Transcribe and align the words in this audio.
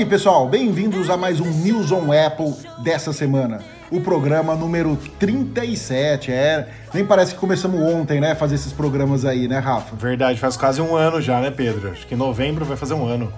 aí, 0.00 0.06
pessoal, 0.06 0.48
bem-vindos 0.48 1.10
a 1.10 1.16
mais 1.16 1.40
um 1.40 1.46
News 1.50 1.92
on 1.92 2.08
Apple 2.12 2.54
dessa 2.82 3.12
semana. 3.12 3.60
O 3.90 4.00
programa 4.00 4.54
número 4.54 4.96
37. 5.18 6.30
É, 6.32 6.68
nem 6.94 7.04
parece 7.04 7.34
que 7.34 7.40
começamos 7.40 7.80
ontem, 7.82 8.20
né? 8.20 8.34
Fazer 8.34 8.54
esses 8.54 8.72
programas 8.72 9.24
aí, 9.24 9.46
né, 9.48 9.58
Rafa? 9.58 9.94
Verdade, 9.96 10.38
faz 10.38 10.56
quase 10.56 10.80
um 10.80 10.94
ano 10.96 11.20
já, 11.20 11.40
né, 11.40 11.50
Pedro? 11.50 11.90
Acho 11.90 12.06
que 12.06 12.14
em 12.14 12.18
novembro 12.18 12.64
vai 12.64 12.76
fazer 12.76 12.94
um 12.94 13.04
ano. 13.06 13.32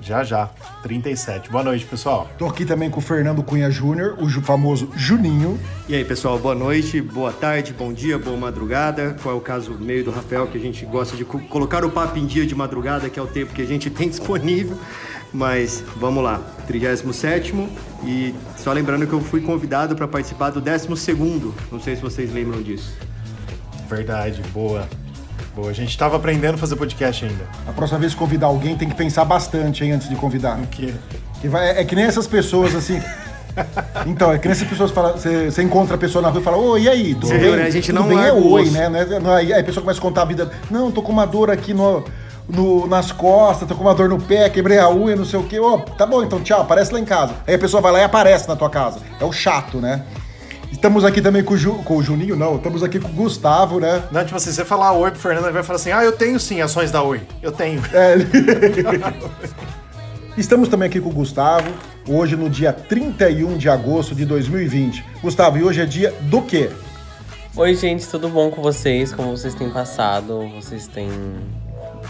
Já, 0.00 0.24
já. 0.24 0.48
37. 0.82 1.50
Boa 1.50 1.62
noite, 1.62 1.84
pessoal. 1.84 2.26
Tô 2.38 2.46
aqui 2.46 2.64
também 2.64 2.88
com 2.88 2.98
o 2.98 3.02
Fernando 3.02 3.42
Cunha 3.42 3.70
Júnior, 3.70 4.16
o 4.18 4.28
famoso 4.40 4.88
Juninho. 4.96 5.60
E 5.86 5.94
aí, 5.94 6.04
pessoal, 6.04 6.38
boa 6.38 6.54
noite, 6.54 7.02
boa 7.02 7.30
tarde, 7.32 7.74
bom 7.74 7.92
dia, 7.92 8.18
boa 8.18 8.36
madrugada. 8.36 9.14
Qual 9.22 9.34
é 9.34 9.38
o 9.38 9.42
caso 9.42 9.72
meio 9.78 10.02
do 10.02 10.10
Rafael, 10.10 10.46
que 10.46 10.56
a 10.56 10.60
gente 10.60 10.86
gosta 10.86 11.14
de 11.16 11.24
co- 11.24 11.38
colocar 11.50 11.84
o 11.84 11.90
papo 11.90 12.18
em 12.18 12.24
dia 12.24 12.46
de 12.46 12.54
madrugada, 12.54 13.10
que 13.10 13.18
é 13.20 13.22
o 13.22 13.26
tempo 13.26 13.52
que 13.52 13.60
a 13.60 13.66
gente 13.66 13.90
tem 13.90 14.08
disponível. 14.10 14.76
Mas 15.32 15.82
vamos 15.96 16.24
lá, 16.24 16.40
37 16.66 17.54
e 18.04 18.34
só 18.56 18.72
lembrando 18.72 19.06
que 19.06 19.12
eu 19.12 19.20
fui 19.20 19.40
convidado 19.40 19.94
para 19.94 20.08
participar 20.08 20.50
do 20.50 20.60
12. 20.60 20.88
Não 21.70 21.80
sei 21.80 21.96
se 21.96 22.02
vocês 22.02 22.32
lembram 22.32 22.60
disso. 22.62 22.92
Verdade, 23.88 24.42
boa. 24.52 24.88
Boa. 25.54 25.70
A 25.70 25.72
gente 25.72 25.96
tava 25.96 26.16
aprendendo 26.16 26.54
a 26.54 26.58
fazer 26.58 26.76
podcast 26.76 27.24
ainda. 27.24 27.44
A 27.66 27.72
próxima 27.72 27.98
vez 27.98 28.12
que 28.12 28.18
convidar 28.18 28.46
alguém 28.46 28.76
tem 28.76 28.88
que 28.88 28.94
pensar 28.94 29.24
bastante, 29.24 29.84
hein, 29.84 29.92
antes 29.92 30.08
de 30.08 30.16
convidar. 30.16 30.58
Que... 30.70 30.94
Que 31.40 31.48
vai- 31.48 31.70
é 31.70 31.84
que 31.84 31.94
nem 31.96 32.04
essas 32.04 32.26
pessoas 32.26 32.74
assim. 32.74 33.00
Então, 34.06 34.32
é 34.32 34.38
que 34.38 34.46
nem 34.46 34.52
essas 34.52 34.68
pessoas 34.68 34.92
falam. 34.92 35.12
Você 35.12 35.50
você 35.50 35.60
encontra 35.62 35.96
a 35.96 35.98
pessoa 35.98 36.22
na 36.22 36.28
rua 36.28 36.40
e 36.40 36.44
fala, 36.44 36.56
oi, 36.56 36.82
e 36.82 36.88
aí? 36.88 37.14
Tudo 37.14 37.26
Você 37.26 37.34
bem? 37.34 37.42
viu, 37.42 37.56
né? 37.56 37.64
A 37.64 37.70
gente 37.70 37.88
Tudo 37.92 38.00
não 38.00 38.08
bem 38.08 38.18
é 38.24 38.32
o 38.32 38.46
oi, 38.48 38.70
né? 38.70 38.84
É- 38.86 39.14
é- 39.14 39.34
Aí 39.34 39.52
a 39.52 39.64
pessoa 39.64 39.82
começa 39.82 39.98
a 39.98 40.02
contar 40.02 40.22
a 40.22 40.24
vida. 40.24 40.50
Não, 40.70 40.90
tô 40.92 41.02
com 41.02 41.10
uma 41.10 41.26
dor 41.26 41.50
aqui 41.50 41.74
no, 41.74 42.04
no- 42.48 42.86
nas 42.86 43.12
costas, 43.12 43.68
tô 43.68 43.74
com 43.74 43.82
uma 43.82 43.94
dor 43.94 44.08
no 44.08 44.20
pé, 44.20 44.48
quebrei 44.50 44.78
a 44.78 44.90
unha, 44.90 45.14
não 45.16 45.24
sei 45.24 45.38
o 45.38 45.44
quê. 45.44 45.58
Ô, 45.60 45.78
tá 45.78 46.04
bom, 46.06 46.22
então 46.22 46.40
tchau, 46.40 46.62
aparece 46.62 46.92
lá 46.92 46.98
em 47.00 47.04
casa. 47.04 47.34
Aí 47.46 47.54
a 47.54 47.58
pessoa 47.58 47.80
vai 47.80 47.92
lá 47.92 48.00
e 48.00 48.04
aparece 48.04 48.48
na 48.48 48.56
tua 48.56 48.70
casa. 48.70 48.98
É 49.20 49.24
o 49.24 49.32
chato, 49.32 49.78
né? 49.78 50.04
Estamos 50.72 51.04
aqui 51.04 51.20
também 51.20 51.42
com 51.42 51.54
o, 51.54 51.56
Ju- 51.56 51.82
com 51.84 51.96
o 51.96 52.02
Juninho, 52.02 52.36
não. 52.36 52.56
Estamos 52.56 52.82
aqui 52.82 52.98
com 53.00 53.08
o 53.08 53.12
Gustavo, 53.12 53.80
né? 53.80 54.02
Não, 54.10 54.24
tipo 54.24 54.36
assim, 54.36 54.50
você 54.52 54.64
falar 54.64 54.92
oi 54.92 55.10
pro 55.10 55.20
Fernando, 55.20 55.44
ele 55.44 55.52
vai 55.52 55.62
falar 55.62 55.76
assim: 55.76 55.90
ah, 55.92 56.02
eu 56.04 56.12
tenho 56.12 56.38
sim 56.40 56.60
ações 56.60 56.90
da 56.90 57.02
Oi. 57.02 57.20
Eu 57.42 57.52
tenho. 57.52 57.82
É. 57.92 58.14
Estamos 60.36 60.68
também 60.68 60.88
aqui 60.88 61.00
com 61.00 61.10
o 61.10 61.12
Gustavo, 61.12 61.68
hoje 62.08 62.36
no 62.36 62.48
dia 62.48 62.72
31 62.72 63.58
de 63.58 63.68
agosto 63.68 64.14
de 64.14 64.24
2020. 64.24 65.04
Gustavo, 65.20 65.58
e 65.58 65.62
hoje 65.64 65.80
é 65.82 65.86
dia 65.86 66.14
do 66.22 66.40
quê? 66.40 66.70
Oi, 67.56 67.74
gente, 67.74 68.06
tudo 68.06 68.28
bom 68.28 68.48
com 68.50 68.62
vocês? 68.62 69.12
Como 69.12 69.36
vocês 69.36 69.54
têm 69.54 69.68
passado? 69.70 70.48
Vocês 70.54 70.86
têm 70.86 71.10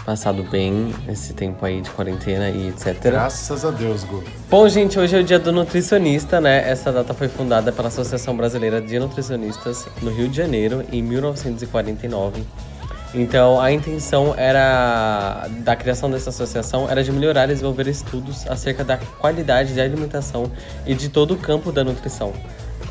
passado 0.05 0.43
bem 0.43 0.93
esse 1.07 1.33
tempo 1.33 1.65
aí 1.65 1.81
de 1.81 1.89
quarentena 1.89 2.49
e 2.49 2.69
etc. 2.69 2.97
Graças 3.01 3.63
a 3.65 3.71
Deus, 3.71 4.03
Gu. 4.03 4.23
Bom, 4.49 4.67
gente, 4.67 4.99
hoje 4.99 5.15
é 5.15 5.19
o 5.19 5.23
dia 5.23 5.39
do 5.39 5.51
nutricionista, 5.51 6.41
né? 6.41 6.69
Essa 6.69 6.91
data 6.91 7.13
foi 7.13 7.27
fundada 7.27 7.71
pela 7.71 7.87
Associação 7.87 8.35
Brasileira 8.35 8.81
de 8.81 8.97
Nutricionistas 8.99 9.87
no 10.01 10.11
Rio 10.11 10.27
de 10.27 10.37
Janeiro, 10.37 10.83
em 10.91 11.01
1949. 11.01 12.43
Então, 13.13 13.59
a 13.59 13.71
intenção 13.71 14.33
era 14.37 15.45
da 15.59 15.75
criação 15.75 16.09
dessa 16.09 16.29
associação 16.29 16.89
era 16.89 17.03
de 17.03 17.11
melhorar 17.11 17.45
e 17.45 17.47
desenvolver 17.49 17.87
estudos 17.87 18.47
acerca 18.47 18.85
da 18.85 18.97
qualidade 18.97 19.73
de 19.73 19.81
alimentação 19.81 20.49
e 20.85 20.93
de 20.93 21.09
todo 21.09 21.33
o 21.33 21.37
campo 21.37 21.73
da 21.73 21.83
nutrição. 21.83 22.31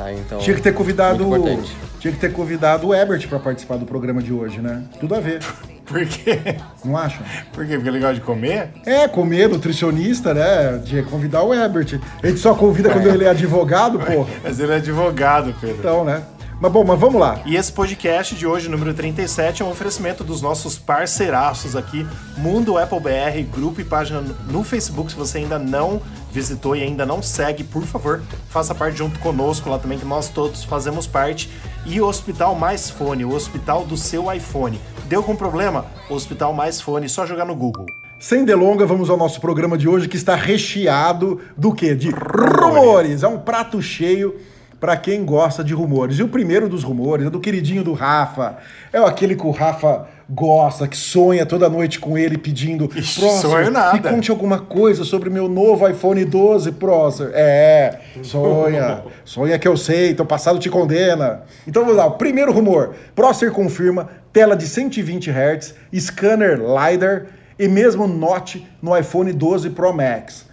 Tá? 0.00 0.12
Então, 0.12 0.38
Tinha 0.38 0.56
que 0.56 0.62
ter 0.62 0.72
convidado. 0.72 1.25
muito 1.27 1.47
importante. 1.47 1.77
Tinha 1.99 2.12
que 2.12 2.19
ter 2.19 2.33
convidado 2.33 2.88
o 2.88 2.94
Ebert 2.94 3.28
para 3.28 3.38
participar 3.38 3.77
do 3.77 3.84
programa 3.84 4.22
de 4.22 4.33
hoje, 4.33 4.61
né? 4.61 4.83
Tudo 4.99 5.15
a 5.15 5.21
ver, 5.21 5.41
Por 5.84 6.06
quê? 6.06 6.38
não 6.84 6.97
acham? 6.97 7.22
Por 7.53 7.66
quê? 7.66 7.75
Porque 7.75 7.88
ele 7.88 7.99
gosta 7.99 8.15
de 8.15 8.21
comer? 8.21 8.71
É, 8.87 9.09
comer, 9.09 9.49
nutricionista, 9.49 10.33
né? 10.33 10.78
De 10.84 11.03
convidar 11.03 11.43
o 11.43 11.53
Ebert. 11.53 12.00
A 12.22 12.27
gente 12.28 12.38
só 12.38 12.55
convida 12.55 12.91
quando 12.91 13.09
ele 13.09 13.25
é 13.25 13.28
advogado, 13.28 13.99
pô. 13.99 14.25
Mas 14.43 14.61
ele 14.61 14.72
é 14.72 14.77
advogado, 14.77 15.55
Pedro. 15.61 15.77
Então, 15.78 16.05
né? 16.05 16.22
Mas 16.61 16.71
bom, 16.71 16.84
mas 16.84 17.00
vamos 17.00 17.19
lá. 17.19 17.41
E 17.47 17.56
esse 17.56 17.72
podcast 17.72 18.34
de 18.34 18.47
hoje, 18.47 18.69
número 18.69 18.93
37, 18.93 19.62
é 19.62 19.65
um 19.65 19.71
oferecimento 19.71 20.22
dos 20.22 20.43
nossos 20.43 20.78
parceiraços 20.78 21.75
aqui, 21.75 22.06
Mundo 22.37 22.77
Apple 22.77 23.00
BR, 23.00 23.43
grupo 23.50 23.81
e 23.81 23.84
página 23.84 24.22
no 24.47 24.62
Facebook. 24.62 25.11
Se 25.11 25.17
você 25.17 25.38
ainda 25.38 25.59
não 25.59 26.03
visitou 26.30 26.76
e 26.76 26.82
ainda 26.82 27.04
não 27.04 27.22
segue, 27.22 27.64
por 27.64 27.84
favor, 27.84 28.22
faça 28.48 28.74
parte 28.74 28.98
junto 28.98 29.18
conosco 29.20 29.68
lá 29.68 29.78
também, 29.78 29.98
que 29.98 30.04
nós 30.04 30.28
todos 30.28 30.64
fazemos 30.64 31.06
parte. 31.06 31.50
E 31.84 32.00
o 32.00 32.06
Hospital 32.06 32.54
Mais 32.54 32.88
Fone, 32.91 33.24
o 33.24 33.34
hospital 33.34 33.84
do 33.84 33.96
seu 33.96 34.32
iPhone. 34.32 34.80
Deu 35.06 35.22
com 35.22 35.34
problema? 35.34 35.86
Hospital 36.08 36.52
Mais 36.52 36.80
Fone, 36.80 37.08
só 37.08 37.26
jogar 37.26 37.44
no 37.44 37.54
Google. 37.54 37.86
Sem 38.19 38.44
delonga, 38.44 38.84
vamos 38.84 39.08
ao 39.08 39.16
nosso 39.16 39.40
programa 39.40 39.78
de 39.78 39.88
hoje 39.88 40.06
que 40.06 40.16
está 40.16 40.34
recheado 40.34 41.40
do 41.56 41.72
quê? 41.72 41.94
De 41.94 42.10
rumores. 42.10 43.22
É 43.22 43.28
um 43.28 43.38
prato 43.38 43.80
cheio 43.80 44.36
para 44.78 44.96
quem 44.96 45.24
gosta 45.24 45.64
de 45.64 45.74
rumores. 45.74 46.19
E 46.19 46.22
o 46.22 46.28
primeiro 46.28 46.69
dos 46.69 46.82
rumores 46.82 47.26
é 47.26 47.30
do 47.30 47.40
queridinho 47.40 47.82
do 47.82 47.92
Rafa. 47.92 48.58
É 48.92 48.98
aquele 48.98 49.36
que 49.36 49.46
o 49.46 49.50
Rafa 49.50 50.06
gosta, 50.30 50.86
que 50.86 50.96
sonha 50.96 51.44
toda 51.44 51.68
noite 51.68 51.98
com 51.98 52.16
ele 52.16 52.38
pedindo 52.38 52.88
Ixi, 52.94 53.20
"Próximo, 53.20 53.52
sonho 53.52 53.70
nada." 53.70 53.92
Me 53.92 54.00
conte 54.00 54.30
alguma 54.30 54.60
coisa 54.60 55.04
sobre 55.04 55.28
meu 55.28 55.48
novo 55.48 55.88
iPhone 55.88 56.24
12 56.24 56.72
Prócer. 56.72 57.30
É, 57.34 57.98
sonha. 58.22 59.02
sonha 59.24 59.58
que 59.58 59.66
eu 59.66 59.76
sei, 59.76 60.14
teu 60.14 60.24
passado 60.24 60.58
te 60.58 60.70
condena. 60.70 61.42
Então 61.66 61.82
vamos 61.82 61.96
lá, 61.96 62.06
o 62.06 62.12
primeiro 62.12 62.52
rumor. 62.52 62.94
Prócer 63.14 63.50
confirma 63.50 64.08
tela 64.32 64.56
de 64.56 64.66
120 64.66 65.30
Hz, 65.30 65.74
scanner 65.98 66.58
LiDAR 66.58 67.26
e 67.58 67.66
mesmo 67.66 68.06
Note 68.06 68.66
no 68.80 68.96
iPhone 68.96 69.32
12 69.32 69.70
Pro 69.70 69.92
Max. 69.92 70.48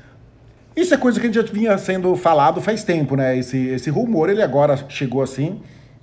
Isso 0.75 0.93
é 0.93 0.97
coisa 0.97 1.19
que 1.19 1.25
a 1.25 1.29
gente 1.31 1.43
já 1.43 1.53
vinha 1.53 1.77
sendo 1.77 2.15
falado 2.15 2.61
faz 2.61 2.83
tempo, 2.83 3.15
né? 3.15 3.37
Esse, 3.37 3.57
esse 3.69 3.89
rumor, 3.89 4.29
ele 4.29 4.43
agora 4.43 4.77
chegou 4.89 5.23
assim, 5.23 5.59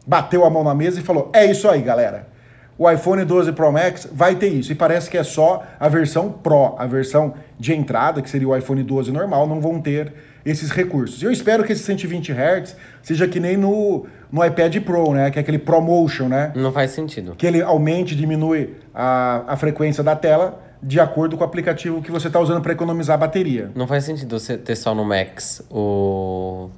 bateu 0.07 0.45
a 0.45 0.51
mão 0.51 0.65
na 0.65 0.75
mesa 0.75 0.99
e 0.99 1.03
falou: 1.03 1.31
é 1.33 1.45
isso 1.47 1.69
aí, 1.69 1.81
galera. 1.81 2.34
O 2.77 2.91
iPhone 2.91 3.25
12 3.25 3.53
Pro 3.53 3.71
Max 3.71 4.09
vai 4.13 4.35
ter 4.35 4.49
isso. 4.49 4.73
E 4.73 4.75
parece 4.75 5.09
que 5.09 5.17
é 5.17 5.23
só 5.23 5.63
a 5.79 5.89
versão 5.89 6.31
Pro, 6.31 6.75
a 6.77 6.87
versão 6.87 7.35
de 7.59 7.73
entrada, 7.73 8.21
que 8.21 8.29
seria 8.29 8.49
o 8.49 8.57
iPhone 8.57 8.83
12 8.83 9.13
normal, 9.13 9.47
não 9.47 9.61
vão 9.61 9.81
ter 9.81 10.13
esses 10.45 10.71
recursos. 10.71 11.23
Eu 11.23 11.31
espero 11.31 11.65
que 11.65 11.73
esse 11.73 11.83
120 11.85 12.33
Hz 12.33 12.77
seja 13.03 13.27
que 13.27 13.41
nem 13.41 13.57
no, 13.57 14.07
no 14.31 14.45
iPad 14.45 14.77
Pro, 14.83 15.13
né? 15.13 15.31
Que 15.31 15.39
é 15.39 15.43
aquele 15.43 15.59
ProMotion, 15.59 16.29
né? 16.29 16.53
Não 16.55 16.73
faz 16.73 16.91
sentido. 16.91 17.35
que 17.37 17.47
ele 17.47 17.63
aumente 17.63 18.15
e 18.15 18.17
diminui 18.17 18.75
a, 18.95 19.45
a 19.47 19.57
frequência 19.57 20.03
da 20.03 20.15
tela 20.15 20.63
de 20.83 21.01
acordo 21.01 21.37
com 21.37 21.43
o 21.43 21.47
aplicativo 21.47 22.03
que 22.03 22.11
você 22.11 22.27
está 22.27 22.39
usando 22.39 22.61
para 22.61 22.73
economizar 22.73 23.15
a 23.15 23.19
bateria. 23.19 23.71
Não 23.75 23.87
faz 23.87 24.05
sentido 24.05 24.39
você 24.39 24.59
ter 24.59 24.77
só 24.77 24.95
no 24.95 25.03
Max 25.03 25.63
o, 25.71 26.69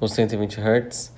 o 0.00 0.08
120 0.08 0.60
Hz, 0.60 1.12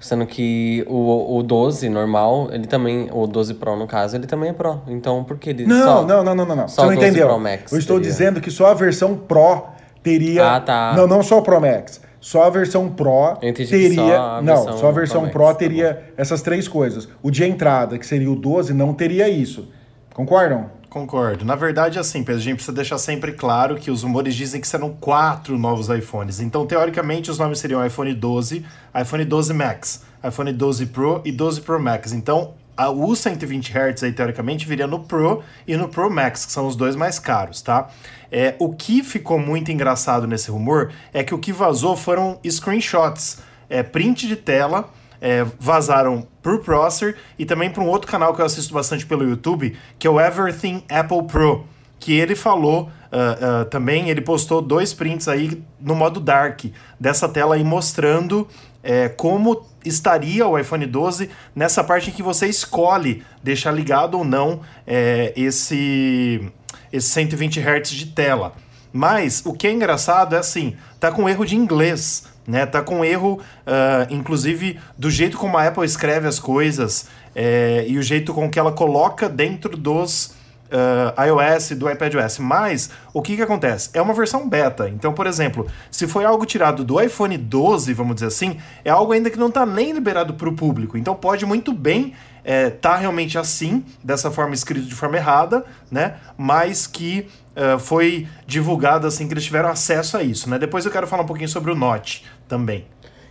sendo 0.00 0.26
que 0.26 0.84
o, 0.88 1.38
o 1.38 1.42
12 1.42 1.88
normal, 1.88 2.48
ele 2.52 2.66
também, 2.66 3.08
o 3.12 3.26
12 3.26 3.54
Pro 3.54 3.76
no 3.76 3.86
caso, 3.86 4.16
ele 4.16 4.26
também 4.26 4.50
é 4.50 4.52
Pro. 4.52 4.80
Então 4.86 5.24
por 5.24 5.38
que 5.38 5.50
ele 5.50 5.66
Não, 5.66 5.84
só... 5.84 6.04
não, 6.04 6.22
não, 6.24 6.34
não, 6.34 6.46
não, 6.46 6.56
não. 6.56 6.68
Você 6.68 6.76
só 6.76 6.82
não 6.82 6.90
o 6.90 6.94
12 6.94 7.06
entendeu. 7.08 7.28
Pro 7.28 7.38
Max 7.38 7.72
Eu 7.72 7.78
estou 7.78 7.96
teria? 7.96 8.10
dizendo 8.12 8.40
que 8.40 8.50
só 8.50 8.66
a 8.66 8.74
versão 8.74 9.16
Pro 9.16 9.64
teria. 10.02 10.56
Ah, 10.56 10.60
tá. 10.60 10.94
Não, 10.96 11.06
não 11.06 11.22
só 11.22 11.38
o 11.38 11.42
Pro 11.42 11.60
Max. 11.60 12.00
Só 12.20 12.44
a 12.44 12.50
versão 12.50 12.88
Pro 12.88 13.36
teria. 13.54 13.94
só 13.94 14.42
não, 14.42 14.76
só 14.76 14.88
a 14.88 14.92
versão 14.92 15.22
Pro 15.22 15.30
Pro, 15.30 15.46
tá 15.46 15.54
teria 15.54 16.02
essas 16.16 16.42
três 16.42 16.66
coisas. 16.66 17.08
O 17.22 17.30
de 17.30 17.44
entrada, 17.44 17.96
que 17.98 18.06
seria 18.06 18.30
o 18.30 18.34
12, 18.36 18.74
não 18.74 18.92
teria 18.92 19.28
isso. 19.28 19.68
Concordam? 20.14 20.66
Concordo. 20.88 21.44
Na 21.44 21.54
verdade, 21.54 21.98
assim, 21.98 22.22
Pedro, 22.22 22.40
a 22.40 22.44
gente 22.44 22.54
precisa 22.54 22.74
deixar 22.74 22.96
sempre 22.96 23.32
claro 23.32 23.76
que 23.76 23.90
os 23.90 24.02
rumores 24.02 24.34
dizem 24.34 24.58
que 24.58 24.66
serão 24.66 24.94
quatro 24.94 25.58
novos 25.58 25.90
iPhones. 25.90 26.40
Então, 26.40 26.66
teoricamente, 26.66 27.30
os 27.30 27.38
nomes 27.38 27.58
seriam 27.58 27.84
iPhone 27.84 28.14
12, 28.14 28.64
iPhone 28.98 29.24
12 29.24 29.52
Max, 29.52 30.02
iPhone 30.26 30.50
12 30.50 30.86
Pro 30.86 31.20
e 31.26 31.30
12 31.30 31.60
Pro 31.60 31.78
Max. 31.78 32.12
Então, 32.12 32.54
a, 32.74 32.88
o 32.88 33.14
120 33.14 33.70
Hz 33.70 34.02
aí, 34.02 34.12
teoricamente, 34.12 34.66
viria 34.66 34.86
no 34.86 35.00
Pro 35.00 35.42
e 35.66 35.76
no 35.76 35.88
Pro 35.88 36.10
Max, 36.10 36.46
que 36.46 36.52
são 36.52 36.66
os 36.66 36.74
dois 36.74 36.96
mais 36.96 37.18
caros, 37.18 37.60
tá? 37.60 37.90
É, 38.32 38.54
o 38.58 38.72
que 38.72 39.02
ficou 39.02 39.38
muito 39.38 39.70
engraçado 39.70 40.26
nesse 40.26 40.50
rumor 40.50 40.90
é 41.12 41.22
que 41.22 41.34
o 41.34 41.38
que 41.38 41.52
vazou 41.52 41.96
foram 41.96 42.38
screenshots, 42.48 43.40
é, 43.68 43.82
print 43.82 44.26
de 44.26 44.36
tela 44.36 44.88
é, 45.20 45.44
vazaram 45.58 46.26
por 46.42 46.60
Prosser 46.60 47.16
e 47.38 47.44
também 47.44 47.70
para 47.70 47.82
um 47.82 47.88
outro 47.88 48.10
canal 48.10 48.34
que 48.34 48.40
eu 48.40 48.46
assisto 48.46 48.72
bastante 48.72 49.06
pelo 49.06 49.28
YouTube, 49.28 49.76
que 49.98 50.06
é 50.06 50.10
o 50.10 50.20
Everything 50.20 50.82
Apple 50.88 51.24
Pro, 51.24 51.66
que 51.98 52.12
ele 52.12 52.34
falou 52.34 52.90
ah, 53.10 53.38
ah, 53.40 53.64
também, 53.64 54.10
ele 54.10 54.20
postou 54.20 54.60
dois 54.60 54.92
prints 54.92 55.28
aí 55.28 55.62
no 55.80 55.94
modo 55.94 56.20
dark 56.20 56.66
dessa 57.00 57.28
tela 57.28 57.54
aí 57.54 57.64
mostrando 57.64 58.46
é, 58.82 59.08
como 59.08 59.66
estaria 59.84 60.46
o 60.46 60.58
iPhone 60.58 60.84
12 60.84 61.30
nessa 61.54 61.82
parte 61.82 62.10
em 62.10 62.12
que 62.12 62.22
você 62.22 62.46
escolhe 62.46 63.22
deixar 63.42 63.72
ligado 63.72 64.18
ou 64.18 64.24
não 64.24 64.60
é, 64.86 65.32
esse, 65.36 66.50
esse 66.92 67.08
120 67.08 67.60
Hz 67.60 67.90
de 67.90 68.06
tela. 68.06 68.52
Mas 68.92 69.42
o 69.44 69.52
que 69.52 69.66
é 69.66 69.72
engraçado 69.72 70.34
é 70.34 70.38
assim, 70.38 70.76
tá 71.00 71.10
com 71.10 71.28
erro 71.28 71.44
de 71.44 71.56
inglês, 71.56 72.26
né? 72.48 72.64
Tá 72.64 72.80
com 72.80 73.04
erro, 73.04 73.38
ah, 73.66 74.06
inclusive, 74.08 74.80
do 74.96 75.10
jeito 75.10 75.36
como 75.36 75.58
a 75.58 75.68
Apple 75.68 75.84
escreve 75.84 76.26
as 76.26 76.40
coisas 76.40 77.06
é, 77.34 77.84
e 77.86 77.98
o 77.98 78.02
jeito 78.02 78.32
com 78.32 78.50
que 78.50 78.58
ela 78.58 78.72
coloca 78.72 79.28
dentro 79.28 79.76
dos 79.76 80.34
ah, 80.70 81.26
iOS, 81.26 81.70
do 81.70 81.90
iPadOS. 81.90 82.38
Mas 82.38 82.90
o 83.12 83.20
que, 83.20 83.36
que 83.36 83.42
acontece? 83.42 83.90
É 83.92 84.00
uma 84.00 84.14
versão 84.14 84.48
beta. 84.48 84.88
Então, 84.88 85.12
por 85.12 85.26
exemplo, 85.26 85.66
se 85.90 86.06
foi 86.06 86.24
algo 86.24 86.46
tirado 86.46 86.82
do 86.82 86.98
iPhone 86.98 87.36
12, 87.36 87.92
vamos 87.92 88.14
dizer 88.14 88.26
assim, 88.26 88.56
é 88.82 88.90
algo 88.90 89.12
ainda 89.12 89.28
que 89.28 89.38
não 89.38 89.48
está 89.48 89.66
nem 89.66 89.92
liberado 89.92 90.32
para 90.34 90.48
o 90.48 90.54
público. 90.54 90.96
Então 90.96 91.14
pode 91.14 91.44
muito 91.44 91.72
bem 91.72 92.14
é, 92.48 92.70
tá 92.70 92.96
realmente 92.96 93.36
assim, 93.36 93.84
dessa 94.02 94.30
forma 94.30 94.54
escrito 94.54 94.86
de 94.86 94.94
forma 94.94 95.18
errada, 95.18 95.66
né? 95.90 96.14
Mas 96.34 96.86
que 96.86 97.28
uh, 97.54 97.78
foi 97.78 98.26
divulgado 98.46 99.06
assim 99.06 99.26
que 99.26 99.34
eles 99.34 99.44
tiveram 99.44 99.68
acesso 99.68 100.16
a 100.16 100.22
isso, 100.22 100.48
né? 100.48 100.58
Depois 100.58 100.86
eu 100.86 100.90
quero 100.90 101.06
falar 101.06 101.24
um 101.24 101.26
pouquinho 101.26 101.50
sobre 101.50 101.70
o 101.70 101.74
Note 101.74 102.24
também. 102.48 102.86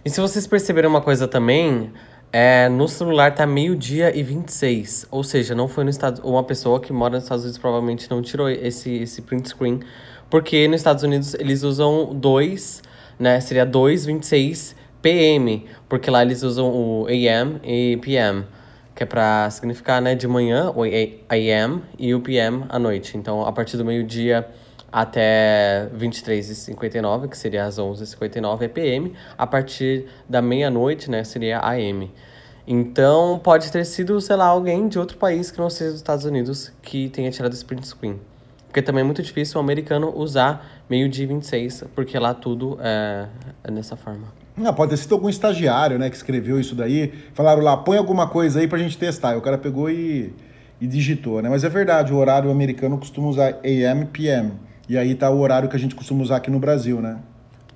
E 0.06 0.10
se 0.10 0.22
vocês 0.22 0.48
perceberem 0.48 0.90
uma 0.90 1.02
coisa 1.02 1.28
também, 1.28 1.92
é, 2.32 2.70
no 2.70 2.88
celular 2.88 3.34
tá 3.34 3.46
meio-dia 3.46 4.16
e 4.16 4.24
26. 4.24 5.08
Ou 5.12 5.24
seja, 5.24 5.56
não 5.56 5.68
foi 5.68 5.84
no 5.84 5.90
estado. 5.90 6.22
Uma 6.24 6.44
pessoa 6.44 6.80
que 6.80 6.94
mora 6.94 7.16
nos 7.16 7.24
Estados 7.24 7.44
Unidos 7.44 7.60
provavelmente 7.60 8.10
não 8.10 8.22
tirou 8.22 8.50
esse, 8.50 8.94
esse 8.96 9.22
print 9.22 9.50
screen. 9.50 9.80
Porque 10.30 10.68
nos 10.68 10.82
Estados 10.82 11.04
Unidos 11.04 11.34
eles 11.34 11.64
usam 11.64 12.14
2, 12.14 12.84
né? 13.20 13.40
Seria 13.40 13.66
2,26 13.66 14.76
PM. 15.02 15.66
Porque 15.88 16.10
lá 16.12 16.22
eles 16.22 16.44
usam 16.44 16.70
o 16.70 17.08
AM 17.08 17.60
e 17.64 17.98
PM. 17.98 18.46
Que 18.94 19.04
é 19.04 19.06
pra 19.06 19.50
significar, 19.50 20.02
né, 20.02 20.16
de 20.16 20.28
manhã, 20.28 20.72
o 20.76 20.82
AM 20.84 21.84
e 22.00 22.16
o 22.16 22.20
PM 22.20 22.66
à 22.68 22.80
noite. 22.80 23.16
Então, 23.16 23.46
a 23.46 23.52
partir 23.52 23.78
do 23.78 23.86
meio-dia 23.86 24.48
até 24.92 25.90
23h59, 25.98 27.30
que 27.30 27.38
seria 27.38 27.66
às 27.66 27.78
11h59, 27.78 28.62
é 28.62 28.68
PM. 28.68 29.14
A 29.38 29.46
partir 29.46 30.06
da 30.28 30.42
meia-noite, 30.42 31.10
né, 31.10 31.24
seria 31.24 31.60
AM. 31.60 32.12
Então, 32.66 33.40
pode 33.42 33.72
ter 33.72 33.86
sido, 33.86 34.20
sei 34.20 34.36
lá, 34.36 34.46
alguém 34.46 34.88
de 34.88 35.00
outro 35.00 35.18
país 35.18 35.50
que 35.50 35.58
não 35.58 35.70
seja 35.70 35.92
dos 35.92 36.00
Estados 36.00 36.26
Unidos 36.26 36.72
que 36.82 37.10
tenha 37.10 37.32
tirado 37.32 37.54
esse 37.54 37.64
print 37.64 37.88
screen. 37.88 38.20
Porque 38.68 38.82
também 38.82 39.02
é 39.02 39.04
muito 39.06 39.24
difícil 39.24 39.58
o 39.58 39.64
americano 39.64 40.14
usar 40.14 40.84
meio-dia 40.90 41.24
e 41.24 41.28
26, 41.28 41.86
porque 41.96 42.20
lá 42.20 42.34
tudo 42.34 42.78
é, 42.82 43.28
é 43.64 43.72
dessa 43.72 43.96
forma. 43.96 44.28
Ah, 44.64 44.74
pode 44.74 44.90
ter 44.90 44.98
sido 44.98 45.16
algum 45.16 45.30
estagiário, 45.30 45.98
né, 45.98 46.10
que 46.10 46.16
escreveu 46.16 46.60
isso 46.60 46.76
daí. 46.76 47.14
Falaram 47.34 47.62
lá, 47.62 47.78
põe 47.78 47.98
alguma 47.98 48.28
coisa 48.28 48.60
aí 48.60 48.68
pra 48.68 48.78
gente 48.78 48.98
testar. 48.98 49.34
E 49.34 49.38
o 49.38 49.42
cara 49.42 49.58
pegou 49.58 49.90
e, 49.90 50.34
e 50.82 50.88
digitou, 50.88 51.42
né? 51.42 51.50
Mas 51.50 51.64
é 51.64 51.70
verdade, 51.70 52.12
o 52.12 52.18
horário 52.18 52.52
americano 52.52 52.98
costuma 52.98 53.30
usar 53.30 53.60
AM, 53.64 54.06
PM. 54.08 54.67
E 54.90 54.98
aí 54.98 55.16
tá 55.16 55.30
o 55.30 55.40
horário 55.40 55.68
que 55.70 55.76
a 55.76 55.80
gente 55.80 55.96
costuma 55.96 56.22
usar 56.24 56.38
aqui 56.38 56.50
no 56.50 56.60
Brasil, 56.60 57.02
né? 57.02 57.18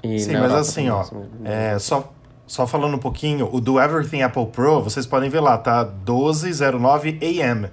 E 0.04 0.20
Sim, 0.20 0.34
mas 0.42 0.52
assim, 0.54 0.90
ó, 0.90 1.04
é, 1.46 1.78
só, 1.80 2.12
só 2.48 2.66
falando 2.66 2.96
um 2.96 3.00
pouquinho, 3.00 3.50
o 3.52 3.60
do 3.62 3.80
Everything 3.80 4.22
Apple 4.24 4.48
Pro, 4.48 4.82
vocês 4.82 5.06
podem 5.06 5.30
ver 5.30 5.40
lá, 5.42 5.58
tá 5.58 5.84
1209 5.86 7.20
AM, 7.22 7.68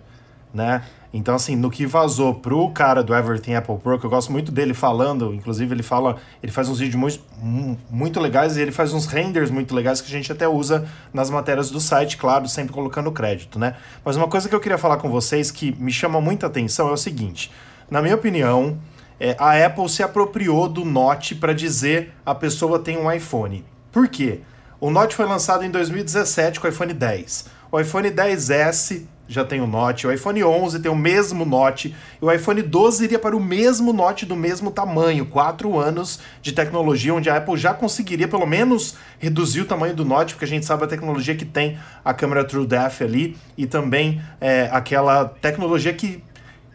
né? 0.53 0.83
Então, 1.13 1.35
assim, 1.35 1.57
no 1.57 1.71
que 1.71 1.87
vazou 1.87 2.35
pro 2.35 2.69
cara 2.71 3.03
do 3.03 3.15
Everything 3.15 3.55
Apple 3.55 3.79
Pro, 3.79 3.99
que 3.99 4.05
eu 4.05 4.11
gosto 4.11 4.31
muito 4.31 4.53
dele 4.53 4.75
falando, 4.75 5.33
inclusive 5.33 5.75
ele 5.75 5.83
fala, 5.83 6.17
ele 6.43 6.53
faz 6.53 6.69
uns 6.69 6.81
vídeos 6.81 7.01
muito, 7.01 7.21
mu- 7.41 7.79
muito 7.91 8.21
legais 8.21 8.59
e 8.59 8.61
ele 8.61 8.71
faz 8.73 8.93
uns 8.93 9.07
renders 9.07 9.51
muito 9.51 9.75
legais 9.75 10.03
que 10.03 10.09
a 10.09 10.11
gente 10.11 10.31
até 10.31 10.47
usa 10.47 10.87
nas 11.11 11.31
matérias 11.31 11.71
do 11.71 11.81
site, 11.81 12.19
claro, 12.19 12.47
sempre 12.47 12.75
colocando 12.75 13.11
crédito, 13.11 13.59
né? 13.59 13.75
Mas 14.05 14.17
uma 14.17 14.29
coisa 14.29 14.51
que 14.51 14.55
eu 14.55 14.61
queria 14.61 14.77
falar 14.77 14.99
com 14.99 15.09
vocês 15.09 15.51
que 15.51 15.75
me 15.81 15.91
chama 15.91 16.21
muita 16.21 16.47
atenção 16.47 16.89
é 16.91 16.93
o 16.93 16.97
seguinte: 16.99 17.51
na 17.91 18.03
minha 18.03 18.15
opinião, 18.15 18.77
é, 19.21 19.37
a 19.39 19.65
Apple 19.65 19.89
se 19.89 20.03
apropriou 20.03 20.69
do 20.69 20.85
Note 20.85 21.35
para 21.35 21.53
dizer 21.53 22.13
a 22.25 22.35
pessoa 22.35 22.79
tem 22.79 22.97
um 22.97 23.11
iPhone. 23.11 23.65
Por 23.91 24.09
quê? 24.09 24.41
O 24.81 24.91
Note 24.91 25.15
foi 25.15 25.27
lançado 25.27 25.65
em 25.65 25.71
2017 25.71 26.61
com 26.61 26.67
o 26.67 26.71
iPhone 26.71 26.95
10. 26.95 27.47
O 27.71 27.81
iPhone 27.81 28.11
10S 28.11 29.03
já 29.29 29.45
tem 29.45 29.61
o 29.61 29.67
Note, 29.67 30.07
o 30.07 30.13
iPhone 30.13 30.43
11 30.43 30.81
tem 30.81 30.91
o 30.91 30.97
mesmo 30.97 31.45
Note, 31.45 31.95
e 32.21 32.25
o 32.25 32.33
iPhone 32.33 32.63
12 32.63 33.05
iria 33.05 33.19
para 33.19 33.37
o 33.37 33.41
mesmo 33.41 33.93
Note 33.93 34.25
do 34.25 34.35
mesmo 34.35 34.71
tamanho, 34.71 35.27
quatro 35.27 35.79
anos 35.79 36.19
de 36.41 36.53
tecnologia, 36.53 37.15
onde 37.15 37.29
a 37.29 37.37
Apple 37.37 37.57
já 37.57 37.75
conseguiria 37.75 38.27
pelo 38.27 38.47
menos 38.47 38.97
reduzir 39.19 39.61
o 39.61 39.67
tamanho 39.67 39.95
do 39.95 40.05
Note, 40.05 40.33
porque 40.33 40.47
a 40.47 40.49
gente 40.49 40.65
sabe 40.65 40.85
a 40.85 40.87
tecnologia 40.87 41.37
que 41.37 41.45
tem 41.45 41.79
a 42.03 42.15
câmera 42.15 42.43
True 42.43 42.67
Depth 42.67 43.03
ali, 43.03 43.37
e 43.57 43.67
também 43.67 44.23
é, 44.41 44.71
aquela 44.73 45.27
tecnologia 45.27 45.93
que 45.93 46.23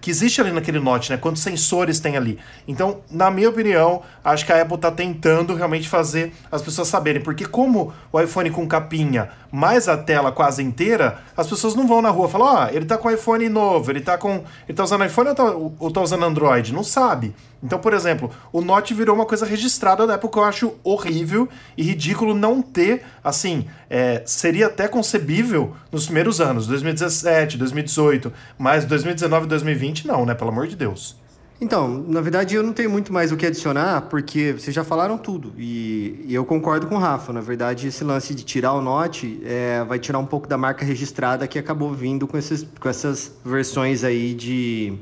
que 0.04 0.12
existe 0.12 0.42
ali 0.42 0.52
naquele 0.52 0.82
Note, 0.82 1.10
né? 1.10 1.18
Quantos 1.18 1.42
sensores 1.42 1.98
tem 1.98 2.18
ali. 2.18 2.38
Então, 2.68 3.00
na 3.10 3.32
minha 3.32 3.48
opinião, 3.48 4.02
acho 4.22 4.46
que 4.46 4.52
a 4.52 4.62
Apple 4.62 4.78
tá 4.78 4.92
tentando 4.92 5.56
realmente 5.56 5.88
fazer 5.88 6.34
as 6.52 6.62
pessoas 6.62 6.90
saberem. 6.90 7.22
Porque 7.22 7.46
como 7.46 7.94
o 8.12 8.20
iPhone 8.20 8.50
com 8.52 8.68
capinha, 8.68 9.30
mais 9.50 9.88
a 9.88 9.96
tela 9.96 10.30
quase 10.30 10.62
inteira, 10.62 11.20
as 11.38 11.48
pessoas 11.48 11.74
não 11.74 11.88
vão 11.88 12.02
na 12.02 12.10
rua 12.10 12.28
falar, 12.28 12.66
ó, 12.66 12.70
ele 12.70 12.84
tá 12.84 12.98
com 12.98 13.10
iPhone 13.10 13.48
novo, 13.48 13.92
ele 13.92 14.02
tá 14.02 14.18
com. 14.18 14.44
Ele 14.68 14.76
tá 14.76 14.84
usando 14.84 15.06
iPhone 15.06 15.30
ou 15.30 15.36
tá, 15.36 15.44
ou 15.54 15.90
tá 15.90 16.02
usando 16.02 16.26
Android? 16.26 16.74
Não 16.74 16.84
sabe. 16.84 17.34
Então, 17.64 17.80
por 17.80 17.94
exemplo, 17.94 18.30
o 18.52 18.62
Note 18.62 18.94
virou 18.94 19.16
uma 19.16 19.26
coisa 19.26 19.46
registrada 19.46 20.06
da 20.06 20.16
Apple 20.16 20.30
que 20.30 20.38
eu 20.38 20.44
acho 20.44 20.74
horrível 20.84 21.48
e 21.78 21.84
ridículo 21.84 22.36
não 22.36 22.62
ter, 22.62 23.04
assim, 23.24 23.66
é, 23.90 24.22
seria 24.26 24.68
até 24.68 24.88
concebível 24.88 25.74
nos 25.92 26.06
primeiros 26.06 26.42
anos, 26.42 26.68
2017, 26.68 27.58
2018, 27.58 28.34
mas 28.58 28.84
2019 28.84 29.46
e 29.46 29.50
2020 29.50 30.08
não, 30.08 30.26
né? 30.26 30.36
Pelo 30.36 30.50
amor 30.50 30.68
de 30.68 30.76
Deus. 30.76 31.16
Então, 31.62 31.88
na 32.10 32.20
verdade, 32.20 32.56
eu 32.56 32.64
não 32.64 32.74
tenho 32.74 32.90
muito 32.90 33.14
mais 33.14 33.32
o 33.32 33.38
que 33.38 33.46
adicionar, 33.46 34.02
porque 34.10 34.52
vocês 34.52 34.76
já 34.76 34.84
falaram 34.84 35.18
tudo. 35.18 35.54
E, 35.58 36.26
e 36.28 36.36
eu 36.36 36.44
concordo 36.44 36.88
com 36.88 36.96
o 36.96 36.98
Rafa. 36.98 37.32
Na 37.32 37.40
verdade, 37.40 37.88
esse 37.88 38.04
lance 38.04 38.36
de 38.36 38.44
tirar 38.44 38.74
o 38.74 38.82
Note 38.82 39.42
é, 39.46 39.82
vai 39.86 39.98
tirar 39.98 40.20
um 40.20 40.26
pouco 40.26 40.46
da 40.46 40.58
marca 40.58 40.84
registrada 40.84 41.48
que 41.48 41.58
acabou 41.58 41.94
vindo 41.94 42.28
com, 42.28 42.38
esses, 42.38 42.68
com 42.78 42.90
essas 42.90 43.32
versões 43.46 44.04
aí 44.04 44.34
de 44.34 44.98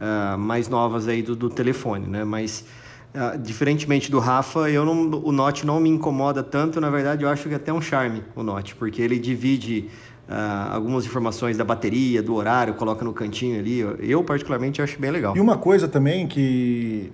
ah, 0.00 0.36
mais 0.38 0.68
novas 0.68 1.08
aí 1.08 1.22
do, 1.22 1.34
do 1.34 1.48
telefone, 1.48 2.06
né? 2.06 2.24
Mas, 2.24 2.64
ah, 3.14 3.36
diferentemente 3.36 4.10
do 4.10 4.18
Rafa, 4.18 4.70
eu 4.70 4.84
não, 4.84 5.22
o 5.24 5.32
Note 5.32 5.64
não 5.64 5.80
me 5.80 5.88
incomoda 5.88 6.42
tanto. 6.42 6.80
Na 6.80 6.90
verdade, 6.90 7.24
eu 7.24 7.28
acho 7.28 7.48
que 7.48 7.54
é 7.54 7.56
até 7.56 7.72
um 7.72 7.80
charme 7.80 8.22
o 8.34 8.42
Note, 8.42 8.74
porque 8.74 9.00
ele 9.00 9.18
divide 9.18 9.88
ah, 10.28 10.70
algumas 10.74 11.06
informações 11.06 11.56
da 11.56 11.64
bateria, 11.64 12.22
do 12.22 12.34
horário, 12.34 12.74
coloca 12.74 13.04
no 13.04 13.12
cantinho 13.12 13.58
ali. 13.58 13.78
Eu, 14.00 14.22
particularmente, 14.22 14.82
acho 14.82 15.00
bem 15.00 15.10
legal. 15.10 15.36
E 15.36 15.40
uma 15.40 15.56
coisa 15.56 15.88
também 15.88 16.26
que, 16.26 17.10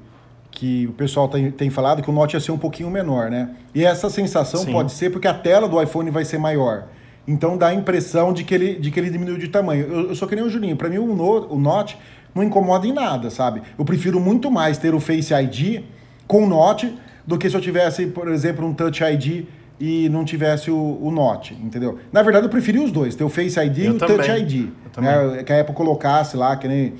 que 0.50 0.86
o 0.88 0.92
pessoal 0.92 1.28
tem, 1.28 1.50
tem 1.50 1.70
falado 1.70 2.02
que 2.02 2.10
o 2.10 2.12
Note 2.12 2.34
ia 2.34 2.40
ser 2.40 2.52
um 2.52 2.58
pouquinho 2.58 2.90
menor, 2.90 3.30
né? 3.30 3.54
E 3.74 3.84
essa 3.84 4.10
sensação 4.10 4.62
Sim. 4.64 4.72
pode 4.72 4.92
ser 4.92 5.10
porque 5.10 5.28
a 5.28 5.34
tela 5.34 5.68
do 5.68 5.80
iPhone 5.80 6.10
vai 6.10 6.24
ser 6.24 6.38
maior. 6.38 6.88
Então 7.26 7.56
dá 7.56 7.68
a 7.68 7.74
impressão 7.74 8.32
de 8.32 8.42
que 8.42 8.52
ele, 8.54 8.74
de 8.74 8.90
que 8.90 8.98
ele 8.98 9.08
diminuiu 9.08 9.38
de 9.38 9.48
tamanho. 9.48 9.86
Eu, 9.86 10.08
eu 10.08 10.14
sou 10.14 10.26
que 10.26 10.34
nem 10.34 10.44
o 10.44 10.50
Juninho. 10.50 10.76
Para 10.76 10.88
mim, 10.88 10.98
o, 10.98 11.06
no, 11.06 11.54
o 11.54 11.58
Note 11.58 11.96
não 12.34 12.42
incomoda 12.42 12.86
em 12.86 12.92
nada, 12.92 13.30
sabe? 13.30 13.62
Eu 13.78 13.84
prefiro 13.84 14.18
muito 14.20 14.50
mais 14.50 14.78
ter 14.78 14.94
o 14.94 15.00
Face 15.00 15.32
ID 15.32 15.82
com 16.26 16.44
o 16.44 16.48
Note 16.48 16.96
do 17.26 17.38
que 17.38 17.48
se 17.48 17.56
eu 17.56 17.60
tivesse, 17.60 18.06
por 18.06 18.28
exemplo, 18.28 18.66
um 18.66 18.74
Touch 18.74 19.02
ID 19.02 19.46
e 19.78 20.08
não 20.08 20.24
tivesse 20.24 20.70
o, 20.70 20.98
o 21.00 21.10
Note, 21.10 21.54
entendeu? 21.54 21.98
Na 22.12 22.22
verdade, 22.22 22.46
eu 22.46 22.50
preferi 22.50 22.78
os 22.78 22.92
dois, 22.92 23.14
ter 23.14 23.24
o 23.24 23.28
Face 23.28 23.58
ID 23.58 23.78
e 23.78 23.86
Eu 23.86 23.94
o 23.94 23.98
também. 23.98 24.16
Touch 24.16 24.30
ID. 24.30 24.68
Né? 24.98 25.42
Que 25.44 25.52
a 25.52 25.60
Apple 25.60 25.74
colocasse 25.74 26.36
lá, 26.36 26.56
que 26.56 26.68
nem, 26.68 26.94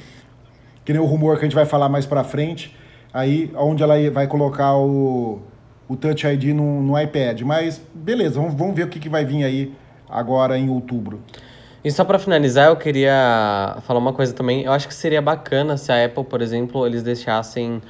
que 0.85 0.93
nem 0.93 1.01
o 1.01 1.05
rumor 1.05 1.39
que 1.39 1.45
a 1.45 1.49
gente 1.49 1.55
vai 1.55 1.65
falar 1.65 1.89
mais 1.89 2.07
pra 2.07 2.25
frente, 2.25 2.77
aí 3.13 3.51
onde 3.57 3.83
ela 3.83 3.95
vai 4.11 4.27
colocar 4.27 4.77
o, 4.77 5.41
o 5.89 5.97
Touch 5.97 6.27
ID 6.27 6.47
no, 6.55 6.83
no 6.83 7.01
iPad. 7.01 7.41
Mas 7.43 7.81
beleza, 7.95 8.41
vamos, 8.41 8.55
vamos 8.55 8.75
ver 8.75 8.85
o 8.85 8.89
que, 8.89 8.99
que 8.99 9.09
vai 9.09 9.25
vir 9.25 9.45
aí 9.45 9.73
agora 10.09 10.59
em 10.59 10.69
outubro. 10.69 11.21
E 11.85 11.91
só 11.91 12.05
pra 12.05 12.17
finalizar, 12.17 12.69
eu 12.69 12.77
queria 12.77 13.77
falar 13.83 13.99
uma 13.99 14.13
coisa 14.13 14.33
também. 14.33 14.63
Eu 14.63 14.73
acho 14.73 14.87
que 14.87 14.95
seria 14.95 15.21
bacana 15.21 15.77
se 15.77 15.91
a 15.91 16.05
Apple, 16.05 16.25
por 16.25 16.41
exemplo, 16.41 16.87
eles 16.87 17.03
deixassem 17.03 17.83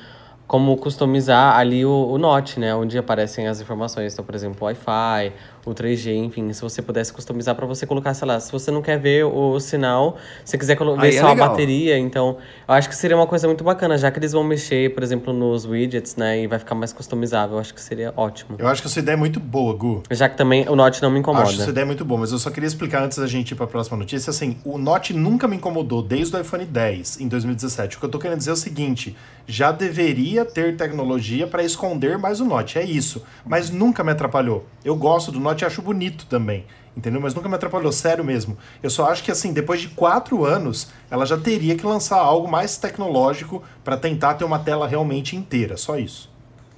como 0.46 0.76
customizar 0.78 1.56
ali 1.56 1.84
o, 1.84 2.08
o 2.10 2.16
Note, 2.16 2.58
né? 2.58 2.74
Onde 2.74 2.96
aparecem 2.96 3.48
as 3.48 3.60
informações. 3.60 4.14
Então, 4.14 4.24
por 4.24 4.34
exemplo, 4.34 4.64
Wi-Fi, 4.64 5.32
o 5.64 5.70
3G, 5.70 6.14
enfim, 6.14 6.52
se 6.52 6.60
você 6.60 6.82
pudesse 6.82 7.12
customizar 7.12 7.54
pra 7.54 7.66
você 7.66 7.86
colocar, 7.86 8.14
sei 8.14 8.26
lá, 8.26 8.40
se 8.40 8.50
você 8.50 8.70
não 8.70 8.82
quer 8.82 8.98
ver 8.98 9.24
o, 9.24 9.58
sinal, 9.60 10.16
se 10.44 10.58
quiser 10.58 10.76
ver 10.76 10.82
Aí 10.98 11.16
é 11.16 11.20
só 11.20 11.26
a 11.26 11.30
legal. 11.30 11.50
bateria, 11.50 11.98
então 11.98 12.36
eu 12.66 12.74
acho 12.74 12.88
que 12.88 12.96
seria 12.96 13.16
uma 13.16 13.26
coisa 13.26 13.46
muito 13.46 13.62
bacana, 13.62 13.96
já 13.96 14.10
que 14.10 14.18
eles 14.18 14.32
vão 14.32 14.42
mexer, 14.42 14.92
por 14.94 15.02
exemplo, 15.02 15.32
nos 15.32 15.64
widgets, 15.64 16.16
né? 16.16 16.42
E 16.42 16.46
vai 16.46 16.58
ficar 16.58 16.74
mais 16.74 16.92
customizável. 16.92 17.56
Eu 17.56 17.60
acho 17.60 17.72
que 17.74 17.80
seria 17.80 18.12
ótimo. 18.16 18.56
Eu 18.58 18.66
acho 18.66 18.82
que 18.82 18.88
essa 18.88 18.98
ideia 18.98 19.14
é 19.14 19.18
muito 19.18 19.38
boa, 19.38 19.74
Gu. 19.74 20.02
Já 20.10 20.28
que 20.28 20.36
também 20.36 20.68
o 20.68 20.74
Note 20.74 21.00
não 21.02 21.10
me 21.10 21.20
incomoda. 21.20 21.44
Acho 21.44 21.60
essa 21.60 21.70
ideia 21.70 21.86
muito 21.86 22.04
boa, 22.04 22.20
mas 22.20 22.32
eu 22.32 22.38
só 22.38 22.50
queria 22.50 22.66
explicar 22.66 23.02
antes 23.04 23.18
da 23.18 23.26
gente 23.26 23.52
ir 23.52 23.54
para 23.54 23.64
a 23.64 23.68
próxima 23.68 23.96
notícia. 23.96 24.30
Assim, 24.30 24.56
o 24.64 24.78
Note 24.78 25.12
nunca 25.12 25.46
me 25.46 25.56
incomodou 25.56 26.02
desde 26.02 26.34
o 26.36 26.40
iPhone 26.40 26.64
10 26.64 27.20
em 27.20 27.28
2017. 27.28 27.96
O 27.96 28.00
que 28.00 28.06
eu 28.06 28.10
tô 28.10 28.18
querendo 28.18 28.38
dizer 28.38 28.50
é 28.50 28.54
o 28.54 28.56
seguinte: 28.56 29.16
já 29.46 29.70
deveria 29.70 30.44
ter 30.44 30.76
tecnologia 30.76 31.46
para 31.46 31.62
esconder 31.62 32.18
mais 32.18 32.40
o 32.40 32.44
Note, 32.44 32.78
é 32.78 32.84
isso. 32.84 33.22
Mas 33.44 33.70
nunca 33.70 34.02
me 34.02 34.10
atrapalhou. 34.10 34.66
Eu 34.84 34.96
gosto 34.96 35.30
do 35.30 35.38
Note 35.38 35.51
e 35.60 35.64
acho 35.66 35.82
bonito 35.82 36.24
também. 36.26 36.64
Entendeu? 36.96 37.20
Mas 37.20 37.34
nunca 37.34 37.48
me 37.48 37.54
atrapalhou, 37.54 37.90
sério 37.92 38.24
mesmo. 38.24 38.56
Eu 38.82 38.90
só 38.90 39.10
acho 39.10 39.22
que, 39.22 39.30
assim, 39.30 39.52
depois 39.52 39.80
de 39.80 39.88
quatro 39.88 40.44
anos, 40.44 40.88
ela 41.10 41.24
já 41.24 41.36
teria 41.38 41.74
que 41.74 41.86
lançar 41.86 42.18
algo 42.18 42.46
mais 42.50 42.76
tecnológico 42.76 43.62
para 43.82 43.96
tentar 43.96 44.34
ter 44.34 44.44
uma 44.44 44.58
tela 44.58 44.86
realmente 44.86 45.34
inteira. 45.34 45.76
Só 45.78 45.96
isso. 45.98 46.30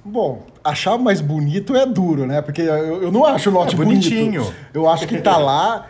Bom, 0.05 0.45
achar 0.63 0.97
mais 0.97 1.19
bonito 1.19 1.75
é 1.75 1.85
duro, 1.85 2.25
né? 2.27 2.41
Porque 2.41 2.61
eu, 2.61 3.03
eu 3.03 3.11
não 3.11 3.25
acho 3.25 3.49
o 3.49 3.51
Note 3.53 3.73
É 3.73 3.77
bonito. 3.77 4.03
bonitinho. 4.03 4.53
Eu 4.73 4.87
acho 4.87 5.05
que 5.07 5.17
tá 5.19 5.35
lá 5.37 5.87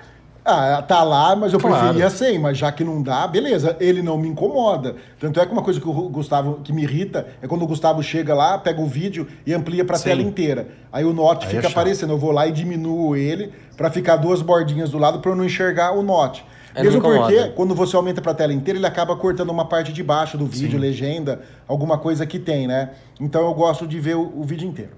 Ah, 0.47 0.79
tá 0.87 1.01
lá, 1.01 1.35
mas 1.35 1.51
eu 1.53 1.59
Claro. 1.59 1.75
preferia 1.79 2.07
sem, 2.11 2.37
mas 2.37 2.55
já 2.55 2.71
que 2.71 2.83
não 2.83 3.01
dá, 3.01 3.25
beleza, 3.27 3.75
ele 3.79 4.03
não 4.03 4.15
me 4.15 4.27
incomoda. 4.27 4.95
Tanto 5.19 5.39
é 5.39 5.45
que 5.45 5.51
uma 5.51 5.63
coisa 5.63 5.81
que 5.81 5.89
o 5.89 5.91
Gustavo, 6.09 6.59
que 6.63 6.71
me 6.71 6.83
irrita, 6.83 7.25
é 7.41 7.47
quando 7.47 7.63
o 7.63 7.67
Gustavo 7.67 8.03
chega 8.03 8.35
lá, 8.35 8.55
pega 8.59 8.79
o 8.79 8.85
vídeo 8.85 9.27
e 9.43 9.51
amplia 9.53 9.83
pra 9.83 9.97
Sim. 9.97 10.09
tela 10.09 10.21
inteira. 10.21 10.67
Aí 10.93 11.03
o 11.03 11.11
note 11.11 11.47
Aí 11.47 11.55
fica 11.55 11.67
é 11.67 11.71
aparecendo, 11.71 12.13
eu 12.13 12.17
vou 12.19 12.31
lá 12.31 12.45
e 12.45 12.51
diminuo 12.51 13.15
ele 13.15 13.51
pra 13.75 13.89
ficar 13.89 14.17
duas 14.17 14.43
bordinhas 14.43 14.91
do 14.91 14.99
lado 14.99 15.19
pra 15.19 15.31
eu 15.31 15.35
não 15.35 15.43
enxergar 15.43 15.93
o 15.93 16.03
note. 16.03 16.45
É, 16.75 16.83
Mesmo 16.83 17.01
porque, 17.01 17.51
quando 17.55 17.73
você 17.73 17.95
aumenta 17.95 18.21
pra 18.21 18.33
tela 18.33 18.53
inteira, 18.53 18.77
ele 18.77 18.85
acaba 18.85 19.15
cortando 19.15 19.49
uma 19.49 19.63
parte 19.65 19.93
de 19.93 20.03
baixo 20.03 20.37
do 20.37 20.45
vídeo, 20.45 20.77
legenda, 20.77 21.39
alguma 21.67 21.97
coisa 21.97 22.25
que 22.25 22.37
tem, 22.37 22.67
né? 22.67 22.89
Então 23.19 23.45
eu 23.45 23.53
gosto 23.53 23.87
de 23.87 23.97
ver 23.97 24.17
o, 24.17 24.33
o 24.35 24.43
vídeo 24.43 24.67
inteiro. 24.67 24.91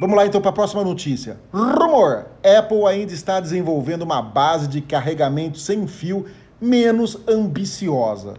Vamos 0.00 0.16
lá 0.16 0.24
então 0.24 0.40
para 0.40 0.48
a 0.48 0.54
próxima 0.54 0.82
notícia. 0.82 1.36
Rumor: 1.52 2.24
Apple 2.42 2.86
ainda 2.86 3.12
está 3.12 3.38
desenvolvendo 3.38 4.00
uma 4.00 4.22
base 4.22 4.66
de 4.66 4.80
carregamento 4.80 5.58
sem 5.58 5.86
fio 5.86 6.24
menos 6.58 7.18
ambiciosa. 7.28 8.32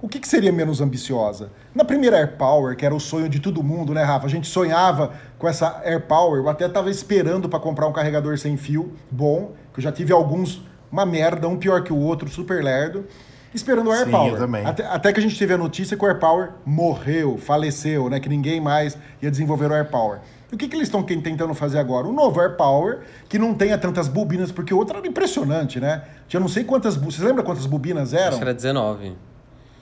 O 0.00 0.08
que, 0.08 0.20
que 0.20 0.28
seria 0.28 0.52
menos 0.52 0.80
ambiciosa? 0.80 1.50
Na 1.74 1.84
primeira 1.84 2.16
AirPower, 2.16 2.76
que 2.76 2.86
era 2.86 2.94
o 2.94 3.00
sonho 3.00 3.28
de 3.28 3.40
todo 3.40 3.60
mundo, 3.60 3.92
né, 3.92 4.04
Rafa? 4.04 4.26
A 4.26 4.30
gente 4.30 4.46
sonhava 4.46 5.10
com 5.36 5.48
essa 5.48 5.82
AirPower. 5.84 6.42
Eu 6.42 6.48
até 6.48 6.66
estava 6.66 6.88
esperando 6.88 7.48
para 7.48 7.58
comprar 7.58 7.88
um 7.88 7.92
carregador 7.92 8.38
sem 8.38 8.56
fio 8.56 8.92
bom, 9.10 9.50
que 9.74 9.80
eu 9.80 9.82
já 9.82 9.90
tive 9.90 10.12
alguns, 10.12 10.62
uma 10.92 11.04
merda, 11.04 11.48
um 11.48 11.56
pior 11.56 11.82
que 11.82 11.92
o 11.92 11.98
outro, 11.98 12.30
super 12.30 12.62
lerdo. 12.62 13.04
Esperando 13.52 13.90
o 13.90 13.92
Sim, 13.92 13.98
AirPower. 13.98 14.32
eu 14.34 14.38
também. 14.38 14.64
Até, 14.64 14.86
até 14.86 15.12
que 15.12 15.18
a 15.18 15.22
gente 15.22 15.36
teve 15.36 15.52
a 15.52 15.58
notícia 15.58 15.96
que 15.96 16.04
o 16.04 16.06
AirPower 16.06 16.52
morreu, 16.64 17.36
faleceu, 17.36 18.08
né? 18.08 18.20
Que 18.20 18.28
ninguém 18.28 18.60
mais 18.60 18.96
ia 19.20 19.28
desenvolver 19.28 19.68
o 19.68 19.74
AirPower. 19.74 20.20
E 20.50 20.54
o 20.54 20.58
que, 20.58 20.66
que 20.66 20.76
eles 20.76 20.88
estão 20.88 21.02
tentando 21.02 21.54
fazer 21.54 21.78
agora? 21.78 22.06
Um 22.06 22.12
novo 22.12 22.40
AirPower 22.40 23.00
que 23.28 23.38
não 23.38 23.54
tenha 23.54 23.78
tantas 23.78 24.08
bobinas, 24.08 24.50
porque 24.50 24.74
o 24.74 24.78
outro 24.78 24.98
era 24.98 25.06
impressionante, 25.06 25.78
né? 25.78 26.02
Tinha 26.26 26.40
não 26.40 26.48
sei 26.48 26.64
quantas. 26.64 26.96
Você 26.96 27.22
lembra 27.24 27.42
quantas 27.44 27.66
bobinas 27.66 28.12
eram? 28.12 28.28
Acho 28.28 28.38
que 28.38 28.42
era 28.42 28.54
19. 28.54 29.16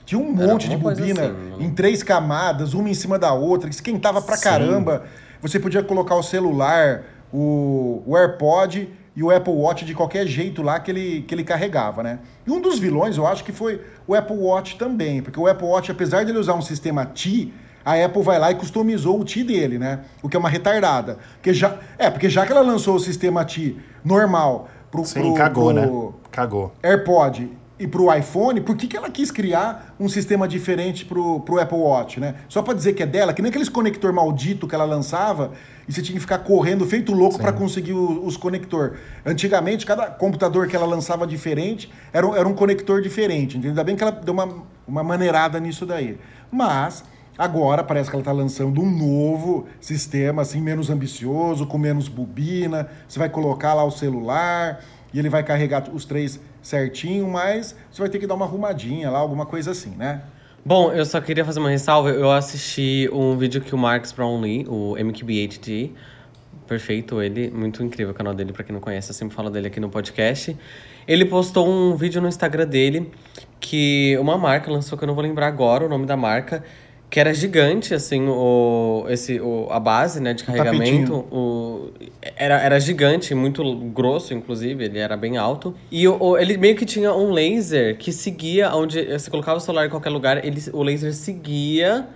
Tinha 0.05 0.19
um 0.19 0.31
monte 0.31 0.67
de 0.67 0.75
bobina 0.75 1.21
assim, 1.21 1.31
né? 1.31 1.55
em 1.59 1.71
três 1.71 2.01
camadas, 2.01 2.73
uma 2.73 2.89
em 2.89 2.93
cima 2.95 3.19
da 3.19 3.31
outra, 3.31 3.69
esquentava 3.69 4.21
pra 4.21 4.37
Sim. 4.37 4.43
caramba. 4.43 5.03
Você 5.41 5.59
podia 5.59 5.83
colocar 5.83 6.15
o 6.15 6.23
celular, 6.23 7.03
o, 7.31 8.01
o 8.05 8.17
AirPod 8.17 8.89
e 9.15 9.23
o 9.23 9.29
Apple 9.29 9.53
Watch 9.53 9.85
de 9.85 9.93
qualquer 9.93 10.25
jeito 10.25 10.61
lá 10.61 10.79
que 10.79 10.89
ele, 10.89 11.21
que 11.27 11.35
ele 11.35 11.43
carregava, 11.43 12.01
né? 12.01 12.19
E 12.45 12.49
um 12.49 12.61
dos 12.61 12.79
vilões, 12.79 13.17
eu 13.17 13.27
acho 13.27 13.43
que 13.43 13.51
foi 13.51 13.81
o 14.07 14.15
Apple 14.15 14.37
Watch 14.37 14.77
também, 14.77 15.21
porque 15.21 15.39
o 15.39 15.45
Apple 15.45 15.67
Watch, 15.67 15.91
apesar 15.91 16.23
de 16.23 16.31
ele 16.31 16.39
usar 16.39 16.53
um 16.53 16.61
sistema 16.61 17.05
T, 17.05 17.53
a 17.89 18.05
Apple 18.05 18.21
vai 18.21 18.37
lá 18.39 18.51
e 18.51 18.55
customizou 18.55 19.19
o 19.19 19.25
T 19.25 19.43
dele, 19.43 19.77
né? 19.79 20.01
O 20.21 20.29
que 20.29 20.35
é 20.35 20.39
uma 20.39 20.49
retardada. 20.49 21.17
Porque 21.35 21.53
já, 21.53 21.77
é, 21.97 22.09
porque 22.09 22.29
já 22.29 22.45
que 22.45 22.51
ela 22.51 22.61
lançou 22.61 22.95
o 22.95 22.99
sistema 22.99 23.43
T 23.45 23.75
normal 24.03 24.67
pro, 24.91 25.05
Sim, 25.05 25.21
pro- 25.21 25.33
cagou, 25.35 25.73
pro- 25.73 25.73
né? 25.73 26.13
Cagou. 26.31 26.73
AirPod 26.83 27.49
e 27.79 27.87
pro 27.87 28.13
iPhone, 28.13 28.59
por 28.59 28.75
que, 28.75 28.87
que 28.87 28.97
ela 28.97 29.09
quis 29.09 29.31
criar 29.31 29.95
um 29.97 30.09
sistema 30.09 30.45
diferente 30.49 31.05
pro, 31.05 31.39
pro 31.39 31.61
Apple 31.61 31.77
Watch, 31.77 32.19
né? 32.19 32.35
Só 32.49 32.61
pra 32.61 32.73
dizer 32.73 32.91
que 32.91 33.01
é 33.01 33.05
dela, 33.05 33.33
que 33.33 33.41
nem 33.41 33.49
aqueles 33.49 33.69
conector 33.69 34.11
maldito 34.11 34.67
que 34.67 34.75
ela 34.75 34.83
lançava 34.83 35.51
e 35.87 35.93
você 35.93 36.01
tinha 36.01 36.13
que 36.13 36.19
ficar 36.19 36.39
correndo 36.39 36.85
feito 36.85 37.13
louco 37.13 37.39
pra 37.39 37.53
conseguir 37.53 37.93
o- 37.93 38.25
os 38.25 38.35
conector. 38.35 38.95
Antigamente, 39.25 39.85
cada 39.85 40.07
computador 40.07 40.67
que 40.67 40.75
ela 40.75 40.85
lançava 40.85 41.25
diferente 41.25 41.89
era 42.11 42.27
um, 42.27 42.35
era 42.35 42.45
um 42.47 42.53
conector 42.53 43.01
diferente, 43.01 43.51
entendeu? 43.57 43.69
Ainda 43.71 43.83
bem 43.85 43.95
que 43.95 44.03
ela 44.03 44.11
deu 44.11 44.33
uma, 44.33 44.49
uma 44.85 45.03
maneirada 45.03 45.57
nisso 45.57 45.85
daí. 45.85 46.17
Mas 46.51 47.03
agora 47.39 47.81
parece 47.81 48.09
que 48.09 48.15
ela 48.17 48.23
tá 48.23 48.33
lançando 48.33 48.81
um 48.81 48.91
novo 48.91 49.65
sistema, 49.79 50.41
assim, 50.41 50.59
menos 50.59 50.89
ambicioso, 50.89 51.65
com 51.65 51.77
menos 51.77 52.09
bobina. 52.09 52.89
Você 53.07 53.17
vai 53.17 53.29
colocar 53.29 53.73
lá 53.73 53.85
o 53.85 53.89
celular 53.89 54.83
e 55.13 55.17
ele 55.17 55.29
vai 55.29 55.41
carregar 55.41 55.89
os 55.93 56.03
três 56.03 56.37
certinho, 56.61 57.29
mas 57.29 57.73
você 57.89 58.01
vai 58.01 58.09
ter 58.09 58.19
que 58.19 58.27
dar 58.27 58.35
uma 58.35 58.43
arrumadinha 58.43 59.09
lá, 59.09 59.19
alguma 59.19 59.45
coisa 59.45 59.71
assim, 59.71 59.91
né? 59.91 60.21
Bom, 60.65 60.91
eu 60.91 61.05
só 61.05 61.21
queria 61.21 61.45
fazer 61.45 61.61
uma 61.61 61.69
ressalva. 61.69 62.09
Eu 62.09 62.29
assisti 62.29 63.09
um 63.13 63.37
vídeo 63.37 63.61
que 63.61 63.73
o 63.73 63.77
Marcus 63.77 64.11
Brownlee, 64.11 64.67
o 64.67 64.97
MQBHD, 64.97 65.91
perfeito 66.67 67.21
ele, 67.21 67.49
muito 67.49 67.81
incrível 67.81 68.11
o 68.11 68.15
canal 68.15 68.33
dele, 68.33 68.51
pra 68.51 68.65
quem 68.65 68.73
não 68.73 68.81
conhece, 68.81 69.09
eu 69.09 69.13
sempre 69.15 69.33
falo 69.33 69.49
dele 69.49 69.67
aqui 69.67 69.79
no 69.79 69.89
podcast. 69.89 70.55
Ele 71.07 71.23
postou 71.23 71.67
um 71.67 71.95
vídeo 71.95 72.21
no 72.21 72.27
Instagram 72.27 72.67
dele 72.67 73.09
que 73.61 74.17
uma 74.19 74.37
marca 74.37 74.69
lançou, 74.69 74.97
que 74.97 75.05
eu 75.05 75.07
não 75.07 75.15
vou 75.15 75.23
lembrar 75.23 75.47
agora 75.47 75.85
o 75.85 75.89
nome 75.89 76.05
da 76.05 76.17
marca, 76.17 76.63
que 77.09 77.19
era 77.19 77.33
gigante, 77.33 77.93
assim, 77.93 78.27
o, 78.27 79.05
esse, 79.09 79.39
o, 79.39 79.67
a 79.71 79.79
base 79.79 80.19
né, 80.21 80.33
de 80.33 80.43
carregamento. 80.43 81.13
O, 81.31 81.91
era, 82.35 82.61
era 82.61 82.79
gigante, 82.79 83.33
muito 83.33 83.63
grosso, 83.89 84.33
inclusive, 84.33 84.83
ele 84.85 84.99
era 84.99 85.17
bem 85.17 85.35
alto. 85.37 85.73
E 85.91 86.07
o, 86.07 86.21
o- 86.21 86.37
ele 86.37 86.55
meio 86.57 86.75
que 86.75 86.85
tinha 86.85 87.11
um 87.13 87.31
laser 87.31 87.97
que 87.97 88.11
seguia 88.11 88.73
onde 88.75 89.03
você 89.05 89.29
colocava 89.29 89.57
o 89.57 89.61
celular 89.61 89.87
em 89.87 89.89
qualquer 89.89 90.09
lugar, 90.11 90.45
ele, 90.45 90.61
o 90.71 90.83
laser 90.83 91.13
seguia. 91.13 92.07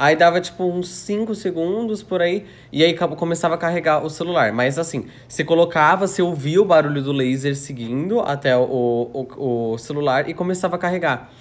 Aí 0.00 0.14
dava 0.14 0.40
tipo 0.40 0.62
uns 0.64 0.88
5 0.90 1.34
segundos 1.34 2.04
por 2.04 2.22
aí, 2.22 2.46
e 2.72 2.84
aí 2.84 2.94
começava 2.94 3.56
a 3.56 3.58
carregar 3.58 4.04
o 4.04 4.08
celular. 4.08 4.52
Mas 4.52 4.78
assim, 4.78 5.06
você 5.28 5.42
colocava, 5.42 6.06
você 6.06 6.22
ouvia 6.22 6.62
o 6.62 6.64
barulho 6.64 7.02
do 7.02 7.10
laser 7.10 7.56
seguindo 7.56 8.20
até 8.20 8.56
o, 8.56 8.62
o, 8.62 9.72
o 9.72 9.76
celular 9.78 10.28
e 10.28 10.34
começava 10.34 10.76
a 10.76 10.78
carregar. 10.78 11.32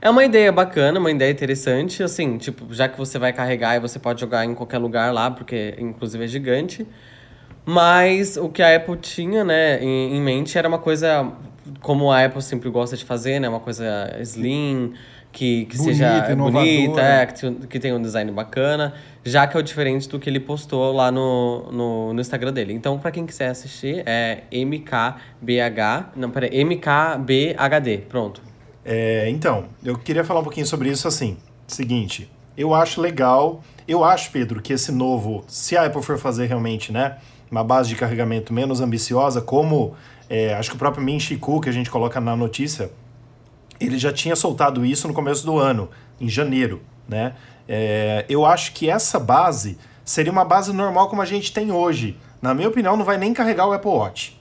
É 0.00 0.10
uma 0.10 0.24
ideia 0.24 0.52
bacana, 0.52 0.98
uma 0.98 1.10
ideia 1.10 1.30
interessante, 1.30 2.02
assim, 2.02 2.36
tipo, 2.38 2.72
já 2.72 2.88
que 2.88 2.98
você 2.98 3.18
vai 3.18 3.32
carregar 3.32 3.76
e 3.76 3.80
você 3.80 3.98
pode 3.98 4.20
jogar 4.20 4.44
em 4.44 4.54
qualquer 4.54 4.78
lugar 4.78 5.12
lá, 5.12 5.30
porque 5.30 5.74
inclusive 5.78 6.24
é 6.24 6.28
gigante. 6.28 6.86
Mas 7.64 8.36
o 8.36 8.48
que 8.48 8.62
a 8.62 8.76
Apple 8.76 8.96
tinha, 8.96 9.42
né, 9.44 9.82
em, 9.82 10.16
em 10.16 10.20
mente 10.20 10.56
era 10.56 10.68
uma 10.68 10.78
coisa 10.78 11.32
como 11.80 12.12
a 12.12 12.24
Apple 12.24 12.40
sempre 12.40 12.70
gosta 12.70 12.96
de 12.96 13.04
fazer, 13.04 13.40
né, 13.40 13.48
uma 13.48 13.58
coisa 13.58 14.16
slim, 14.20 14.94
que, 15.32 15.66
que 15.66 15.76
Bonita, 15.76 15.94
seja 15.94 16.34
bonita, 16.36 17.00
é, 17.02 17.26
que, 17.26 17.66
que 17.66 17.78
tem 17.78 17.92
um 17.92 18.00
design 18.00 18.30
bacana, 18.32 18.94
já 19.22 19.46
que 19.46 19.56
é 19.56 19.60
o 19.60 19.62
diferente 19.62 20.08
do 20.08 20.18
que 20.18 20.30
ele 20.30 20.40
postou 20.40 20.92
lá 20.92 21.10
no, 21.10 21.70
no, 21.70 22.14
no 22.14 22.20
Instagram 22.20 22.52
dele. 22.52 22.72
Então, 22.72 22.98
pra 22.98 23.10
quem 23.10 23.26
quiser 23.26 23.48
assistir, 23.48 24.02
é 24.06 24.44
MKBH, 24.50 26.12
não, 26.16 26.30
peraí, 26.30 26.64
MKBHD, 26.64 27.98
pronto. 28.08 28.40
É, 28.88 29.28
então, 29.28 29.64
eu 29.84 29.98
queria 29.98 30.22
falar 30.22 30.38
um 30.38 30.44
pouquinho 30.44 30.64
sobre 30.64 30.88
isso 30.88 31.08
assim. 31.08 31.36
Seguinte, 31.66 32.30
eu 32.56 32.72
acho 32.72 33.00
legal, 33.00 33.60
eu 33.88 34.04
acho, 34.04 34.30
Pedro, 34.30 34.62
que 34.62 34.72
esse 34.72 34.92
novo, 34.92 35.44
se 35.48 35.76
a 35.76 35.86
Apple 35.86 36.00
for 36.04 36.16
fazer 36.16 36.46
realmente, 36.46 36.92
né, 36.92 37.18
uma 37.50 37.64
base 37.64 37.88
de 37.88 37.96
carregamento 37.96 38.52
menos 38.52 38.80
ambiciosa, 38.80 39.40
como 39.40 39.96
é, 40.30 40.54
acho 40.54 40.70
que 40.70 40.76
o 40.76 40.78
próprio 40.78 41.04
Min 41.04 41.18
Chiku, 41.18 41.60
que 41.60 41.68
a 41.68 41.72
gente 41.72 41.90
coloca 41.90 42.20
na 42.20 42.36
notícia, 42.36 42.92
ele 43.80 43.98
já 43.98 44.12
tinha 44.12 44.36
soltado 44.36 44.86
isso 44.86 45.08
no 45.08 45.14
começo 45.14 45.44
do 45.44 45.58
ano, 45.58 45.90
em 46.20 46.28
janeiro, 46.28 46.80
né? 47.08 47.34
É, 47.68 48.24
eu 48.28 48.46
acho 48.46 48.72
que 48.72 48.88
essa 48.88 49.18
base 49.18 49.76
seria 50.04 50.30
uma 50.30 50.44
base 50.44 50.72
normal 50.72 51.08
como 51.08 51.20
a 51.20 51.26
gente 51.26 51.52
tem 51.52 51.72
hoje. 51.72 52.16
Na 52.40 52.54
minha 52.54 52.68
opinião, 52.68 52.96
não 52.96 53.04
vai 53.04 53.18
nem 53.18 53.34
carregar 53.34 53.66
o 53.66 53.72
Apple 53.72 53.90
Watch. 53.90 54.35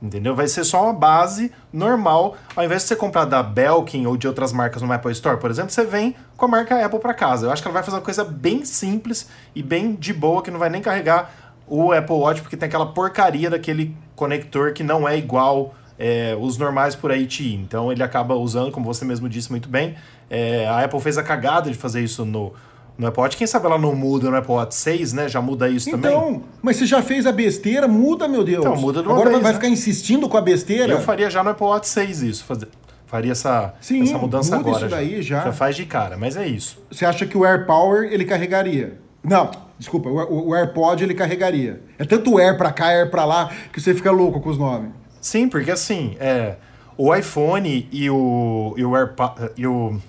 Entendeu? 0.00 0.34
Vai 0.34 0.46
ser 0.46 0.62
só 0.64 0.84
uma 0.84 0.92
base 0.92 1.50
normal. 1.72 2.36
Ao 2.54 2.62
invés 2.64 2.82
de 2.82 2.88
você 2.88 2.96
comprar 2.96 3.24
da 3.24 3.42
Belkin 3.42 4.06
ou 4.06 4.16
de 4.16 4.28
outras 4.28 4.52
marcas 4.52 4.82
no 4.82 4.92
Apple 4.92 5.12
Store, 5.12 5.38
por 5.38 5.50
exemplo, 5.50 5.70
você 5.70 5.84
vem 5.84 6.14
com 6.36 6.44
a 6.44 6.48
marca 6.48 6.84
Apple 6.84 6.98
para 6.98 7.14
casa. 7.14 7.46
Eu 7.46 7.50
acho 7.50 7.62
que 7.62 7.68
ela 7.68 7.72
vai 7.72 7.82
fazer 7.82 7.96
uma 7.96 8.02
coisa 8.02 8.22
bem 8.22 8.64
simples 8.64 9.28
e 9.54 9.62
bem 9.62 9.94
de 9.94 10.12
boa, 10.12 10.42
que 10.42 10.50
não 10.50 10.58
vai 10.58 10.68
nem 10.68 10.82
carregar 10.82 11.30
o 11.66 11.92
Apple 11.92 12.14
Watch, 12.14 12.42
porque 12.42 12.56
tem 12.56 12.66
aquela 12.66 12.86
porcaria 12.92 13.48
daquele 13.48 13.96
conector 14.14 14.72
que 14.72 14.82
não 14.82 15.08
é 15.08 15.16
igual 15.16 15.74
é, 15.98 16.36
os 16.38 16.58
normais 16.58 16.94
por 16.94 17.10
aí. 17.10 17.26
Então 17.54 17.90
ele 17.90 18.02
acaba 18.02 18.34
usando, 18.34 18.70
como 18.70 18.84
você 18.84 19.04
mesmo 19.04 19.28
disse 19.28 19.50
muito 19.50 19.68
bem. 19.68 19.96
é, 20.28 20.66
a 20.66 20.84
Apple 20.84 21.00
fez 21.00 21.16
a 21.16 21.22
cagada 21.22 21.70
de 21.70 21.76
fazer 21.76 22.02
isso 22.02 22.24
no, 22.24 22.52
no 22.98 23.06
Apple 23.06 23.20
Watch. 23.22 23.36
Quem 23.36 23.46
sabe 23.46 23.66
ela 23.66 23.78
não 23.78 23.94
muda 23.94 24.30
no 24.30 24.36
Apple 24.36 24.52
Watch 24.52 24.74
6, 24.74 25.12
né? 25.12 25.28
Já 25.28 25.40
muda 25.40 25.68
isso 25.68 25.90
também. 25.90 26.10
Então, 26.10 26.42
mas 26.62 26.76
você 26.76 26.86
já 26.86 27.02
fez 27.02 27.26
a 27.26 27.32
besteira, 27.32 27.86
muda, 27.86 28.26
meu 28.28 28.42
Deus. 28.44 28.64
Então, 28.64 28.76
muda 28.76 29.02
de 29.02 29.08
uma 29.08 29.14
Agora 29.14 29.30
vez, 29.30 29.42
vai 29.42 29.52
né? 29.52 29.58
ficar 29.58 29.68
insistindo 29.68 30.28
com 30.28 30.36
a 30.36 30.40
besteira? 30.40 30.92
Eu 30.92 31.00
faria 31.00 31.28
já 31.30 31.42
no 31.44 31.50
Apple 31.50 31.66
Watch 31.66 31.88
6 31.88 32.22
isso. 32.22 32.44
fazer- 32.44 32.68
faria 33.06 33.32
essa, 33.32 33.74
Sim, 33.80 34.02
essa 34.02 34.18
mudança 34.18 34.56
muda 34.56 34.68
agora. 34.70 34.86
isso 34.86 34.94
daí 34.96 35.22
já. 35.22 35.44
já 35.44 35.52
faz 35.52 35.76
de 35.76 35.84
cara, 35.86 36.16
mas 36.16 36.36
é 36.36 36.46
isso. 36.46 36.78
Você 36.90 37.04
acha 37.04 37.24
que 37.24 37.36
o 37.38 37.44
AirPower 37.44 38.08
ele 38.12 38.24
carregaria? 38.24 38.98
Não, 39.22 39.50
desculpa, 39.78 40.08
o, 40.08 40.48
o- 40.48 40.54
AirPod 40.54 41.02
ele 41.04 41.14
carregaria. 41.14 41.80
É 41.98 42.04
tanto 42.04 42.36
Air 42.38 42.56
pra 42.58 42.72
cá, 42.72 42.86
Air 42.86 43.10
pra 43.10 43.24
lá, 43.24 43.50
que 43.72 43.80
você 43.80 43.94
fica 43.94 44.10
louco 44.10 44.40
com 44.40 44.50
os 44.50 44.58
nomes. 44.58 44.90
Sim, 45.20 45.48
porque 45.48 45.70
assim, 45.70 46.16
é, 46.20 46.56
o 46.96 47.14
iPhone 47.14 47.88
e 47.92 48.08
o, 48.10 48.74
e 48.76 48.84
o, 48.84 48.96
AirPod, 48.96 49.50
e 49.56 49.66
o, 49.66 50.00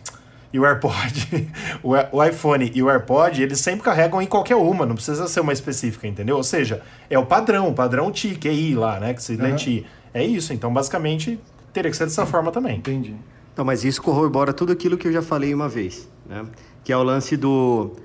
e 0.52 0.60
o 0.60 0.66
AirPod, 0.66 1.52
o, 1.84 2.24
iPhone 2.24 2.72
e 2.74 2.82
o 2.82 2.90
AirPod, 2.90 3.42
eles 3.42 3.60
sempre 3.60 3.82
carregam 3.84 4.22
em 4.22 4.26
qualquer 4.26 4.56
uma, 4.56 4.86
não 4.86 4.96
precisa 4.96 5.28
ser 5.28 5.42
uma 5.42 5.54
específica, 5.54 6.08
entendeu? 6.08 6.38
Ou 6.38 6.44
seja, 6.44 6.82
é 7.10 7.20
o 7.20 7.26
padrão, 7.26 7.68
o 7.70 7.74
padrão 7.74 8.12
TI, 8.12 8.36
QI 8.36 8.76
lá, 8.76 9.00
né? 9.00 9.14
Que 9.14 9.22
se 9.22 9.34
Aham. 9.34 9.56
TI. 9.56 9.86
É 10.14 10.24
isso, 10.24 10.54
então 10.54 10.74
basicamente 10.74 11.40
teria 11.74 11.92
que 11.92 11.98
ser 11.98 12.06
dessa 12.06 12.26
forma 12.26 12.52
também. 12.52 12.78
Entendi. 12.78 13.14
Então, 13.54 13.66
mas 13.66 13.84
isso 13.84 14.02
corrobora 14.02 14.54
tudo 14.54 14.72
aquilo 14.72 14.98
que 14.98 15.08
eu 15.08 15.12
já 15.12 15.22
falei 15.22 15.54
uma 15.54 15.68
vez, 15.68 16.10
né? 16.26 16.46
Que 16.84 16.94
é 16.94 16.98
o 16.98 17.04
lance 17.04 17.36
do 17.36 17.96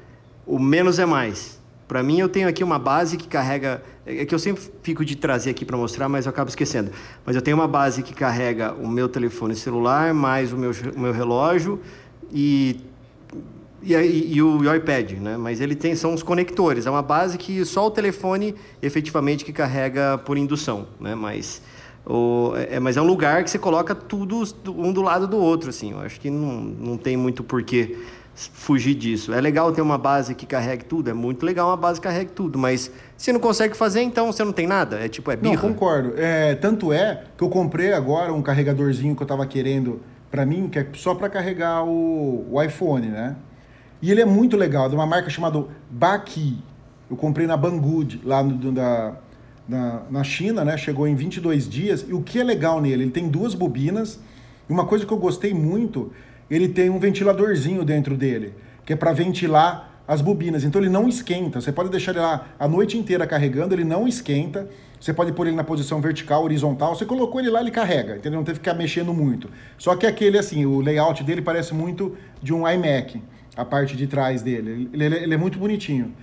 o 0.47 0.59
menos 0.59 0.99
é 0.99 1.07
mais. 1.07 1.61
Para 1.87 2.03
mim, 2.03 2.19
eu 2.19 2.29
tenho 2.29 2.49
aqui 2.49 2.65
uma 2.65 2.79
base 2.79 3.17
que 3.17 3.29
carrega. 3.29 3.83
É 4.05 4.25
que 4.25 4.35
eu 4.35 4.39
sempre 4.39 4.63
fico 4.83 5.05
de 5.05 5.15
trazer 5.15 5.51
aqui 5.51 5.65
para 5.65 5.77
mostrar, 5.77 6.09
mas 6.09 6.27
eu 6.27 6.31
acabo 6.31 6.49
esquecendo. 6.49 6.91
Mas 7.25 7.37
eu 7.37 7.43
tenho 7.43 7.57
uma 7.57 7.69
base 7.69 8.03
que 8.03 8.15
carrega 8.15 8.73
o 8.73 8.89
meu 8.89 9.09
telefone 9.09 9.55
celular, 9.55 10.13
mais 10.13 10.53
o 10.53 10.57
meu, 10.57 10.73
o 10.97 10.99
meu 10.99 11.13
relógio 11.13 11.81
e 12.33 12.81
e, 13.83 13.95
e, 13.95 14.35
e, 14.35 14.43
o, 14.43 14.63
e, 14.63 14.69
o, 14.69 14.75
iPad, 14.75 15.13
né? 15.13 15.37
Mas 15.37 15.61
ele 15.61 15.75
tem 15.75 15.95
são 15.97 16.15
os 16.15 16.23
conectores. 16.23 16.87
É 16.87 16.91
uma 16.91 17.03
base 17.03 17.37
que 17.37 17.65
só 17.65 17.87
o 17.87 17.91
telefone 17.91 18.55
efetivamente 18.81 19.45
que 19.45 19.53
carrega 19.53 20.19
por 20.19 20.39
indução, 20.39 20.87
né? 21.01 21.17
Mas 21.17 21.61
o, 22.07 22.53
é, 22.57 22.79
mas 22.79 22.97
é 22.97 23.03
um 23.03 23.07
lugar 23.07 23.43
que 23.43 23.51
você 23.51 23.59
coloca 23.59 23.95
tudo 23.95 24.43
um 24.69 24.93
do 24.93 25.03
lado 25.03 25.27
do 25.27 25.37
outro, 25.37 25.71
assim. 25.71 25.91
Eu 25.93 26.01
acho 26.01 26.21
que 26.21 26.31
não, 26.31 26.61
não 26.63 26.97
tem 26.97 27.17
muito 27.17 27.43
porquê 27.43 27.97
fugir 28.35 28.95
disso. 28.95 29.33
É 29.33 29.41
legal 29.41 29.71
ter 29.73 29.83
uma 29.83 29.99
base 29.99 30.35
que 30.35 30.47
carregue 30.47 30.85
tudo, 30.85 31.11
é 31.11 31.13
muito 31.13 31.45
legal 31.45 31.69
uma 31.69 31.77
base 31.77 32.01
que 32.01 32.07
carregue 32.07 32.31
tudo, 32.33 32.59
mas 32.59 32.91
se 33.17 33.33
não 33.33 33.41
consegue 33.41 33.77
fazer, 33.77 34.01
então 34.01 34.33
você 34.33 34.45
não 34.45 34.53
tem 34.53 34.67
nada. 34.67 34.99
É 34.99 35.09
tipo, 35.09 35.31
é 35.31 35.37
birra. 35.37 35.55
Não, 35.55 35.61
concordo. 35.61 36.15
É, 36.17 36.55
tanto 36.55 36.93
é 36.93 37.25
que 37.37 37.45
eu 37.45 37.49
comprei 37.49 37.93
agora 37.93 38.33
um 38.33 38.43
carregadorzinho 38.43 39.15
que 39.15 39.23
eu 39.23 39.27
tava 39.27 39.47
querendo 39.47 40.01
para 40.33 40.47
mim, 40.47 40.67
que 40.67 40.79
é 40.79 40.87
só 40.95 41.15
para 41.15 41.29
carregar 41.29 41.85
o, 41.85 42.47
o 42.51 42.63
iPhone, 42.63 43.09
né? 43.09 43.37
E 44.01 44.11
ele 44.11 44.23
é 44.23 44.25
muito 44.25 44.57
legal, 44.57 44.89
de 44.89 44.95
uma 44.95 45.07
marca 45.07 45.29
chamada 45.29 45.63
Baki. 45.91 46.59
Eu 47.11 47.17
comprei 47.19 47.47
na 47.47 47.55
Banggood, 47.55 48.23
lá 48.25 48.43
no, 48.43 48.73
da, 48.73 49.15
na, 49.69 50.03
na 50.11 50.25
China, 50.25 50.65
né? 50.65 50.79
Chegou 50.79 51.07
em 51.07 51.15
22 51.15 51.69
dias. 51.69 52.07
E 52.09 52.15
o 52.15 52.23
que 52.23 52.41
é 52.41 52.45
legal 52.45 52.81
nele? 52.81 53.05
Ele 53.05 53.11
tem 53.11 53.29
duas 53.29 53.55
bobinas. 53.55 54.19
E 54.69 54.73
uma 54.73 54.87
coisa 54.87 55.05
que 55.05 55.13
eu 55.13 55.19
gostei 55.19 55.53
muito, 55.53 56.11
ele 56.51 56.67
tem 56.67 56.89
um 56.89 56.99
ventiladorzinho 56.99 57.85
dentro 57.85 58.17
dele, 58.17 58.55
que 58.87 58.95
é 58.95 58.97
para 58.97 59.13
ventilar 59.13 60.03
as 60.09 60.23
bobinas. 60.23 60.65
Então 60.65 60.81
ele 60.81 60.91
não 60.91 61.07
esquenta. 61.07 61.61
Você 61.61 61.71
pode 61.71 61.91
deixar 61.91 62.13
ele 62.13 62.21
lá 62.21 62.47
a 62.59 62.67
noite 62.67 62.97
inteira 62.97 63.27
carregando, 63.27 63.75
ele 63.75 63.85
não 63.85 64.09
esquenta. 64.09 64.67
Você 65.03 65.13
pode 65.13 65.33
pôr 65.33 65.49
ele 65.49 65.57
na 65.57 65.65
posição 65.65 66.01
vertical, 66.01 66.45
horizontal. 66.45 66.95
Você 66.95 67.05
colocou 67.05 67.41
ele 67.41 67.51
lá, 67.51 67.61
ele 67.61 67.73
carrega, 67.73 68.15
entendeu? 68.15 68.39
Não 68.39 68.45
teve 68.45 68.61
que 68.61 68.65
ficar 68.65 68.79
mexendo 68.79 69.13
muito. 69.13 69.51
Só 69.77 69.97
que 69.97 70.07
aquele, 70.07 70.39
assim, 70.39 70.65
o 70.65 70.81
layout 70.81 71.25
dele 71.25 71.43
parece 71.43 71.75
muito 71.75 72.17
de 72.41 72.55
um 72.55 72.69
iMac 72.69 73.21
a 73.57 73.65
parte 73.65 73.97
de 73.97 74.07
trás 74.07 74.43
dele. 74.43 74.89
Ele, 74.93 75.05
ele, 75.05 75.17
ele, 75.17 75.35
é 75.35 75.37
muito 75.37 75.59
bonitinho. 75.59 76.15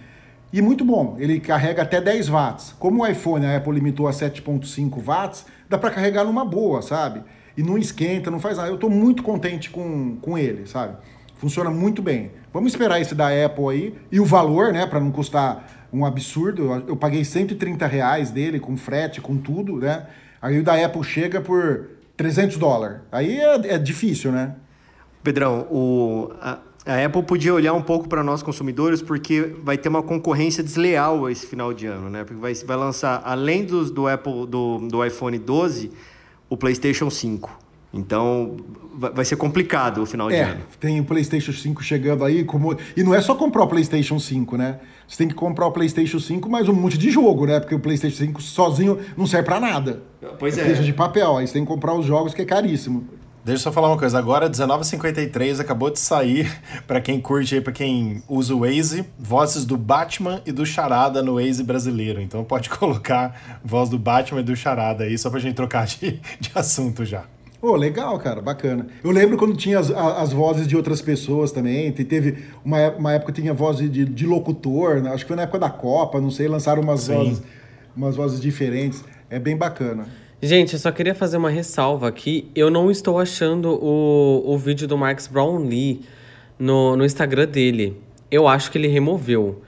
E 0.53 0.61
muito 0.61 0.85
bom, 0.85 1.17
ele 1.19 1.41
carrega 1.41 1.81
até 1.81 1.99
10 1.99 2.29
watts. 2.29 2.73
Como 2.79 3.03
o 3.03 3.05
iPhone, 3.05 3.45
a 3.45 3.57
Apple 3.57 3.73
limitou 3.73 4.07
a 4.07 4.11
7.5 4.11 5.03
watts, 5.03 5.45
dá 5.67 5.77
para 5.77 5.91
carregar 5.91 6.23
numa 6.23 6.45
boa, 6.45 6.81
sabe? 6.81 7.21
E 7.57 7.61
não 7.61 7.77
esquenta, 7.77 8.31
não 8.31 8.39
faz 8.39 8.55
nada. 8.55 8.69
Eu 8.69 8.75
estou 8.75 8.89
muito 8.89 9.23
contente 9.23 9.69
com, 9.69 10.15
com 10.21 10.37
ele, 10.37 10.65
sabe? 10.65 10.95
Funciona 11.35 11.69
muito 11.69 12.01
bem. 12.01 12.31
Vamos 12.53 12.71
esperar 12.71 13.01
esse 13.01 13.13
da 13.13 13.27
Apple 13.27 13.67
aí. 13.69 13.95
E 14.09 14.21
o 14.21 14.25
valor, 14.25 14.71
né, 14.71 14.87
para 14.87 15.01
não 15.01 15.11
custar 15.11 15.78
um 15.91 16.05
absurdo. 16.05 16.83
Eu, 16.87 16.95
paguei 16.95 17.23
130 17.23 17.85
reais 17.87 18.31
dele, 18.31 18.59
com 18.59 18.77
frete, 18.77 19.21
com 19.21 19.37
tudo, 19.37 19.77
né? 19.77 20.07
Aí 20.41 20.59
o 20.59 20.63
da 20.63 20.73
Apple 20.83 21.03
chega 21.03 21.41
por 21.41 21.87
300 22.15 22.57
dólares. 22.57 22.97
Aí 23.11 23.39
é, 23.39 23.73
é 23.73 23.77
difícil, 23.77 24.31
né? 24.31 24.55
Pedrão, 25.23 25.67
o, 25.69 26.31
a, 26.39 26.59
a 26.85 27.05
Apple 27.05 27.23
podia 27.23 27.53
olhar 27.53 27.73
um 27.73 27.81
pouco 27.81 28.07
para 28.07 28.23
nós 28.23 28.41
consumidores, 28.41 29.01
porque 29.01 29.53
vai 29.63 29.77
ter 29.77 29.89
uma 29.89 30.01
concorrência 30.01 30.63
desleal 30.63 31.29
esse 31.29 31.45
final 31.45 31.73
de 31.73 31.87
ano, 31.87 32.09
né? 32.09 32.23
Porque 32.23 32.39
vai, 32.39 32.53
vai 32.53 32.77
lançar, 32.77 33.21
além 33.25 33.65
dos, 33.65 33.91
do 33.91 34.07
Apple 34.07 34.47
do, 34.47 34.79
do 34.87 35.05
iPhone 35.05 35.37
12, 35.37 35.91
o 36.49 36.55
PlayStation 36.55 37.09
5. 37.09 37.68
Então 37.93 38.57
vai 38.99 39.23
ser 39.23 39.37
complicado 39.37 40.01
o 40.01 40.05
final 40.05 40.29
é, 40.29 40.33
de 40.33 40.51
ano. 40.51 40.61
Tem 40.79 40.99
o 40.99 41.05
PlayStation 41.05 41.53
5 41.53 41.81
chegando 41.83 42.23
aí, 42.23 42.43
como... 42.43 42.77
e 42.95 43.03
não 43.03 43.15
é 43.15 43.21
só 43.21 43.33
comprar 43.33 43.63
o 43.63 43.67
PlayStation 43.67 44.19
5, 44.19 44.57
né? 44.57 44.79
Você 45.07 45.17
tem 45.17 45.27
que 45.27 45.33
comprar 45.33 45.65
o 45.65 45.71
PlayStation 45.71 46.19
5 46.19 46.49
mais 46.49 46.67
um 46.67 46.73
monte 46.73 46.97
de 46.97 47.09
jogo, 47.09 47.45
né? 47.45 47.59
Porque 47.59 47.73
o 47.73 47.79
PlayStation 47.79 48.17
5 48.17 48.41
sozinho 48.41 48.99
não 49.17 49.25
serve 49.25 49.45
para 49.45 49.59
nada. 49.59 50.03
Pois 50.37 50.57
é. 50.57 50.71
é. 50.71 50.73
de 50.73 50.93
papel, 50.93 51.37
aí 51.37 51.47
você 51.47 51.53
tem 51.53 51.63
que 51.63 51.67
comprar 51.67 51.93
os 51.93 52.05
jogos 52.05 52.33
que 52.33 52.41
é 52.41 52.45
caríssimo. 52.45 53.07
Deixa 53.43 53.61
eu 53.61 53.63
só 53.63 53.71
falar 53.71 53.87
uma 53.87 53.97
coisa. 53.97 54.19
Agora, 54.19 54.49
19h53, 54.49 55.59
acabou 55.59 55.89
de 55.89 55.97
sair, 55.97 56.51
para 56.85 56.99
quem 56.99 57.19
curte 57.19 57.55
aí, 57.55 57.61
pra 57.61 57.71
quem 57.71 58.21
usa 58.27 58.53
o 58.53 58.59
Waze, 58.59 59.05
vozes 59.17 59.65
do 59.65 59.77
Batman 59.77 60.41
e 60.45 60.51
do 60.51 60.65
Charada 60.65 61.23
no 61.23 61.35
Waze 61.35 61.63
brasileiro. 61.63 62.21
Então 62.21 62.43
pode 62.43 62.69
colocar 62.69 63.59
voz 63.63 63.89
do 63.89 63.97
Batman 63.97 64.41
e 64.41 64.43
do 64.43 64.55
Charada 64.55 65.05
aí, 65.05 65.17
só 65.17 65.29
pra 65.29 65.39
gente 65.39 65.55
trocar 65.55 65.87
de, 65.87 66.19
de 66.39 66.51
assunto 66.53 67.05
já. 67.05 67.23
Pô, 67.59 67.71
oh, 67.71 67.75
legal, 67.75 68.17
cara, 68.19 68.41
bacana. 68.41 68.87
Eu 69.03 69.11
lembro 69.11 69.37
quando 69.37 69.55
tinha 69.55 69.79
as, 69.79 69.91
as 69.91 70.31
vozes 70.31 70.65
de 70.65 70.77
outras 70.77 71.01
pessoas 71.01 71.51
também. 71.51 71.91
Teve 71.91 72.37
uma, 72.63 72.89
uma 72.91 73.13
época 73.13 73.33
que 73.33 73.41
tinha 73.41 73.53
voz 73.53 73.77
de, 73.77 74.05
de 74.05 74.25
locutor, 74.25 75.01
né? 75.01 75.11
acho 75.11 75.25
que 75.25 75.27
foi 75.27 75.35
na 75.35 75.43
época 75.43 75.59
da 75.59 75.69
Copa, 75.69 76.21
não 76.21 76.31
sei, 76.31 76.47
lançaram 76.47 76.81
umas 76.81 77.07
vozes, 77.07 77.41
umas 77.95 78.15
vozes 78.15 78.39
diferentes. 78.39 79.03
É 79.29 79.37
bem 79.37 79.57
bacana. 79.57 80.07
Gente, 80.41 80.71
eu 80.71 80.79
só 80.79 80.89
queria 80.89 81.13
fazer 81.13 81.35
uma 81.35 81.49
ressalva 81.49 82.07
aqui. 82.07 82.49
Eu 82.55 82.69
não 82.69 82.89
estou 82.89 83.19
achando 83.19 83.71
o, 83.71 84.53
o 84.53 84.57
vídeo 84.57 84.87
do 84.87 84.97
Marcus 84.97 85.27
Brownlee 85.27 85.99
no, 86.57 86.95
no 86.95 87.03
Instagram 87.03 87.45
dele. 87.45 88.01
Eu 88.31 88.47
acho 88.47 88.71
que 88.71 88.77
ele 88.77 88.87
removeu. 88.87 89.61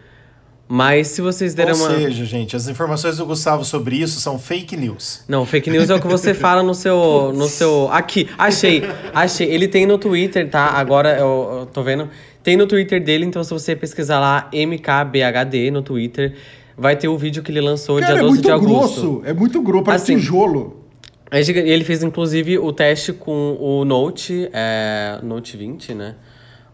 Mas 0.74 1.10
se 1.10 1.22
vocês 1.22 1.54
derem 1.54 1.74
Ou 1.74 1.80
uma. 1.82 1.90
Ou 1.90 1.98
seja, 1.98 2.24
gente, 2.24 2.56
as 2.56 2.70
informações 2.70 3.18
do 3.18 3.26
Gustavo 3.26 3.66
sobre 3.66 3.98
isso 3.98 4.22
são 4.22 4.40
fake 4.40 4.78
news. 4.78 5.22
Não, 5.28 5.46
fake 5.46 5.70
news 5.70 5.90
é 5.90 5.96
o 5.96 6.00
que 6.00 6.08
você 6.08 6.32
fala 6.34 6.64
no 6.64 6.74
seu. 6.74 7.34
no 7.36 7.50
seu. 7.50 7.90
Aqui, 7.92 8.30
achei. 8.38 8.82
Achei. 9.14 9.52
Ele 9.52 9.68
tem 9.68 9.86
no 9.86 9.98
Twitter, 9.98 10.50
tá? 10.50 10.68
Agora 10.68 11.18
eu, 11.18 11.58
eu 11.60 11.66
tô 11.66 11.84
vendo. 11.84 12.10
Tem 12.42 12.56
no 12.56 12.66
Twitter 12.66 13.04
dele, 13.04 13.26
então 13.26 13.44
se 13.44 13.52
você 13.52 13.76
pesquisar 13.76 14.22
lá 14.22 14.50
MKBHD 14.54 15.72
no 15.72 15.82
Twitter, 15.82 16.36
vai 16.78 16.96
ter 16.96 17.10
o 17.10 17.18
vídeo 17.18 17.44
que 17.44 17.52
ele 17.52 17.60
lançou 17.60 18.00
Cara, 18.00 18.14
dia 18.14 18.24
12 18.24 18.40
é 18.40 18.42
de 18.42 18.52
agosto. 18.52 19.02
Grosso, 19.02 19.22
é 19.26 19.34
muito 19.34 19.62
grosso, 19.62 19.84
parece 19.84 20.14
assim, 20.14 20.22
tijolo. 20.22 20.86
Ele 21.34 21.84
fez 21.84 22.02
inclusive 22.02 22.58
o 22.58 22.72
teste 22.72 23.12
com 23.12 23.58
o 23.60 23.84
Note, 23.84 24.50
é, 24.54 25.20
Note 25.22 25.58
20, 25.58 25.94
né? 25.96 26.16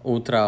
Ultra, 0.07 0.39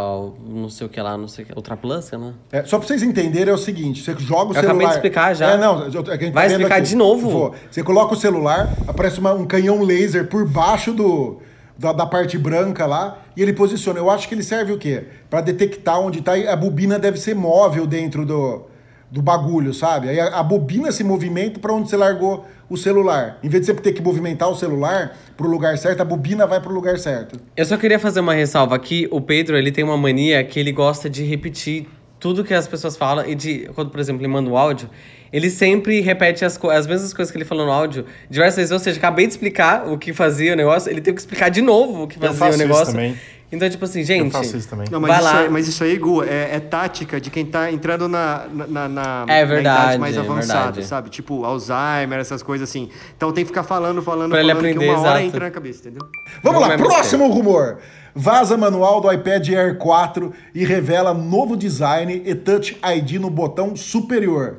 não 0.48 0.70
sei 0.70 0.88
o 0.88 0.90
que 0.90 1.02
lá, 1.02 1.18
não 1.18 1.28
sei 1.28 1.44
o 1.44 1.48
que, 1.48 1.54
Ultra 1.54 1.76
Plus, 1.76 2.10
né? 2.12 2.34
É, 2.50 2.64
só 2.64 2.78
pra 2.78 2.88
vocês 2.88 3.04
entenderem 3.04 3.52
é 3.52 3.54
o 3.54 3.58
seguinte, 3.58 4.02
você 4.02 4.16
joga 4.18 4.54
o 4.54 4.56
eu 4.56 4.62
celular... 4.62 4.64
Eu 4.64 4.70
acabei 4.70 4.88
de 4.88 4.94
explicar 4.94 5.36
já. 5.36 5.52
É, 5.52 5.58
não, 5.58 5.86
é 5.86 5.92
tá 5.92 6.32
Vai 6.32 6.48
explicar 6.48 6.76
aqui. 6.78 6.88
de 6.88 6.96
novo? 6.96 7.30
Vou. 7.30 7.56
Você 7.70 7.84
coloca 7.84 8.14
o 8.14 8.18
celular, 8.18 8.74
aparece 8.88 9.20
uma, 9.20 9.34
um 9.34 9.46
canhão 9.46 9.82
laser 9.82 10.30
por 10.30 10.48
baixo 10.48 10.94
do, 10.94 11.42
da, 11.78 11.92
da, 11.92 12.06
parte 12.06 12.38
branca 12.38 12.86
lá, 12.86 13.18
e 13.36 13.42
ele 13.42 13.52
posiciona. 13.52 14.00
Eu 14.00 14.10
acho 14.10 14.30
que 14.30 14.34
ele 14.34 14.44
serve 14.44 14.72
o 14.72 14.78
quê? 14.78 15.04
Para 15.30 15.42
detectar 15.42 16.00
onde 16.00 16.22
tá, 16.22 16.36
a 16.36 16.56
bobina 16.56 16.98
deve 16.98 17.20
ser 17.20 17.36
móvel 17.36 17.86
dentro 17.86 18.26
do, 18.26 18.64
do 19.12 19.22
bagulho, 19.22 19.74
sabe? 19.74 20.10
Aí 20.10 20.20
a, 20.20 20.40
a 20.40 20.44
bobina 20.44 20.92
se 20.92 21.04
movimenta 21.04 21.60
para 21.60 21.74
onde 21.74 21.90
você 21.90 21.98
largou 21.98 22.46
o 22.70 22.78
celular. 22.78 23.40
Em 23.44 23.50
vez 23.50 23.66
de 23.66 23.74
você 23.74 23.82
ter 23.82 23.94
que 23.94 24.02
movimentar 24.02 24.50
o 24.50 24.56
celular 24.56 25.18
para 25.36 25.48
o 25.48 25.50
lugar 25.50 25.78
certo, 25.78 26.02
a 26.02 26.06
bobina 26.06 26.46
vai 26.46 26.60
para 26.60 26.70
o 26.70 26.74
lugar 26.74 27.00
certo. 27.00 27.40
Eu 27.58 27.66
só 27.66 27.78
queria 27.78 27.98
fazer 27.98 28.20
uma 28.20 28.34
ressalva 28.34 28.76
aqui. 28.76 29.08
O 29.10 29.20
Pedro, 29.20 29.58
ele 29.58 29.72
tem 29.72 29.84
uma 29.84 29.98
mania 29.98 30.44
que 30.44 30.60
ele 30.60 30.72
gosta 30.72 31.10
de 31.10 31.24
repetir 31.24 31.88
tudo 32.20 32.44
que 32.44 32.54
as 32.54 32.68
pessoas 32.68 32.98
falam 32.98 33.26
e 33.28 33.34
de 33.34 33.70
quando, 33.74 33.90
por 33.90 34.00
exemplo, 34.00 34.22
ele 34.22 34.28
manda 34.28 34.50
o 34.50 34.54
um 34.54 34.58
áudio, 34.58 34.90
ele 35.32 35.50
sempre 35.50 36.02
repete 36.02 36.44
as, 36.44 36.60
as 36.64 36.86
mesmas 36.86 37.14
coisas 37.14 37.32
que 37.32 37.38
ele 37.38 37.46
falou 37.46 37.66
no 37.66 37.72
áudio 37.72 38.06
diversas 38.30 38.58
vezes. 38.58 38.72
Ou 38.72 38.80
seja, 38.80 38.98
acabei 38.98 39.26
de 39.26 39.34
explicar 39.34 39.88
o 39.88 39.98
que 39.98 40.12
fazia 40.12 40.54
o 40.54 40.56
negócio, 40.56 40.92
ele 40.92 41.02
teve 41.02 41.16
que 41.16 41.22
explicar 41.22 41.50
de 41.50 41.62
novo 41.62 42.04
o 42.04 42.08
que 42.08 42.20
fazia 42.20 42.54
o 42.54 42.58
negócio. 42.58 42.84
Isso 42.84 42.92
também. 42.92 43.18
Então, 43.52 43.68
tipo 43.68 43.84
assim, 43.84 44.04
gente. 44.04 44.26
Eu 44.26 44.32
faço 44.32 44.56
isso 44.56 44.70
também. 44.70 44.88
Não, 44.92 45.00
mas, 45.00 45.10
vai 45.10 45.20
isso, 45.20 45.34
lá. 45.34 45.40
Aí, 45.40 45.50
mas 45.50 45.68
isso 45.68 45.84
aí, 45.84 45.98
Gu, 45.98 46.24
é, 46.24 46.56
é, 46.56 46.60
tática 46.60 47.20
de 47.20 47.32
quem 47.32 47.46
tá 47.46 47.72
entrando 47.72 48.08
na, 48.08 48.46
na, 48.48 48.88
na, 48.88 49.26
é 49.28 49.44
verdade, 49.44 49.48
na 49.48 49.60
idade 49.60 49.98
mais 49.98 50.18
é 50.18 50.20
avançada, 50.20 50.64
verdade. 50.66 50.86
sabe? 50.86 51.10
Tipo, 51.10 51.44
Alzheimer, 51.44 52.20
essas 52.20 52.44
coisas 52.44 52.70
assim. 52.70 52.90
Então 53.18 53.32
tem 53.32 53.44
que 53.44 53.50
ficar 53.50 53.64
falando, 53.64 54.02
falando, 54.02 54.30
pra 54.30 54.40
falando, 54.40 54.44
ele 54.44 54.52
aprender, 54.52 54.86
que 54.86 54.92
uma 54.92 55.00
hora 55.00 55.10
exato. 55.10 55.26
entra 55.26 55.46
na 55.46 55.52
cabeça, 55.52 55.80
entendeu? 55.88 56.08
Vamos 56.44 56.62
Não 56.62 56.68
lá, 56.68 56.74
é 56.76 56.78
próximo 56.78 57.28
rumor. 57.28 57.80
Vaza 58.14 58.56
manual 58.56 59.02
do 59.02 59.12
iPad 59.12 59.50
Air 59.50 59.78
4 59.78 60.34
e 60.54 60.66
revela 60.66 61.14
novo 61.14 61.56
design 61.56 62.22
e 62.26 62.36
Touch 62.36 62.78
ID 62.84 63.14
no 63.14 63.30
botão 63.30 63.76
superior. 63.76 64.58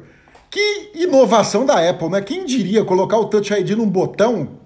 Que 0.50 0.90
inovação 0.94 1.64
da 1.64 1.88
Apple, 1.88 2.09
né? 2.09 2.20
Quem 2.20 2.44
diria 2.44 2.85
colocar 2.85 3.18
o 3.18 3.26
Touch 3.26 3.53
ID 3.53 3.70
num 3.70 3.88
botão 3.88 4.59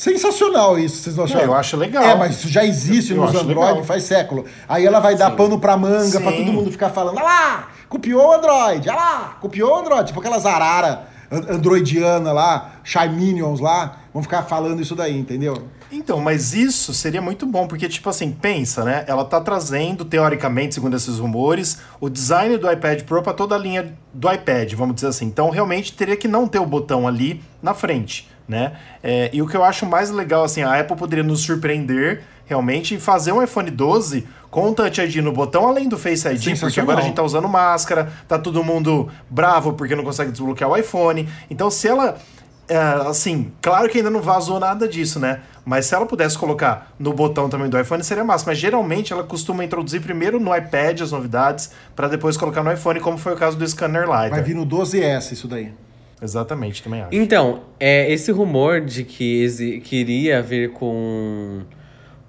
Sensacional 0.00 0.78
isso, 0.78 1.02
vocês 1.02 1.14
não 1.14 1.24
acharam? 1.24 1.44
eu 1.44 1.54
acho 1.54 1.76
legal. 1.76 2.02
É, 2.02 2.14
mas 2.14 2.36
isso 2.38 2.48
já 2.48 2.64
existe 2.64 3.12
Eu 3.12 3.18
nos 3.20 3.34
Android 3.34 3.48
legal. 3.70 3.84
faz 3.84 4.04
século. 4.04 4.46
Aí 4.66 4.86
ela 4.86 4.98
vai 4.98 5.14
dar 5.14 5.32
pano 5.32 5.60
pra 5.60 5.76
manga, 5.76 6.18
pra 6.22 6.30
Sim. 6.32 6.38
todo 6.38 6.52
mundo 6.54 6.72
ficar 6.72 6.88
falando, 6.88 7.18
ah 7.18 7.22
lá, 7.22 7.68
copiou 7.86 8.30
o 8.30 8.32
Android, 8.32 8.88
ah 8.88 8.94
lá, 8.94 9.36
copiou 9.42 9.70
o 9.72 9.78
Android. 9.78 10.06
Tipo 10.06 10.20
aquelas 10.20 10.46
arara 10.46 11.06
an- 11.30 11.54
androidiana 11.56 12.32
lá, 12.32 12.76
Shy 12.82 13.10
Minions 13.10 13.60
lá, 13.60 13.98
vão 14.10 14.22
ficar 14.22 14.40
falando 14.44 14.80
isso 14.80 14.94
daí, 14.96 15.18
entendeu? 15.18 15.64
Então, 15.92 16.18
mas 16.18 16.54
isso 16.54 16.94
seria 16.94 17.20
muito 17.20 17.44
bom, 17.44 17.66
porque, 17.66 17.86
tipo 17.86 18.08
assim, 18.08 18.30
pensa, 18.30 18.84
né? 18.84 19.04
Ela 19.06 19.24
tá 19.26 19.38
trazendo, 19.38 20.02
teoricamente, 20.06 20.76
segundo 20.76 20.96
esses 20.96 21.18
rumores, 21.18 21.78
o 22.00 22.08
design 22.08 22.56
do 22.56 22.70
iPad 22.72 23.02
Pro 23.02 23.22
para 23.22 23.34
toda 23.34 23.54
a 23.54 23.58
linha 23.58 23.92
do 24.14 24.32
iPad, 24.32 24.72
vamos 24.74 24.94
dizer 24.94 25.08
assim. 25.08 25.26
Então, 25.26 25.50
realmente, 25.50 25.92
teria 25.92 26.16
que 26.16 26.26
não 26.28 26.48
ter 26.48 26.58
o 26.60 26.64
botão 26.64 27.06
ali 27.08 27.42
na 27.60 27.74
frente, 27.74 28.30
né? 28.50 28.72
É, 29.02 29.30
e 29.32 29.40
o 29.40 29.46
que 29.46 29.56
eu 29.56 29.62
acho 29.62 29.86
mais 29.86 30.10
legal, 30.10 30.42
assim, 30.44 30.62
a 30.62 30.78
Apple 30.78 30.96
poderia 30.96 31.24
nos 31.24 31.40
surpreender 31.42 32.22
realmente, 32.44 32.96
e 32.96 33.00
fazer 33.00 33.30
um 33.30 33.40
iPhone 33.40 33.70
12 33.70 34.26
com 34.50 34.70
o 34.70 34.74
Touch 34.74 35.00
ID 35.00 35.18
no 35.18 35.30
botão, 35.30 35.68
além 35.68 35.88
do 35.88 35.96
Face 35.96 36.26
ID, 36.26 36.58
porque 36.58 36.80
agora 36.80 36.98
a 36.98 37.02
gente 37.02 37.14
tá 37.14 37.22
usando 37.22 37.48
máscara, 37.48 38.12
tá 38.26 38.36
todo 38.40 38.64
mundo 38.64 39.08
bravo 39.30 39.74
porque 39.74 39.94
não 39.94 40.02
consegue 40.02 40.32
desbloquear 40.32 40.68
o 40.68 40.76
iPhone. 40.76 41.28
Então, 41.48 41.70
se 41.70 41.86
ela. 41.86 42.18
é, 42.68 42.76
assim, 43.06 43.52
claro 43.62 43.88
que 43.88 43.98
ainda 43.98 44.10
não 44.10 44.20
vazou 44.20 44.58
nada 44.58 44.88
disso, 44.88 45.20
né? 45.20 45.42
Mas 45.64 45.86
se 45.86 45.94
ela 45.94 46.04
pudesse 46.04 46.36
colocar 46.36 46.92
no 46.98 47.12
botão 47.12 47.48
também 47.48 47.68
do 47.68 47.78
iPhone, 47.78 48.02
seria 48.02 48.24
massa. 48.24 48.44
Mas 48.48 48.58
geralmente 48.58 49.12
ela 49.12 49.22
costuma 49.22 49.64
introduzir 49.64 50.00
primeiro 50.00 50.40
no 50.40 50.52
iPad 50.52 51.02
as 51.02 51.12
novidades, 51.12 51.70
para 51.94 52.08
depois 52.08 52.36
colocar 52.36 52.64
no 52.64 52.72
iPhone, 52.72 52.98
como 52.98 53.16
foi 53.16 53.34
o 53.34 53.36
caso 53.36 53.56
do 53.56 53.68
Scanner 53.68 54.08
Lighter. 54.08 54.30
Vai 54.30 54.42
vir 54.42 54.56
no 54.56 54.66
12S 54.66 55.30
isso 55.34 55.46
daí. 55.46 55.72
Exatamente, 56.22 56.82
também 56.82 57.00
acho. 57.00 57.14
Então, 57.14 57.62
é, 57.78 58.10
esse 58.12 58.30
rumor 58.30 58.80
de 58.80 59.04
que, 59.04 59.80
iria 59.96 60.42
vir 60.42 60.72
com, 60.72 61.62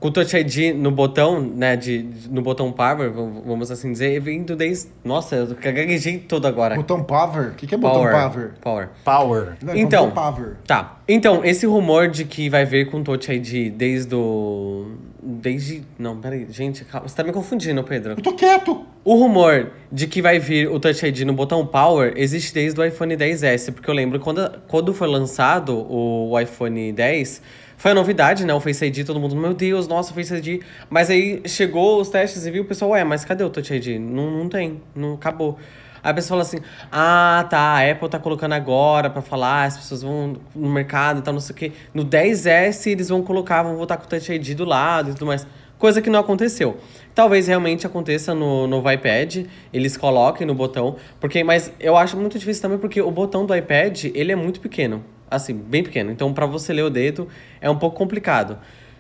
com 0.02 0.08
o 0.08 0.12
Touch 0.12 0.36
ID 0.36 0.76
no 0.76 0.90
botão, 0.90 1.40
né, 1.40 1.78
de, 1.78 2.04
no 2.28 2.42
botão 2.42 2.72
Power, 2.72 3.12
vamos 3.12 3.70
assim 3.70 3.92
dizer, 3.92 4.20
vindo 4.20 4.56
desde... 4.56 4.90
Nossa, 5.06 5.36
eu 5.36 5.56
gaguejei 5.56 6.18
todo 6.18 6.48
agora. 6.48 6.76
Botão 6.76 7.04
Power? 7.04 7.52
O 7.52 7.54
que, 7.54 7.68
que 7.68 7.76
é 7.76 7.78
botão 7.78 8.02
Power. 8.02 8.12
Power? 8.12 8.52
Power. 8.60 8.90
Power. 9.06 9.58
Não, 9.62 9.76
Então, 9.76 10.10
botão 10.10 10.34
Power. 10.34 10.56
Tá. 10.66 10.98
Então, 11.08 11.46
esse 11.46 11.68
rumor 11.68 12.08
de 12.08 12.26
que 12.26 12.50
vai 12.50 12.66
vir 12.66 12.90
com 12.90 13.04
Touch 13.04 13.32
ID 13.32 13.72
desde 13.72 14.16
o... 14.16 14.88
Desde... 15.22 15.84
Não, 16.00 16.18
peraí. 16.18 16.48
Gente, 16.50 16.84
calma. 16.84 17.08
Você 17.08 17.16
tá 17.16 17.24
me 17.24 17.32
confundindo, 17.32 17.84
Pedro. 17.84 18.14
Eu 18.14 18.24
tô 18.24 18.34
quieto. 18.34 18.84
O 19.06 19.14
rumor 19.14 19.70
de 19.92 20.08
que 20.08 20.20
vai 20.20 20.40
vir 20.40 20.68
o 20.68 20.80
Touch 20.80 21.06
ID 21.06 21.22
no 21.22 21.34
botão 21.34 21.64
Power 21.64 22.14
existe 22.16 22.52
desde 22.52 22.80
o 22.80 22.84
iPhone 22.84 23.16
10S, 23.16 23.72
porque 23.72 23.88
eu 23.88 23.94
lembro 23.94 24.20
quando, 24.20 24.50
quando 24.68 24.96
foi 24.96 25.08
lançado 25.08 25.86
o 25.88 26.40
iPhone 26.40 26.92
10, 26.92 27.42
foi 27.82 27.90
a 27.90 27.96
novidade, 27.96 28.46
né? 28.46 28.54
O 28.54 28.60
Face 28.60 28.86
ID, 28.86 29.04
todo 29.04 29.20
mundo, 29.20 29.36
meu 29.36 29.56
Deus, 29.56 29.88
nossa, 29.88 30.14
Face 30.14 30.32
ID. 30.36 30.62
Mas 30.88 31.10
aí 31.10 31.42
chegou 31.48 32.00
os 32.00 32.10
testes 32.10 32.46
e 32.46 32.52
viu 32.52 32.62
o 32.62 32.66
pessoal, 32.68 32.92
ué, 32.92 33.04
mas 33.04 33.26
cadê 33.26 33.44
o 33.44 33.50
Touch 33.50 33.74
ID? 33.74 34.00
Não, 34.00 34.30
não 34.30 34.48
tem, 34.48 34.80
não 34.96 35.16
acabou. 35.16 35.58
Aí 36.04 36.12
a 36.12 36.14
pessoa 36.14 36.30
fala 36.38 36.42
assim: 36.44 36.60
ah, 36.92 37.44
tá, 37.50 37.58
a 37.58 37.92
Apple 37.92 38.08
tá 38.08 38.20
colocando 38.20 38.54
agora 38.54 39.10
pra 39.10 39.24
falar, 39.24 39.64
as 39.64 39.78
pessoas 39.78 40.04
vão 40.04 40.38
no 40.54 40.70
mercado 40.70 41.22
e 41.22 41.24
tal, 41.24 41.34
não 41.34 41.42
sei 41.42 41.56
o 41.56 41.58
quê. 41.58 41.72
No 41.92 42.06
10S 42.06 42.86
eles 42.86 43.10
vão 43.10 43.24
colocar, 43.24 43.64
vão 43.64 43.76
voltar 43.76 43.98
com 43.98 44.06
o 44.06 44.08
Touch 44.08 44.32
ID 44.32 44.56
do 44.56 44.64
lado 44.64 45.10
e 45.10 45.14
tudo 45.14 45.26
mais. 45.26 45.48
Coisa 45.80 46.04
que 46.04 46.10
não 46.12 46.20
aconteceu. 46.20 46.78
Talvez 47.14 47.48
realmente 47.48 47.86
aconteça 47.86 48.34
no 48.34 48.68
novo 48.68 48.90
iPad, 48.90 49.46
eles 49.74 49.98
coloquem 49.98 50.48
no 50.48 50.56
botão, 50.56 50.96
porque 51.20 51.44
mas 51.44 51.72
eu 51.80 51.98
acho 51.98 52.16
muito 52.16 52.40
difícil 52.40 52.62
também 52.62 52.78
porque 52.78 53.02
o 53.02 53.12
botão 53.12 53.46
do 53.46 53.56
iPad, 53.56 54.06
ele 54.14 54.32
é 54.32 54.36
muito 54.36 54.62
pequeno, 54.62 55.04
assim, 55.30 55.54
bem 55.54 55.84
pequeno. 55.84 56.12
Então 56.12 56.34
para 56.34 56.46
você 56.46 56.72
ler 56.72 56.84
o 56.84 56.90
dedo 56.90 57.28
é 57.60 57.70
um 57.70 57.78
pouco 57.78 57.98
complicado. 57.98 58.58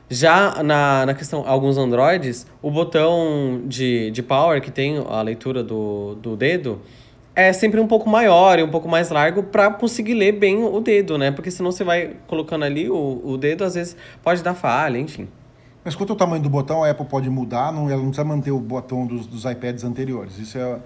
Já 0.09 0.61
na, 0.61 1.05
na 1.05 1.13
questão, 1.13 1.45
alguns 1.47 1.77
Androids, 1.77 2.45
o 2.61 2.69
botão 2.69 3.61
de, 3.65 4.11
de 4.11 4.21
power 4.21 4.61
que 4.61 4.69
tem 4.69 4.97
a 4.97 5.21
leitura 5.21 5.63
do, 5.63 6.15
do 6.15 6.35
dedo 6.35 6.81
é 7.33 7.53
sempre 7.53 7.79
um 7.79 7.87
pouco 7.87 8.09
maior 8.09 8.59
e 8.59 8.63
um 8.63 8.69
pouco 8.69 8.89
mais 8.89 9.09
largo 9.09 9.41
para 9.41 9.71
conseguir 9.71 10.15
ler 10.15 10.33
bem 10.33 10.63
o 10.65 10.81
dedo, 10.81 11.17
né? 11.17 11.31
Porque 11.31 11.49
senão 11.49 11.71
você 11.71 11.85
vai 11.85 12.17
colocando 12.27 12.65
ali 12.65 12.89
o, 12.89 13.21
o 13.23 13.37
dedo, 13.37 13.63
às 13.63 13.75
vezes 13.75 13.95
pode 14.21 14.43
dar 14.43 14.53
falha, 14.53 14.97
enfim. 14.97 15.29
Mas 15.83 15.95
quanto 15.95 16.11
ao 16.11 16.15
tamanho 16.15 16.43
do 16.43 16.49
botão, 16.49 16.83
a 16.83 16.89
Apple 16.89 17.05
pode 17.05 17.29
mudar, 17.29 17.71
não, 17.71 17.89
ela 17.89 17.97
não 17.97 18.09
precisa 18.09 18.23
manter 18.23 18.51
o 18.51 18.59
botão 18.59 19.05
dos, 19.05 19.25
dos 19.25 19.45
iPads 19.45 19.83
anteriores. 19.83 20.37
Isso 20.37 20.57
é, 20.57 20.79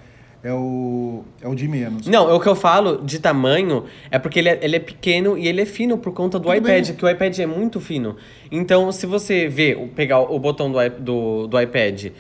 é, 0.43 0.53
o, 0.53 1.23
é 1.41 1.47
o 1.47 1.53
de 1.53 1.67
menos. 1.67 2.07
Não, 2.07 2.33
o 2.33 2.39
que 2.39 2.47
eu 2.47 2.55
falo 2.55 3.03
de 3.03 3.19
tamanho 3.19 3.85
é 4.09 4.17
porque 4.17 4.39
ele 4.39 4.49
é, 4.49 4.59
ele 4.61 4.75
é 4.77 4.79
pequeno 4.79 5.37
e 5.37 5.47
ele 5.47 5.61
é 5.61 5.65
fino 5.65 5.97
por 5.97 6.13
conta 6.13 6.39
do 6.39 6.45
Tudo 6.45 6.55
iPad, 6.55 6.87
bem. 6.87 6.95
que 6.95 7.05
o 7.05 7.09
iPad 7.09 7.39
é 7.39 7.45
muito 7.45 7.81
fino. 7.81 8.15
Então, 8.49 8.91
se 8.91 9.05
você 9.05 9.49
vê, 9.49 9.75
pegar 9.95 10.21
o 10.21 10.39
botão 10.39 10.71
do, 10.71 10.77
do, 10.99 11.47
do 11.47 11.61
iPad 11.61 12.11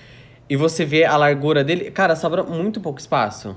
e 0.49 0.55
você 0.55 0.83
vê 0.83 1.05
a 1.05 1.15
largura 1.15 1.63
dele, 1.63 1.91
cara, 1.91 2.15
sobra 2.15 2.43
muito 2.43 2.81
pouco 2.81 2.99
espaço. 2.99 3.55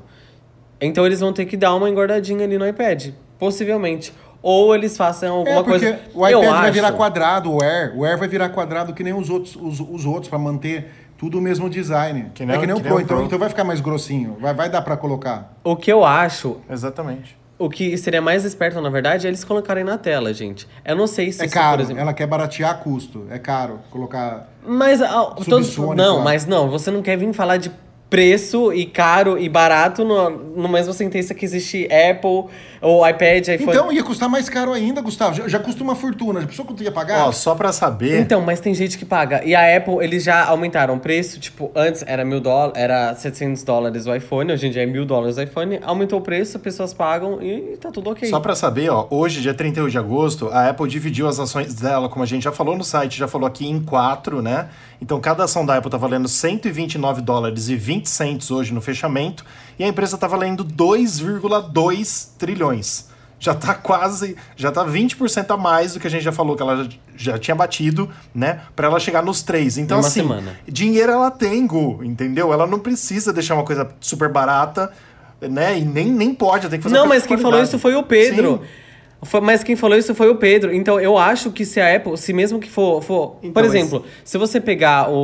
Então 0.80 1.04
eles 1.04 1.20
vão 1.20 1.32
ter 1.32 1.44
que 1.44 1.56
dar 1.56 1.74
uma 1.74 1.90
engordadinha 1.90 2.44
ali 2.44 2.56
no 2.56 2.66
iPad, 2.66 3.08
possivelmente. 3.38 4.12
Ou 4.42 4.74
eles 4.74 4.96
façam 4.96 5.38
alguma 5.38 5.60
É, 5.60 5.62
porque 5.62 5.78
coisa. 5.92 6.00
o 6.14 6.18
iPad 6.28 6.32
eu 6.44 6.50
vai 6.52 6.64
acho, 6.64 6.72
virar 6.72 6.92
quadrado, 6.92 7.52
o 7.52 7.62
Air. 7.62 7.92
O 7.96 8.04
Air 8.04 8.16
vai 8.18 8.28
virar 8.28 8.48
quadrado 8.50 8.94
que 8.94 9.02
nem 9.02 9.12
os 9.12 9.28
outros, 9.28 9.56
os, 9.56 9.80
os 9.80 10.04
outros, 10.06 10.28
para 10.28 10.38
manter 10.38 10.92
tudo 11.18 11.38
o 11.38 11.40
mesmo 11.40 11.68
design. 11.68 12.30
Que 12.34 12.46
nem 12.46 12.54
é 12.54 12.58
que 12.58 12.64
o- 12.64 12.66
nem 12.66 12.76
o 12.76 12.78
que 12.78 12.82
nem 12.84 12.92
Pro, 12.92 12.98
o 12.98 13.00
então, 13.00 13.16
Pro. 13.16 13.26
então 13.26 13.38
vai 13.38 13.48
ficar 13.48 13.64
mais 13.64 13.80
grossinho. 13.80 14.36
Vai, 14.40 14.54
vai 14.54 14.68
dar 14.70 14.82
para 14.82 14.96
colocar. 14.96 15.52
O 15.64 15.74
que 15.74 15.90
eu 15.92 16.04
acho, 16.04 16.58
Exatamente. 16.70 17.36
o 17.58 17.68
que 17.68 17.96
seria 17.98 18.22
mais 18.22 18.44
esperto, 18.44 18.80
na 18.80 18.88
verdade, 18.88 19.26
é 19.26 19.30
eles 19.30 19.42
colocarem 19.42 19.82
na 19.82 19.98
tela, 19.98 20.32
gente. 20.32 20.68
Eu 20.84 20.94
não 20.94 21.08
sei 21.08 21.32
se 21.32 21.42
É 21.42 21.46
isso, 21.46 21.54
caro, 21.54 21.78
por 21.78 21.82
exemplo. 21.82 22.00
ela 22.02 22.12
quer 22.14 22.26
baratear 22.28 22.78
custo. 22.78 23.26
É 23.30 23.38
caro 23.40 23.80
colocar. 23.90 24.48
Mas 24.64 25.02
ah, 25.02 25.34
todos, 25.48 25.76
não, 25.76 26.18
lá. 26.18 26.22
mas 26.22 26.46
não, 26.46 26.70
você 26.70 26.90
não 26.92 27.02
quer 27.02 27.16
vir 27.18 27.32
falar 27.32 27.56
de 27.56 27.72
preço 28.10 28.72
e 28.72 28.86
caro 28.86 29.38
e 29.38 29.48
barato 29.48 30.04
no, 30.04 30.30
no 30.30 30.68
mesma 30.68 30.92
sentença 30.92 31.34
que 31.34 31.44
existe 31.44 31.86
Apple 31.86 32.50
ou 32.80 33.06
iPad, 33.06 33.48
iPhone. 33.48 33.70
Então 33.70 33.92
ia 33.92 34.02
custar 34.02 34.28
mais 34.28 34.48
caro 34.48 34.72
ainda, 34.72 35.00
Gustavo. 35.00 35.34
Já, 35.34 35.48
já 35.48 35.58
custa 35.58 35.82
uma 35.82 35.94
fortuna. 35.94 36.40
Já 36.40 36.46
pensou 36.46 36.64
quanto 36.64 36.82
ia 36.82 36.92
pagar? 36.92 37.26
Ó, 37.26 37.32
só 37.32 37.54
pra 37.54 37.72
saber. 37.72 38.20
Então, 38.20 38.40
mas 38.40 38.60
tem 38.60 38.72
gente 38.72 38.96
que 38.96 39.04
paga. 39.04 39.44
E 39.44 39.54
a 39.54 39.76
Apple, 39.76 39.96
eles 40.00 40.22
já 40.22 40.44
aumentaram 40.44 40.94
o 40.94 41.00
preço. 41.00 41.40
Tipo, 41.40 41.70
antes 41.74 42.04
era 42.06 42.24
mil 42.24 42.40
dólares, 42.40 42.80
era 42.80 43.14
700 43.14 43.62
dólares 43.62 44.06
o 44.06 44.14
iPhone, 44.14 44.52
hoje 44.52 44.66
em 44.66 44.70
dia 44.70 44.82
é 44.82 44.86
mil 44.86 45.04
dólares 45.04 45.36
o 45.36 45.42
iPhone. 45.42 45.78
Aumentou 45.82 46.18
o 46.18 46.22
preço, 46.22 46.56
as 46.56 46.62
pessoas 46.62 46.94
pagam 46.94 47.42
e 47.42 47.76
tá 47.76 47.90
tudo 47.90 48.10
ok. 48.10 48.28
Só 48.28 48.40
pra 48.40 48.54
saber, 48.54 48.90
ó, 48.90 49.06
hoje, 49.10 49.40
dia 49.40 49.54
31 49.54 49.88
de 49.88 49.98
agosto, 49.98 50.48
a 50.48 50.68
Apple 50.68 50.88
dividiu 50.88 51.26
as 51.26 51.38
ações 51.38 51.74
dela, 51.74 52.08
como 52.08 52.22
a 52.22 52.26
gente 52.26 52.44
já 52.44 52.52
falou 52.52 52.76
no 52.76 52.84
site, 52.84 53.18
já 53.18 53.28
falou 53.28 53.46
aqui, 53.46 53.68
em 53.68 53.80
quatro, 53.80 54.40
né? 54.40 54.68
Então, 55.00 55.20
cada 55.20 55.44
ação 55.44 55.64
da 55.64 55.76
Apple 55.76 55.90
tá 55.90 55.96
valendo 55.96 56.28
129 56.28 57.22
dólares 57.22 57.68
e 57.68 57.76
20 57.76 58.08
cents 58.08 58.50
hoje 58.50 58.74
no 58.74 58.80
fechamento, 58.80 59.44
e 59.78 59.84
a 59.84 59.88
empresa 59.88 60.18
tá 60.18 60.26
valendo 60.26 60.64
2,2 60.64 62.30
trilhões. 62.36 63.06
Já 63.40 63.54
tá 63.54 63.72
quase, 63.72 64.36
já 64.56 64.72
tá 64.72 64.84
20% 64.84 65.54
a 65.54 65.56
mais 65.56 65.94
do 65.94 66.00
que 66.00 66.08
a 66.08 66.10
gente 66.10 66.24
já 66.24 66.32
falou 66.32 66.56
que 66.56 66.62
ela 66.62 66.88
já, 67.14 67.38
tinha 67.38 67.54
batido, 67.54 68.10
né? 68.34 68.62
Pra 68.74 68.88
ela 68.88 68.98
chegar 68.98 69.22
nos 69.22 69.42
três. 69.42 69.78
Então, 69.78 70.00
assim, 70.00 70.22
semana. 70.22 70.58
dinheiro 70.66 71.12
ela 71.12 71.30
tem, 71.30 71.64
Gu, 71.64 72.00
entendeu? 72.02 72.52
Ela 72.52 72.66
não 72.66 72.80
precisa 72.80 73.32
deixar 73.32 73.54
uma 73.54 73.64
coisa 73.64 73.88
super 74.00 74.28
barata, 74.28 74.92
né? 75.40 75.78
E 75.78 75.84
nem, 75.84 76.10
nem 76.10 76.34
pode, 76.34 76.68
tem 76.68 76.80
que 76.80 76.82
fazer 76.82 76.96
Não, 76.96 77.06
mas 77.06 77.24
quem 77.24 77.38
falou 77.38 77.62
isso 77.62 77.78
foi 77.78 77.94
o 77.94 78.02
Pedro. 78.02 78.58
Sim. 78.60 78.87
Foi- 79.22 79.40
mas 79.40 79.64
quem 79.64 79.74
falou 79.74 79.98
isso 79.98 80.14
foi 80.14 80.28
o 80.28 80.36
Pedro. 80.36 80.72
Então 80.72 81.00
eu 81.00 81.18
acho 81.18 81.50
que 81.50 81.64
se 81.64 81.80
a 81.80 81.94
Apple, 81.96 82.16
se 82.16 82.32
mesmo 82.32 82.58
que 82.60 82.70
for. 82.70 83.02
for 83.02 83.36
Então, 83.42 83.52
por 83.52 83.64
mas- 83.64 83.74
exemplo, 83.74 84.04
se 84.24 84.38
você 84.38 84.60
pegar 84.60 85.10
o, 85.10 85.14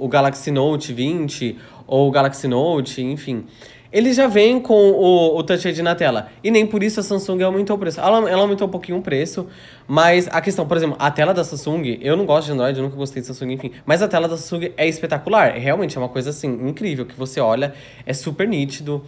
o, 0.00 0.04
o 0.04 0.08
Galaxy 0.08 0.50
Note 0.50 0.92
20 0.92 1.56
ou 1.86 2.08
o 2.08 2.10
Galaxy 2.10 2.48
Note, 2.48 3.02
enfim. 3.02 3.44
Ele 3.92 4.12
já 4.12 4.26
vem 4.26 4.60
com 4.60 4.90
o, 4.90 5.38
o 5.38 5.42
Touch 5.44 5.66
ID 5.68 5.78
na 5.78 5.94
tela. 5.94 6.28
E 6.42 6.50
nem 6.50 6.66
por 6.66 6.82
isso 6.82 6.98
a 7.00 7.02
Samsung 7.02 7.40
aumentou 7.42 7.76
o 7.76 7.78
preço. 7.78 8.00
Ela, 8.00 8.28
ela 8.28 8.42
aumentou 8.42 8.66
um 8.66 8.70
pouquinho 8.70 8.98
o 8.98 9.02
preço. 9.02 9.46
Mas 9.86 10.28
a 10.30 10.40
questão, 10.40 10.66
por 10.66 10.76
exemplo, 10.76 10.96
a 10.98 11.10
tela 11.10 11.32
da 11.32 11.44
Samsung, 11.44 11.98
eu 12.02 12.16
não 12.16 12.26
gosto 12.26 12.46
de 12.46 12.52
Android, 12.52 12.76
eu 12.78 12.84
nunca 12.84 12.96
gostei 12.96 13.22
de 13.22 13.28
Samsung, 13.28 13.52
enfim. 13.52 13.70
Mas 13.86 14.02
a 14.02 14.08
tela 14.08 14.26
da 14.28 14.36
Samsung 14.36 14.70
é 14.76 14.86
espetacular. 14.88 15.52
Realmente 15.52 15.96
é 15.96 16.00
uma 16.00 16.08
coisa 16.10 16.28
assim, 16.30 16.48
incrível. 16.68 17.06
Que 17.06 17.14
você 17.16 17.40
olha, 17.40 17.72
é 18.04 18.12
super 18.12 18.46
nítido. 18.46 19.02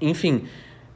Enfim. 0.00 0.44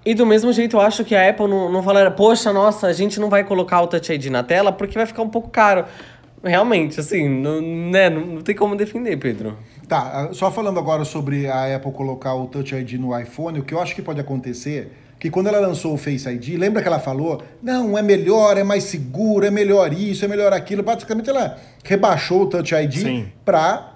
E 0.05 0.15
do 0.15 0.27
mesmo 0.27 0.53
jeito, 0.53 0.77
eu 0.77 0.81
acho 0.81 1.03
que 1.03 1.15
a 1.15 1.31
Apple 1.31 1.49
não, 1.49 1.73
não 1.73 1.83
falaram, 1.83 2.13
poxa, 2.13 2.53
nossa, 2.53 2.87
a 2.87 2.93
gente 2.93 3.19
não 3.19 3.31
vai 3.31 3.43
colocar 3.43 3.81
o 3.81 3.87
Touch 3.87 4.13
ID 4.13 4.27
na 4.27 4.43
tela 4.43 4.71
porque 4.71 4.99
vai 4.99 5.07
ficar 5.07 5.23
um 5.23 5.31
pouco 5.31 5.49
caro. 5.49 5.87
Realmente, 6.43 7.01
assim, 7.01 7.27
não, 7.27 7.63
né, 7.63 8.11
não, 8.11 8.27
não 8.27 8.43
tem 8.43 8.55
como 8.55 8.77
defender, 8.77 9.17
Pedro. 9.17 9.57
Tá, 9.89 10.29
só 10.33 10.51
falando 10.51 10.79
agora 10.79 11.05
sobre 11.07 11.47
a 11.47 11.75
Apple 11.75 11.91
colocar 11.93 12.35
o 12.35 12.47
Touch 12.47 12.75
ID 12.75 12.93
no 12.95 13.19
iPhone, 13.19 13.61
o 13.61 13.63
que 13.63 13.73
eu 13.73 13.81
acho 13.81 13.95
que 13.95 14.03
pode 14.03 14.21
acontecer, 14.21 14.93
que 15.19 15.31
quando 15.31 15.47
ela 15.47 15.59
lançou 15.59 15.95
o 15.95 15.97
Face 15.97 16.29
ID, 16.29 16.59
lembra 16.59 16.83
que 16.83 16.89
ela 16.89 16.99
falou, 16.99 17.43
não, 17.63 17.97
é 17.97 18.03
melhor, 18.03 18.59
é 18.59 18.65
mais 18.65 18.85
seguro, 18.85 19.47
é 19.47 19.51
melhor 19.51 19.91
isso, 19.95 20.23
é 20.23 20.29
melhor 20.29 20.53
aquilo. 20.53 20.83
Basicamente 20.83 21.31
ela 21.31 21.57
rebaixou 21.83 22.43
o 22.43 22.47
Touch 22.47 22.75
ID 22.75 23.25
para 23.43 23.94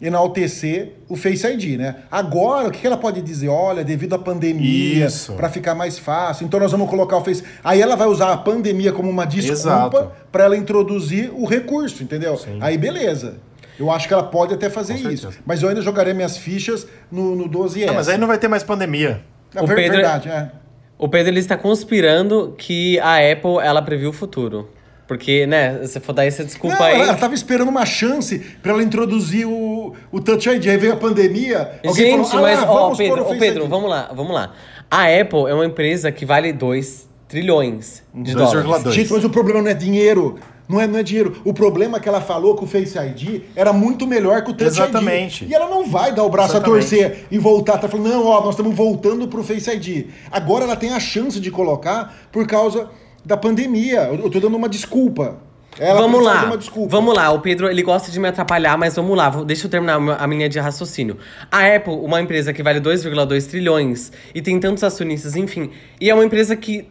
enaltecer 0.00 0.92
o 1.08 1.16
Face 1.16 1.46
ID, 1.46 1.78
né? 1.78 1.96
Agora, 2.10 2.68
o 2.68 2.70
que 2.70 2.86
ela 2.86 2.96
pode 2.96 3.20
dizer? 3.22 3.48
Olha, 3.48 3.84
devido 3.84 4.14
à 4.14 4.18
pandemia, 4.18 5.08
para 5.36 5.48
ficar 5.48 5.74
mais 5.74 5.98
fácil, 5.98 6.46
então 6.46 6.58
nós 6.60 6.72
vamos 6.72 6.88
colocar 6.88 7.16
o 7.16 7.24
Face. 7.24 7.42
Aí 7.62 7.80
ela 7.80 7.96
vai 7.96 8.06
usar 8.08 8.32
a 8.32 8.36
pandemia 8.36 8.92
como 8.92 9.10
uma 9.10 9.26
desculpa 9.26 10.12
para 10.32 10.44
ela 10.44 10.56
introduzir 10.56 11.30
o 11.34 11.44
recurso, 11.44 12.02
entendeu? 12.02 12.36
Sim. 12.36 12.58
Aí 12.60 12.76
beleza. 12.78 13.38
Eu 13.78 13.90
acho 13.90 14.06
que 14.06 14.12
ela 14.12 14.22
pode 14.24 14.52
até 14.52 14.68
fazer 14.68 14.92
Com 14.94 15.10
isso. 15.10 15.22
certeza. 15.22 15.42
Mas 15.46 15.62
eu 15.62 15.68
ainda 15.70 15.80
jogarei 15.80 16.12
minhas 16.12 16.36
fichas 16.36 16.86
no, 17.10 17.34
no 17.34 17.48
12S. 17.48 17.88
Ah, 17.88 17.92
mas 17.94 18.08
aí 18.08 18.18
não 18.18 18.26
vai 18.26 18.36
ter 18.36 18.46
mais 18.48 18.62
pandemia. 18.62 19.22
É 19.54 19.62
O 19.62 19.66
ver- 19.66 19.74
Pedro- 19.76 19.92
verdade, 19.96 20.28
é. 20.28 20.50
O 20.98 21.08
Pedro 21.08 21.32
ele 21.32 21.40
está 21.40 21.56
conspirando 21.56 22.54
que 22.58 22.98
a 23.00 23.16
Apple 23.32 23.56
ela 23.62 23.80
previu 23.80 24.10
o 24.10 24.12
futuro. 24.12 24.68
Porque, 25.10 25.44
né, 25.44 25.84
se 25.88 25.98
for 25.98 26.12
dar 26.12 26.24
essa 26.24 26.44
desculpa 26.44 26.76
Não, 26.76 26.84
aí. 26.84 26.94
ela, 26.94 27.02
ela 27.06 27.14
tava 27.16 27.34
esperando 27.34 27.68
uma 27.68 27.84
chance 27.84 28.38
para 28.62 28.70
ela 28.70 28.80
introduzir 28.80 29.44
o, 29.44 29.92
o 30.12 30.20
Touch 30.20 30.48
ID. 30.48 30.68
Aí 30.68 30.76
veio 30.76 30.92
a 30.92 30.96
pandemia. 30.96 31.80
alguém 31.84 32.16
Gente, 32.16 32.30
falou, 32.30 32.46
ah, 32.46 32.48
mas, 32.48 32.62
ó, 32.62 32.66
vamos 32.66 32.96
pôr 32.96 33.08
Pedro, 33.08 33.22
o 33.24 33.38
Pedro, 33.40 33.62
ID. 33.64 33.70
vamos 33.70 33.90
lá, 33.90 34.08
vamos 34.14 34.32
lá. 34.32 34.52
A 34.88 35.06
Apple 35.06 35.48
é 35.48 35.54
uma 35.54 35.66
empresa 35.66 36.12
que 36.12 36.24
vale 36.24 36.52
2 36.52 37.08
trilhões 37.26 38.04
de 38.14 38.36
dólares. 38.36 38.64
2,2. 38.64 38.92
Gente, 38.92 39.12
mas 39.12 39.24
o 39.24 39.30
problema 39.30 39.60
não 39.60 39.70
é 39.72 39.74
dinheiro. 39.74 40.38
Não 40.68 40.80
é, 40.80 40.86
não 40.86 41.00
é 41.00 41.02
dinheiro. 41.02 41.42
O 41.44 41.52
problema 41.52 41.98
é 41.98 42.00
que 42.00 42.08
ela 42.08 42.20
falou 42.20 42.54
que 42.54 42.62
o 42.62 42.66
Face 42.68 42.96
ID 42.96 43.42
era 43.56 43.72
muito 43.72 44.06
melhor 44.06 44.44
que 44.44 44.52
o 44.52 44.54
Touch 44.54 44.70
Exatamente. 44.70 45.42
ID. 45.42 45.50
E 45.50 45.54
ela 45.56 45.68
não 45.68 45.88
vai 45.88 46.14
dar 46.14 46.22
o 46.22 46.30
braço 46.30 46.54
Exatamente. 46.54 46.94
a 46.94 46.98
torcer 47.08 47.26
e 47.32 47.36
voltar. 47.36 47.78
Tá 47.78 47.88
falando, 47.88 48.10
não, 48.10 48.26
ó, 48.26 48.40
nós 48.42 48.50
estamos 48.50 48.76
voltando 48.76 49.26
pro 49.26 49.42
Face 49.42 49.68
ID. 49.68 50.06
Agora 50.30 50.66
ela 50.66 50.76
tem 50.76 50.92
a 50.92 51.00
chance 51.00 51.40
de 51.40 51.50
colocar 51.50 52.14
por 52.30 52.46
causa 52.46 52.88
da 53.24 53.36
pandemia. 53.36 54.00
Eu 54.04 54.16
eu 54.24 54.30
tô 54.30 54.40
dando 54.40 54.56
uma 54.56 54.68
desculpa. 54.68 55.38
Ela 55.78 56.00
vamos 56.00 56.22
lá, 56.22 56.40
de 56.40 56.44
uma 56.46 56.58
desculpa. 56.58 56.88
vamos 56.90 57.14
lá. 57.14 57.30
O 57.30 57.40
Pedro, 57.40 57.70
ele 57.70 57.82
gosta 57.82 58.10
de 58.10 58.18
me 58.18 58.28
atrapalhar, 58.28 58.76
mas 58.76 58.96
vamos 58.96 59.16
lá. 59.16 59.30
Deixa 59.44 59.66
eu 59.66 59.70
terminar 59.70 59.94
a 60.18 60.26
minha- 60.26 60.48
de 60.48 60.58
raciocínio. 60.58 61.16
A 61.50 61.64
Apple, 61.74 61.94
uma 61.94 62.20
empresa 62.20 62.52
que 62.52 62.62
vale 62.62 62.80
2,2 62.80 63.46
trilhões 63.46 64.12
e 64.34 64.42
tem 64.42 64.58
tantos 64.58 64.82
acionistas, 64.82 65.36
enfim. 65.36 65.70
E 66.00 66.10
é 66.10 66.14
uma 66.14 66.24
empresa 66.24 66.56
que... 66.56 66.86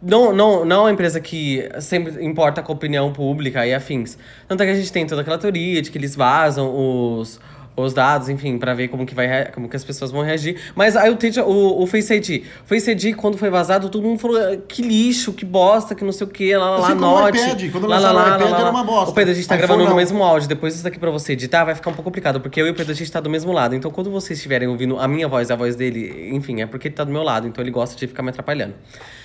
Não, 0.00 0.32
não, 0.32 0.64
não 0.64 0.76
é 0.76 0.80
uma 0.84 0.92
empresa 0.92 1.20
que 1.20 1.68
sempre 1.80 2.24
importa 2.24 2.62
com 2.62 2.72
a 2.72 2.74
opinião 2.74 3.12
pública 3.12 3.66
e 3.66 3.74
afins. 3.74 4.16
Tanto 4.48 4.62
é 4.62 4.66
que 4.66 4.72
a 4.72 4.76
gente 4.76 4.90
tem 4.90 5.06
toda 5.06 5.20
aquela 5.20 5.36
teoria 5.36 5.82
de 5.82 5.90
que 5.90 5.98
eles 5.98 6.16
vazam 6.16 6.72
os, 6.74 7.38
os 7.82 7.94
dados, 7.94 8.28
enfim, 8.28 8.58
pra 8.58 8.74
ver 8.74 8.88
como 8.88 9.04
que, 9.06 9.14
vai, 9.14 9.50
como 9.52 9.68
que 9.68 9.76
as 9.76 9.84
pessoas 9.84 10.10
vão 10.10 10.22
reagir. 10.22 10.56
Mas 10.74 10.96
aí 10.96 11.10
o, 11.10 11.16
Touch- 11.16 11.40
o, 11.40 11.82
o 11.82 11.86
Face 11.86 12.12
ID. 12.14 12.44
O 12.64 12.66
Face 12.68 12.90
ID, 12.90 13.14
quando 13.16 13.36
foi 13.38 13.50
vazado, 13.50 13.88
todo 13.88 14.02
mundo 14.02 14.18
falou 14.18 14.36
"Ah, 14.38 14.56
que 14.68 14.82
lixo, 14.82 15.32
que 15.32 15.44
bosta, 15.44 15.94
que 15.94 16.04
não 16.04 16.12
sei 16.12 16.26
o 16.26 16.30
que, 16.30 16.56
lá, 16.56 16.70
lá, 16.70 16.76
lá, 16.78 16.90
o 16.90 16.94
note. 16.94 17.38
iPad, 17.38 17.70
quando 17.72 17.86
lá, 17.86 17.98
lá, 17.98 18.10
o 18.10 18.14
lá, 18.14 18.36
iPad 18.36 18.50
lá, 18.50 18.60
era 18.60 18.70
uma 18.70 18.84
bosta. 18.84 19.10
Ô, 19.10 19.14
Pedro, 19.14 19.32
a 19.32 19.34
gente 19.34 19.46
tá 19.48 19.54
iPhone 19.54 19.66
gravando 19.66 19.84
no 19.84 19.90
não. 19.90 19.96
mesmo 19.96 20.22
áudio. 20.22 20.48
Depois 20.48 20.72
disso 20.74 20.84
daqui 20.84 20.98
pra 20.98 21.10
você 21.10 21.32
editar, 21.32 21.64
vai 21.64 21.74
ficar 21.74 21.90
um 21.90 21.94
pouco 21.94 22.10
complicado. 22.10 22.40
Porque 22.40 22.60
eu 22.60 22.66
e 22.66 22.70
o 22.70 22.74
Pedro, 22.74 22.92
a 22.92 22.94
gente 22.94 23.10
tá 23.10 23.20
do 23.20 23.30
mesmo 23.30 23.52
lado. 23.52 23.74
Então, 23.74 23.90
quando 23.90 24.10
vocês 24.10 24.38
estiverem 24.38 24.68
ouvindo 24.68 24.98
a 24.98 25.06
minha 25.08 25.28
voz 25.28 25.50
a 25.50 25.56
voz 25.56 25.76
dele, 25.76 26.30
enfim, 26.32 26.60
é 26.60 26.66
porque 26.66 26.88
ele 26.88 26.94
tá 26.94 27.04
do 27.04 27.12
meu 27.12 27.22
lado. 27.22 27.46
Então, 27.46 27.62
ele 27.62 27.70
gosta 27.70 27.96
de 27.96 28.06
ficar 28.06 28.22
me 28.22 28.30
atrapalhando. 28.30 28.74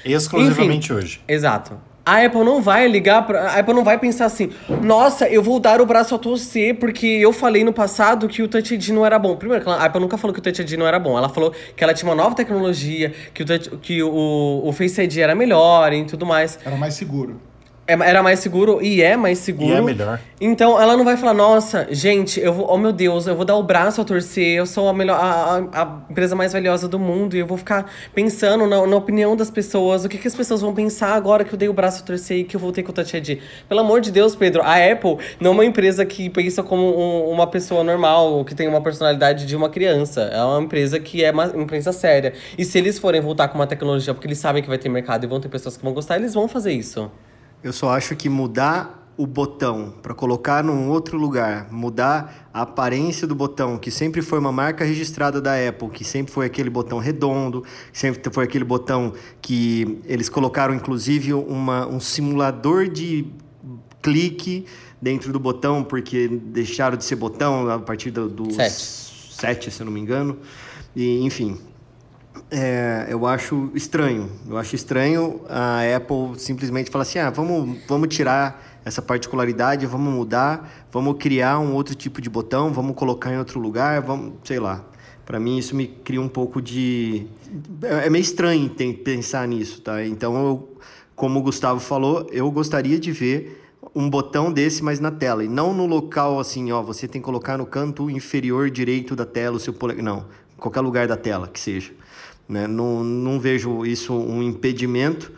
Exclusivamente 0.04 0.94
hoje. 0.94 1.22
Exato. 1.28 1.78
A 2.06 2.24
Apple 2.24 2.44
não 2.44 2.62
vai 2.62 2.88
ligar 2.88 3.26
pra. 3.26 3.50
A 3.52 3.60
Apple 3.60 3.74
não 3.74 3.84
vai 3.84 3.98
pensar 3.98 4.26
assim, 4.26 4.52
nossa, 4.84 5.28
eu 5.28 5.42
vou 5.42 5.60
dar 5.60 5.82
o 5.82 5.86
braço 5.88 6.14
a 6.14 6.20
torcer 6.20 6.76
porque 6.78 7.08
eu 7.08 7.34
falei 7.34 7.64
no 7.64 7.74
passado 7.74 8.28
que 8.28 8.44
o 8.44 8.48
Touch 8.48 8.76
ID 8.76 8.90
não 8.90 9.04
era 9.06 9.18
bom. 9.18 9.36
Primeiro, 9.36 9.68
a 9.70 9.84
Apple 9.86 10.00
nunca 10.02 10.16
falou 10.18 10.32
que 10.34 10.40
o 10.40 10.44
Touch 10.44 10.62
ID 10.62 10.74
não 10.74 10.86
era 10.86 11.00
bom. 11.00 11.18
Ela 11.18 11.30
falou 11.30 11.52
que 11.76 11.84
ela 11.84 11.94
tinha 11.96 12.08
uma 12.08 12.16
nova 12.16 12.36
tecnologia, 12.36 13.12
que 13.34 13.42
o, 13.42 13.46
Touch- 13.46 13.72
que 13.82 14.04
o, 14.04 14.62
o 14.64 14.72
Face 14.72 15.02
ID 15.02 15.18
era 15.18 15.34
melhor 15.34 15.92
e 15.94 16.06
tudo 16.06 16.26
mais. 16.28 16.60
Era 16.64 16.76
mais 16.76 16.94
seguro. 16.94 17.42
É- 17.88 17.94
Era 17.94 18.24
mais 18.24 18.40
seguro 18.40 18.82
e 18.82 19.02
é 19.04 19.16
mais 19.16 19.38
seguro. 19.40 19.70
E 19.74 19.78
é 19.78 19.82
melhor. 19.82 20.20
Então 20.42 20.82
ela 20.82 20.98
não 20.98 21.06
vai 21.06 21.16
falar, 21.18 21.34
nossa, 21.36 21.88
gente, 21.92 22.40
eu 22.40 22.52
vou, 22.52 22.68
oh 22.70 22.78
meu 22.78 22.92
Deus, 22.92 23.28
eu 23.28 23.36
vou 23.36 23.46
dar 23.46 23.56
o 23.56 23.64
braço 23.64 24.02
a 24.02 24.04
torcer, 24.04 24.58
eu 24.58 24.66
sou 24.66 24.90
a 24.90 24.94
melhor, 24.94 25.18
a, 25.20 25.58
a- 25.72 25.82
a 25.84 26.12
empresa 26.12 26.36
mais 26.36 26.52
valiosa 26.54 26.88
do 26.88 26.98
mundo 27.00 27.36
e 27.36 27.40
eu 27.40 27.46
vou 27.46 27.58
ficar 27.58 27.90
pensando 28.14 28.66
na, 28.66 28.86
na 28.88 28.96
opinião 28.96 29.36
das 29.36 29.50
pessoas, 29.52 30.04
o 30.04 30.10
que, 30.10 30.18
que 30.18 30.28
as 30.28 30.34
pessoas 30.36 30.62
vão 30.62 30.74
pensar 30.74 31.14
agora 31.14 31.46
que 31.46 31.54
eu 31.54 31.58
dei 31.58 31.70
o 31.70 31.74
braço 31.74 32.02
a 32.02 32.06
torcer 32.06 32.40
e 32.40 32.44
que 32.44 32.56
eu 32.56 32.60
voltei 32.60 32.84
com 32.84 32.90
o 32.90 32.94
Touch 32.94 33.16
ID. 33.16 33.40
Pelo 33.70 33.82
amor 33.82 34.02
de 34.02 34.12
Deus, 34.12 34.36
Pedro, 34.36 34.62
a 34.64 34.76
Apple 34.76 35.18
não 35.40 35.52
é 35.52 35.54
uma 35.54 35.66
empresa 35.66 36.04
que 36.06 36.28
pensa 36.30 36.64
como 36.64 36.84
um- 36.84 37.30
uma 37.30 37.46
pessoa 37.48 37.84
normal, 37.84 38.44
que 38.46 38.56
tem 38.56 38.68
uma 38.68 38.82
personalidade 38.82 39.46
de 39.46 39.56
uma 39.56 39.70
criança. 39.70 40.22
É 40.34 40.44
uma 40.44 40.62
empresa 40.62 41.00
que 41.00 41.24
é 41.24 41.32
uma 41.32 41.46
empresa 41.56 41.92
séria. 41.94 42.34
E 42.58 42.66
se 42.66 42.78
eles 42.80 42.98
forem 42.98 43.22
voltar 43.22 43.48
com 43.48 43.56
uma 43.60 43.68
tecnologia 43.68 44.14
porque 44.14 44.28
eles 44.28 44.40
sabem 44.40 44.62
que 44.64 44.68
vai 44.70 44.78
ter 44.80 44.90
mercado 44.90 45.24
e 45.24 45.28
vão 45.28 45.40
ter 45.40 45.50
pessoas 45.50 45.78
que 45.78 45.84
vão 45.84 45.94
gostar, 45.94 46.16
eles 46.18 46.34
vão 46.34 46.48
fazer 46.48 46.72
isso. 46.74 47.12
Eu 47.66 47.74
só 47.74 47.90
acho 47.90 48.16
que 48.16 48.30
mudar 48.30 49.12
o 49.18 49.26
botão 49.26 49.92
para 50.04 50.14
colocar 50.14 50.64
num 50.64 50.88
outro 50.88 51.18
lugar, 51.18 51.68
mudar 51.72 52.48
a 52.54 52.62
aparência 52.62 53.26
do 53.26 53.34
botão, 53.34 53.76
que 53.76 53.90
sempre 53.90 54.22
foi 54.22 54.38
uma 54.38 54.52
marca 54.52 54.86
registrada 54.86 55.42
da 55.42 55.56
Apple, 55.68 55.90
que 55.90 56.04
sempre 56.04 56.32
foi 56.32 56.46
aquele 56.46 56.70
botão 56.70 57.00
redondo, 57.00 57.64
sempre 57.92 58.32
foi 58.32 58.44
aquele 58.44 58.64
botão 58.64 59.14
que 59.42 60.00
eles 60.06 60.30
colocaram 60.30 60.76
inclusive 60.76 61.34
uma, 61.34 61.88
um 61.88 62.00
simulador 62.00 62.88
de 62.88 63.26
clique 64.00 64.68
dentro 65.02 65.34
do 65.34 65.40
botão, 65.40 65.84
porque 65.84 66.28
deixaram 66.28 66.96
de 66.96 67.04
ser 67.04 67.16
botão 67.16 67.68
a 67.68 67.80
partir 67.80 68.12
do, 68.12 68.30
do 68.30 68.54
Sete. 68.54 69.16
7, 69.42 69.72
se 69.72 69.82
eu 69.82 69.86
não 69.88 69.92
me 69.92 70.00
engano. 70.00 70.38
E, 70.96 71.26
enfim, 71.26 71.58
é, 72.52 73.08
eu 73.10 73.26
acho 73.26 73.72
estranho. 73.74 74.30
Eu 74.48 74.58
acho 74.58 74.76
estranho 74.76 75.42
a 75.50 75.82
Apple 75.96 76.38
simplesmente 76.40 76.90
falar 76.92 77.04
assim: 77.04 77.20
ah, 77.20 77.30
vamos, 77.30 77.80
vamos 77.88 78.14
tirar 78.14 78.64
essa 78.86 79.02
particularidade, 79.02 79.86
vamos 79.86 80.14
mudar, 80.14 80.88
vamos 80.92 81.16
criar 81.18 81.60
um 81.60 81.74
outro 81.74 81.96
tipo 81.96 82.22
de 82.22 82.30
botão, 82.30 82.72
vamos 82.72 82.96
colocar 82.96 83.34
em 83.34 83.38
outro 83.38 83.60
lugar, 83.60 84.02
vamos, 84.02 84.34
sei 84.44 84.60
lá. 84.60 84.86
Para 85.26 85.40
mim, 85.40 85.58
isso 85.58 85.76
me 85.76 85.88
cria 85.88 86.22
um 86.22 86.30
pouco 86.30 86.62
de. 86.62 87.26
É 87.82 88.10
meio 88.10 88.22
estranho 88.22 88.70
pensar 89.04 89.48
nisso, 89.48 89.82
tá? 89.82 90.06
Então, 90.06 90.36
eu, 90.36 90.78
como 91.16 91.40
o 91.40 91.42
Gustavo 91.42 91.80
falou, 91.80 92.28
eu 92.32 92.50
gostaria 92.52 93.00
de 93.00 93.12
ver 93.12 93.64
um 93.94 94.10
botão 94.10 94.52
desse 94.52 94.84
mais 94.84 95.00
na 95.00 95.10
tela 95.10 95.44
e 95.44 95.48
não 95.48 95.74
no 95.74 95.86
local 95.86 96.40
assim, 96.40 96.72
ó, 96.72 96.82
você 96.82 97.08
tem 97.08 97.22
que 97.22 97.26
colocar 97.26 97.58
no 97.58 97.66
canto 97.66 98.10
inferior 98.10 98.70
direito 98.70 99.16
da 99.16 99.26
tela 99.26 99.58
o 99.58 99.60
seu 99.60 99.74
polegar, 99.74 100.04
não, 100.04 100.26
qualquer 100.58 100.82
lugar 100.82 101.08
da 101.08 101.18
tela 101.18 101.48
que 101.48 101.60
seja, 101.60 101.94
né? 102.48 102.68
Não, 102.68 103.04
não 103.04 103.40
vejo 103.40 103.86
isso 103.86 104.14
um 104.14 104.42
impedimento 104.42 105.32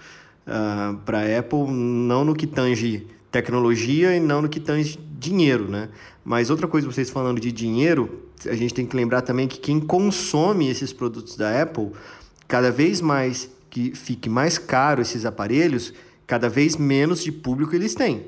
para 1.06 1.20
a 1.20 1.40
Apple, 1.40 1.70
não 1.70 2.24
no 2.24 2.36
que 2.36 2.48
tange 2.48 3.08
tecnologia 3.32 4.16
e 4.16 4.20
não 4.20 4.42
no 4.42 4.50
que 4.50 4.60
tange 4.60 5.00
dinheiro, 5.20 5.70
né? 5.70 5.90
Mas 6.24 6.50
outra 6.50 6.68
coisa, 6.68 6.88
vocês 6.88 7.10
falando 7.10 7.40
de 7.40 7.52
dinheiro, 7.52 8.24
a 8.46 8.56
gente 8.56 8.74
tem 8.74 8.86
que 8.86 8.96
lembrar 8.96 9.22
também 9.22 9.48
que 9.48 9.60
quem 9.60 9.80
consome 9.80 10.70
esses 10.70 10.94
produtos 10.94 11.36
da 11.36 11.62
Apple, 11.62 11.92
cada 12.48 12.72
vez 12.72 13.02
mais 13.02 13.50
que 13.70 13.94
fique 13.96 14.30
mais 14.30 14.58
caro 14.58 15.02
esses 15.02 15.26
aparelhos, 15.26 15.94
cada 16.26 16.50
vez 16.50 16.76
menos 16.76 17.24
de 17.24 17.32
público 17.32 17.76
eles 17.76 17.96
têm. 17.96 18.26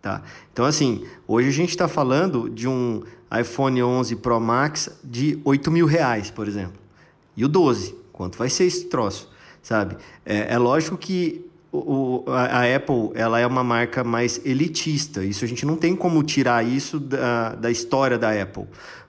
Tá? 0.00 0.22
Então, 0.52 0.64
assim, 0.64 1.04
hoje 1.26 1.48
a 1.48 1.52
gente 1.52 1.70
está 1.70 1.88
falando 1.88 2.48
de 2.48 2.68
um 2.68 3.02
iPhone 3.38 3.82
11 3.82 4.16
Pro 4.16 4.40
Max 4.40 4.90
de 5.02 5.38
8 5.44 5.70
mil 5.70 5.86
reais, 5.86 6.30
por 6.30 6.46
exemplo. 6.46 6.78
E 7.36 7.44
o 7.44 7.48
12, 7.48 7.94
quanto 8.18 8.36
vai 8.36 8.50
ser 8.50 8.64
esse 8.64 8.86
troço, 8.86 9.30
sabe? 9.62 9.96
É, 10.26 10.54
é 10.54 10.58
lógico 10.58 10.96
que 10.98 11.46
o, 11.70 12.24
a, 12.26 12.62
a 12.62 12.76
Apple 12.76 13.12
ela 13.14 13.38
é 13.38 13.46
uma 13.46 13.62
marca 13.62 14.02
mais 14.02 14.44
elitista. 14.44 15.24
Isso 15.24 15.44
a 15.44 15.48
gente 15.48 15.64
não 15.64 15.76
tem 15.76 15.94
como 15.94 16.20
tirar 16.24 16.66
isso 16.66 16.98
da, 16.98 17.54
da 17.54 17.70
história 17.70 18.18
da 18.18 18.30
Apple. 18.32 18.64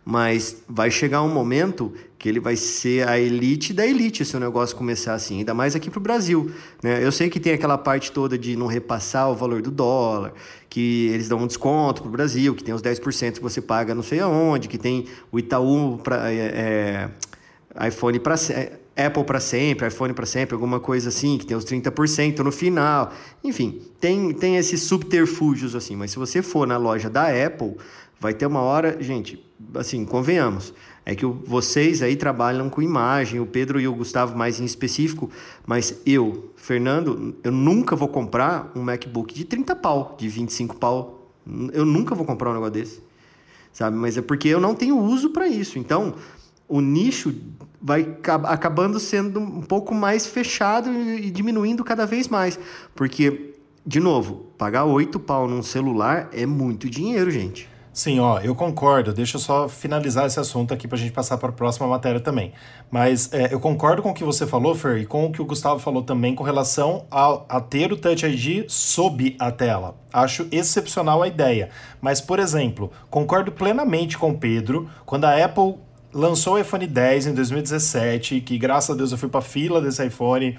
Mas 0.05 0.57
vai 0.67 0.91
chegar 0.91 1.23
um 1.23 1.29
momento 1.29 1.91
que 2.19 2.29
ele 2.29 2.39
vai 2.39 2.55
ser 2.55 3.07
a 3.07 3.19
elite 3.19 3.73
da 3.73 3.85
elite 3.85 4.23
se 4.23 4.35
o 4.37 4.39
negócio 4.39 4.75
começar 4.75 5.13
assim, 5.13 5.39
ainda 5.39 5.53
mais 5.55 5.75
aqui 5.75 5.89
para 5.89 5.99
o 5.99 6.01
Brasil. 6.01 6.51
Né? 6.83 7.03
Eu 7.03 7.11
sei 7.11 7.29
que 7.29 7.39
tem 7.39 7.53
aquela 7.53 7.77
parte 7.77 8.11
toda 8.11 8.37
de 8.37 8.55
não 8.55 8.67
repassar 8.67 9.31
o 9.31 9.35
valor 9.35 9.61
do 9.61 9.71
dólar, 9.71 10.33
que 10.69 11.07
eles 11.07 11.27
dão 11.27 11.39
um 11.39 11.47
desconto 11.47 12.03
para 12.03 12.09
o 12.09 12.11
Brasil, 12.11 12.53
que 12.53 12.63
tem 12.63 12.75
os 12.75 12.81
10% 12.81 13.33
que 13.33 13.41
você 13.41 13.59
paga 13.61 13.95
não 13.95 14.03
sei 14.03 14.19
aonde, 14.19 14.67
que 14.67 14.77
tem 14.77 15.05
o 15.31 15.39
Itaú 15.39 15.97
para 16.03 16.25
iPhone 17.87 18.19
para 18.19 18.35
Apple 19.05 19.23
para 19.23 19.39
sempre, 19.39 19.87
iPhone 19.87 20.13
para 20.13 20.25
sempre, 20.25 20.53
alguma 20.53 20.79
coisa 20.79 21.09
assim, 21.09 21.37
que 21.37 21.45
tem 21.45 21.55
os 21.55 21.65
30% 21.65 22.39
no 22.39 22.51
final. 22.51 23.11
Enfim, 23.43 23.81
tem, 23.99 24.33
tem 24.33 24.57
esses 24.57 24.81
subterfúgios 24.83 25.75
assim, 25.75 25.95
mas 25.95 26.11
se 26.11 26.19
você 26.19 26.41
for 26.41 26.67
na 26.67 26.77
loja 26.77 27.09
da 27.09 27.27
Apple, 27.27 27.75
vai 28.19 28.33
ter 28.33 28.45
uma 28.45 28.61
hora, 28.61 29.01
gente, 29.01 29.43
assim, 29.75 30.05
convenhamos, 30.05 30.73
é 31.05 31.15
que 31.15 31.25
vocês 31.25 32.01
aí 32.01 32.15
trabalham 32.15 32.69
com 32.69 32.81
imagem, 32.81 33.39
o 33.39 33.45
Pedro 33.45 33.79
e 33.79 33.87
o 33.87 33.93
Gustavo 33.93 34.37
mais 34.37 34.59
em 34.59 34.65
específico, 34.65 35.29
mas 35.65 36.01
eu, 36.05 36.51
Fernando, 36.55 37.35
eu 37.43 37.51
nunca 37.51 37.95
vou 37.95 38.07
comprar 38.07 38.71
um 38.75 38.81
MacBook 38.81 39.33
de 39.33 39.45
30 39.45 39.75
pau, 39.75 40.15
de 40.19 40.27
25 40.27 40.75
pau. 40.75 41.31
Eu 41.73 41.83
nunca 41.83 42.13
vou 42.13 42.25
comprar 42.25 42.51
um 42.51 42.53
negócio 42.53 42.73
desse 42.73 43.09
sabe? 43.71 43.95
Mas 43.95 44.17
é 44.17 44.21
porque 44.21 44.47
eu 44.47 44.59
não 44.59 44.75
tenho 44.75 44.97
uso 44.99 45.29
para 45.29 45.47
isso. 45.47 45.79
Então, 45.79 46.15
o 46.67 46.81
nicho 46.81 47.33
vai 47.81 48.01
acab- 48.01 48.45
acabando 48.45 48.99
sendo 48.99 49.39
um 49.39 49.61
pouco 49.61 49.93
mais 49.93 50.27
fechado 50.27 50.89
e 50.91 51.29
diminuindo 51.31 51.83
cada 51.83 52.05
vez 52.05 52.27
mais. 52.27 52.59
Porque, 52.95 53.55
de 53.85 53.99
novo, 53.99 54.47
pagar 54.57 54.85
oito 54.85 55.19
pau 55.19 55.47
num 55.47 55.61
celular 55.63 56.29
é 56.33 56.45
muito 56.45 56.89
dinheiro, 56.89 57.31
gente. 57.31 57.69
Sim, 57.91 58.19
ó, 58.19 58.39
eu 58.39 58.55
concordo. 58.55 59.11
Deixa 59.11 59.35
eu 59.35 59.41
só 59.41 59.67
finalizar 59.67 60.25
esse 60.25 60.39
assunto 60.39 60.73
aqui 60.73 60.87
pra 60.87 60.97
gente 60.97 61.11
passar 61.11 61.37
para 61.37 61.49
a 61.49 61.51
próxima 61.51 61.85
matéria 61.87 62.19
também. 62.19 62.53
Mas 62.89 63.33
é, 63.33 63.53
eu 63.53 63.59
concordo 63.59 64.01
com 64.01 64.11
o 64.11 64.13
que 64.13 64.23
você 64.23 64.45
falou, 64.47 64.73
Fer, 64.73 64.99
e 64.99 65.05
com 65.05 65.25
o 65.25 65.31
que 65.31 65.41
o 65.41 65.45
Gustavo 65.45 65.79
falou 65.79 66.03
também 66.03 66.33
com 66.33 66.43
relação 66.43 67.05
a, 67.11 67.41
a 67.49 67.59
ter 67.59 67.91
o 67.91 67.97
Touch 67.97 68.25
ID 68.25 68.69
sob 68.69 69.35
a 69.39 69.51
tela. 69.51 69.97
Acho 70.13 70.47
excepcional 70.51 71.21
a 71.21 71.27
ideia. 71.27 71.69
Mas, 71.99 72.21
por 72.21 72.39
exemplo, 72.39 72.89
concordo 73.09 73.51
plenamente 73.51 74.17
com 74.17 74.31
o 74.31 74.37
Pedro 74.37 74.87
quando 75.05 75.25
a 75.25 75.43
Apple 75.43 75.75
lançou 76.13 76.55
o 76.55 76.59
iPhone 76.59 76.85
10 76.85 77.27
em 77.27 77.33
2017, 77.33 78.41
que 78.41 78.57
graças 78.57 78.89
a 78.89 78.93
Deus 78.93 79.11
eu 79.11 79.17
fui 79.17 79.29
pra 79.29 79.41
fila 79.41 79.81
desse 79.81 80.05
iPhone. 80.05 80.57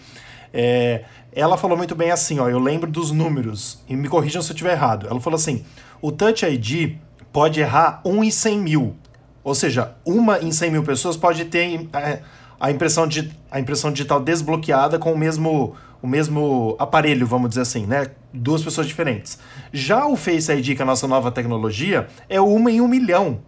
É, 0.52 1.04
ela 1.32 1.56
falou 1.56 1.76
muito 1.76 1.94
bem 1.94 2.10
assim, 2.10 2.38
ó, 2.40 2.48
eu 2.48 2.58
lembro 2.58 2.90
dos 2.90 3.12
números, 3.12 3.82
e 3.88 3.94
me 3.94 4.08
corrijam 4.08 4.42
se 4.42 4.50
eu 4.50 4.54
estiver 4.54 4.72
errado. 4.72 5.06
Ela 5.08 5.20
falou 5.20 5.36
assim: 5.36 5.64
o 6.00 6.10
Touch 6.10 6.44
ID 6.44 6.96
pode 7.32 7.60
errar 7.60 8.00
1 8.04 8.24
em 8.24 8.30
100 8.30 8.58
mil. 8.58 8.96
Ou 9.42 9.54
seja, 9.54 9.94
uma 10.04 10.38
em 10.38 10.52
100 10.52 10.70
mil 10.70 10.82
pessoas 10.82 11.16
pode 11.16 11.44
ter 11.46 11.88
é, 11.94 12.20
a, 12.58 12.70
impressão 12.70 13.06
de, 13.06 13.30
a 13.50 13.58
impressão 13.58 13.90
digital 13.90 14.20
desbloqueada 14.20 14.98
com 14.98 15.12
o 15.12 15.18
mesmo, 15.18 15.74
o 16.02 16.06
mesmo 16.06 16.76
aparelho, 16.78 17.26
vamos 17.26 17.48
dizer 17.50 17.62
assim, 17.62 17.86
né? 17.86 18.08
Duas 18.32 18.62
pessoas 18.62 18.86
diferentes. 18.86 19.38
Já 19.72 20.06
o 20.06 20.14
Face 20.14 20.52
ID, 20.52 20.76
que 20.76 20.82
é 20.82 20.82
a 20.82 20.86
nossa 20.86 21.08
nova 21.08 21.30
tecnologia, 21.30 22.06
é 22.28 22.40
uma 22.40 22.70
em 22.70 22.80
um 22.80 22.88
milhão. 22.88 23.40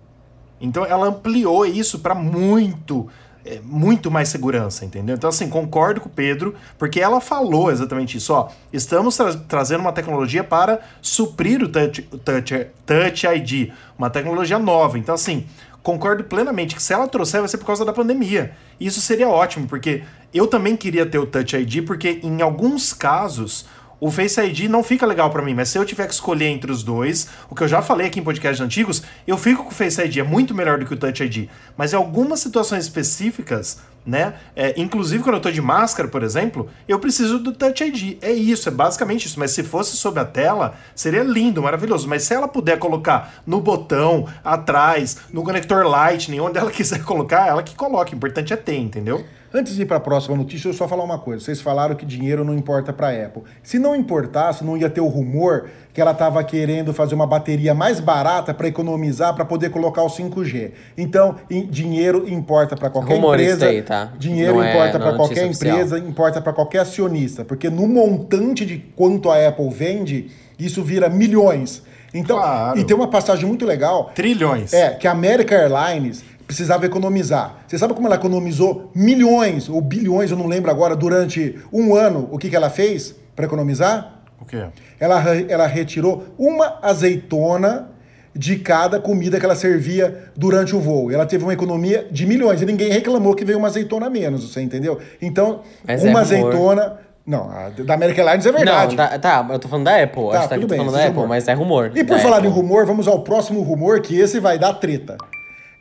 Então 0.62 0.87
ela 0.87 1.09
ampliou 1.09 1.66
isso 1.66 1.98
para 1.98 2.14
muito, 2.14 3.09
é, 3.44 3.61
muito 3.64 4.11
mais 4.11 4.29
segurança, 4.29 4.85
entendeu? 4.85 5.16
Então, 5.16 5.29
assim, 5.29 5.48
concordo 5.48 6.01
com 6.01 6.09
o 6.09 6.12
Pedro, 6.12 6.55
porque 6.79 7.01
ela 7.01 7.20
falou 7.20 7.70
exatamente 7.70 8.16
isso. 8.16 8.33
Ó, 8.33 8.48
estamos 8.72 9.16
tra 9.16 9.35
trazendo 9.35 9.81
uma 9.81 9.92
tecnologia 9.92 10.44
para 10.44 10.81
suprir 11.03 11.62
o 11.62 11.68
Touch, 11.68 12.03
touch, 12.25 12.66
touch 12.87 13.27
ID, 13.27 13.72
uma 13.98 14.09
tecnologia 14.09 14.59
nova. 14.59 14.96
Então, 14.96 15.16
assim, 15.16 15.44
concordo 15.83 16.22
plenamente 16.25 16.77
que 16.77 16.83
se 16.83 16.94
ela 16.94 17.09
trouxer 17.09 17.40
vai 17.40 17.48
ser 17.48 17.59
por 17.59 17.66
causa 17.66 17.85
da 17.85 17.92
pandemia. 17.92 18.53
Isso 18.79 19.01
seria 19.01 19.29
ótimo, 19.29 19.66
porque 19.66 20.05
eu 20.33 20.46
também 20.46 20.77
queria 20.77 21.05
ter 21.05 21.18
o 21.18 21.27
Touch 21.27 21.57
ID, 21.57 21.85
porque 21.85 22.20
em 22.22 22.40
alguns 22.40 22.92
casos 22.92 23.66
o 24.04 24.10
Face 24.10 24.40
ID 24.40 24.68
não 24.68 24.82
fica 24.82 25.06
legal 25.06 25.30
para 25.30 25.42
mim, 25.42 25.54
mas 25.54 25.68
se 25.68 25.78
eu 25.78 25.84
tiver 25.84 26.08
que 26.08 26.12
escolher 26.12 26.46
entre 26.46 26.72
os 26.72 26.82
dois, 26.82 27.28
o 27.48 27.54
que 27.54 27.62
eu 27.62 27.68
já 27.68 27.80
falei 27.80 28.08
aqui 28.08 28.18
em 28.18 28.22
podcasts 28.24 28.60
antigos, 28.60 29.00
eu 29.28 29.38
fico 29.38 29.62
com 29.62 29.70
o 29.70 29.72
Face 29.72 30.02
ID, 30.02 30.16
é 30.16 30.22
muito 30.24 30.52
melhor 30.52 30.76
do 30.76 30.84
que 30.84 30.92
o 30.92 30.96
Touch 30.96 31.22
ID. 31.22 31.48
Mas 31.76 31.92
em 31.92 31.96
algumas 31.96 32.40
situações 32.40 32.82
específicas, 32.82 33.78
né? 34.04 34.34
É, 34.54 34.80
inclusive 34.80 35.22
quando 35.22 35.36
eu 35.36 35.40
tô 35.40 35.50
de 35.50 35.62
máscara, 35.62 36.08
por 36.08 36.22
exemplo, 36.22 36.68
eu 36.88 36.98
preciso 36.98 37.38
do 37.38 37.52
Touch 37.52 37.82
ID. 37.82 38.18
É 38.20 38.32
isso, 38.32 38.68
é 38.68 38.72
basicamente 38.72 39.26
isso. 39.26 39.38
Mas 39.38 39.52
se 39.52 39.62
fosse 39.62 39.96
sob 39.96 40.18
a 40.18 40.24
tela, 40.24 40.74
seria 40.94 41.22
lindo, 41.22 41.62
maravilhoso. 41.62 42.08
Mas 42.08 42.24
se 42.24 42.34
ela 42.34 42.48
puder 42.48 42.78
colocar 42.78 43.34
no 43.46 43.60
botão, 43.60 44.26
atrás, 44.44 45.18
no 45.32 45.42
conector 45.42 45.86
Lightning, 45.86 46.40
onde 46.40 46.58
ela 46.58 46.70
quiser 46.70 47.02
colocar, 47.04 47.46
ela 47.46 47.62
que 47.62 47.74
coloque. 47.74 48.14
O 48.14 48.16
importante 48.16 48.52
é 48.52 48.56
ter, 48.56 48.76
entendeu? 48.76 49.24
Antes 49.54 49.74
de 49.74 49.82
ir 49.82 49.86
para 49.86 49.98
a 49.98 50.00
próxima 50.00 50.34
notícia, 50.34 50.68
eu 50.68 50.72
só 50.72 50.88
falar 50.88 51.04
uma 51.04 51.18
coisa. 51.18 51.44
Vocês 51.44 51.60
falaram 51.60 51.94
que 51.94 52.06
dinheiro 52.06 52.42
não 52.42 52.54
importa 52.54 52.90
para 52.90 53.08
a 53.08 53.26
Apple. 53.26 53.42
Se 53.62 53.78
não 53.78 53.94
importasse, 53.94 54.64
não 54.64 54.78
ia 54.78 54.88
ter 54.88 55.02
o 55.02 55.08
rumor 55.08 55.68
que 55.92 56.00
ela 56.00 56.12
estava 56.12 56.42
querendo 56.42 56.94
fazer 56.94 57.14
uma 57.14 57.26
bateria 57.26 57.74
mais 57.74 58.00
barata 58.00 58.55
para 58.55 58.66
economizar, 58.66 59.35
para 59.35 59.44
poder 59.44 59.70
colocar 59.70 60.02
o 60.02 60.09
5G. 60.09 60.72
Então, 60.96 61.37
em- 61.50 61.66
dinheiro 61.66 62.26
importa 62.28 62.74
para 62.76 62.88
qualquer 62.88 63.14
Rumores 63.14 63.44
empresa. 63.46 63.66
daí, 63.66 63.83
tá? 63.83 64.11
Dinheiro 64.18 64.55
Não 64.55 64.62
é- 64.62 64.70
importa 64.70 64.96
é 64.96 65.00
para 65.00 65.12
qualquer 65.16 65.44
notícia 65.44 65.68
empresa, 65.68 65.98
importa 65.98 66.40
para 66.40 66.52
qualquer 66.52 66.78
acionista, 66.78 67.44
porque 67.44 67.68
no 67.68 67.87
montante 67.87 68.64
de 68.64 68.78
quanto 68.96 69.31
a 69.31 69.46
Apple 69.48 69.68
vende, 69.68 70.31
isso 70.59 70.83
vira 70.83 71.09
milhões. 71.11 71.83
Então, 72.14 72.37
Claro. 72.38 72.78
e 72.78 72.85
tem 72.85 72.96
uma 72.96 73.09
passagem 73.09 73.46
muito 73.46 73.64
legal 73.66 74.11
Trilhões. 74.14 74.72
é, 74.72 74.90
que 74.90 75.07
a 75.07 75.12
American 75.12 75.57
Airlines 75.59 76.24
precisava 76.46 76.85
economizar. 76.87 77.57
Você 77.66 77.78
sabe 77.78 77.94
como 77.94 78.07
ela 78.07 78.16
economizou 78.16 78.90
milhões 78.94 79.68
ou 79.68 79.81
bilhões, 79.81 80.31
eu 80.31 80.37
não 80.37 80.46
lembro 80.46 80.70
agora, 80.70 80.94
durante 80.96 81.59
um 81.72 81.94
ano? 81.94 82.28
O 82.31 82.38
que, 82.38 82.50
que 82.50 82.57
ela 82.57 82.68
fez 82.70 83.14
para 83.35 83.44
economizar? 83.46 84.21
O 84.42 84.44
quê? 84.44 84.64
Ela, 84.98 85.22
ela 85.48 85.66
retirou 85.66 86.24
uma 86.37 86.78
azeitona 86.83 87.88
de 88.35 88.57
cada 88.57 88.98
comida 88.98 89.38
que 89.38 89.44
ela 89.44 89.55
servia 89.55 90.31
durante 90.37 90.74
o 90.74 90.81
voo. 90.81 91.11
Ela 91.11 91.26
teve 91.26 91.44
uma 91.44 91.52
economia 91.52 92.07
de 92.11 92.26
milhões 92.26 92.61
e 92.61 92.66
ninguém 92.66 92.90
reclamou 92.90 93.35
que 93.35 93.44
veio 93.44 93.59
uma 93.59 93.68
azeitona 93.68 94.07
a 94.07 94.11
menos, 94.11 94.50
você 94.50 94.61
entendeu? 94.61 94.98
Então, 95.20 95.61
Mas 95.87 96.05
é 96.05 96.09
uma 96.09 96.22
rumor. 96.22 96.38
azeitona. 96.48 96.98
Não, 97.24 97.48
a 97.50 97.68
da 97.68 97.94
American 97.94 98.24
Airlines 98.24 98.46
é 98.46 98.52
verdade. 98.52 98.96
Não, 98.96 99.07
tá, 99.07 99.18
tá, 99.18 99.46
eu 99.50 99.59
tô 99.59 99.68
falando 99.68 99.85
da 99.85 100.02
Apple. 100.02 100.31
Tá, 100.31 100.38
acho 100.40 100.48
que 100.48 100.55
tudo 100.55 100.66
tá 100.66 100.68
bem, 100.70 100.78
falando 100.78 100.92
da 100.94 101.00
é 101.00 101.05
Apple, 101.05 101.14
rumor. 101.14 101.28
mas 101.28 101.46
é 101.46 101.52
rumor. 101.52 101.92
E 101.94 102.02
por 102.02 102.18
falar 102.18 102.38
Apple. 102.38 102.48
em 102.48 102.52
rumor, 102.52 102.85
vamos 102.85 103.07
ao 103.07 103.20
próximo 103.20 103.62
rumor, 103.62 104.00
que 104.00 104.18
esse 104.18 104.40
vai 104.40 104.59
dar 104.59 104.72
treta. 104.74 105.16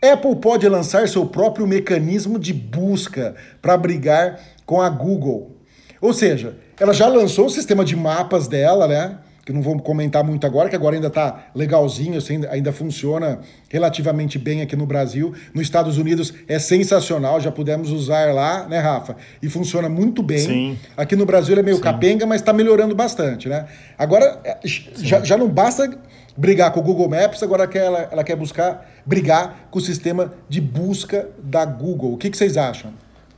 Apple 0.04 0.36
pode 0.36 0.67
lançar 0.67 1.08
seu 1.08 1.26
próprio 1.26 1.65
mecanismo 1.65 2.38
de 2.38 2.54
busca 2.54 3.34
para 3.62 3.76
brigar 3.78 4.39
com 4.65 4.82
a 4.82 4.89
Google. 4.89 5.56
Ou 6.00 6.13
seja, 6.13 6.56
ela 6.82 6.94
já 6.94 7.08
lançou 7.08 7.46
o 7.46 7.50
sistema 7.50 7.86
de 7.86 7.96
mapas 7.96 8.48
dela, 8.48 8.88
né? 8.88 9.17
Que 9.46 9.54
não 9.54 9.62
vamos 9.62 9.84
comentar 9.84 10.24
muito 10.24 10.46
agora, 10.46 10.70
que 10.70 10.76
agora 10.76 10.96
ainda 10.96 11.10
tá 11.10 11.46
legalzinho, 11.56 12.17
assim, 12.17 12.41
ainda- 12.50 12.72
funciona 12.72 13.39
relativamente 13.70 14.38
bem 14.38 14.62
aqui 14.62 14.76
no 14.76 14.86
Brasil. 14.86 15.34
Nos 15.54 15.63
Estados 15.63 15.98
Unidos 15.98 16.34
é 16.48 16.60
sensacional, 16.60 17.39
já 17.39 17.52
pudemos 17.52 17.89
usar 17.91 18.34
lá, 18.34 18.67
né, 18.67 18.80
Rafa? 18.80 19.15
E 19.41 19.50
funciona 19.50 19.89
muito 19.89 20.22
bem. 20.24 20.39
Sim. 20.39 20.80
Aqui 20.98 21.15
no 21.15 21.26
Brasil 21.26 21.58
é 21.58 21.63
meio 21.63 21.80
capenga, 21.80 22.26
mas 22.26 22.41
está 22.41 22.54
melhorando 22.54 22.94
bastante, 22.96 23.50
né? 23.50 23.65
Agora, 23.98 24.39
é, 24.44 24.58
já, 24.63 25.24
já 25.24 25.38
não 25.38 25.48
basta 25.50 25.89
brigar 26.38 26.72
com 26.72 26.80
o 26.80 26.84
Google 26.84 27.10
Maps, 27.10 27.41
agora 27.44 27.67
que 27.67 27.78
ela, 27.78 28.10
ela 28.12 28.24
quer 28.24 28.36
buscar 28.36 28.89
brigar 29.06 29.67
com 29.70 29.80
o 29.80 29.82
sistema 29.82 30.34
de 30.48 30.62
busca 30.62 31.28
da 31.44 31.65
Google. 31.65 32.13
O 32.13 32.17
que, 32.17 32.30
que 32.30 32.38
vocês 32.38 32.58
acham? 32.58 32.91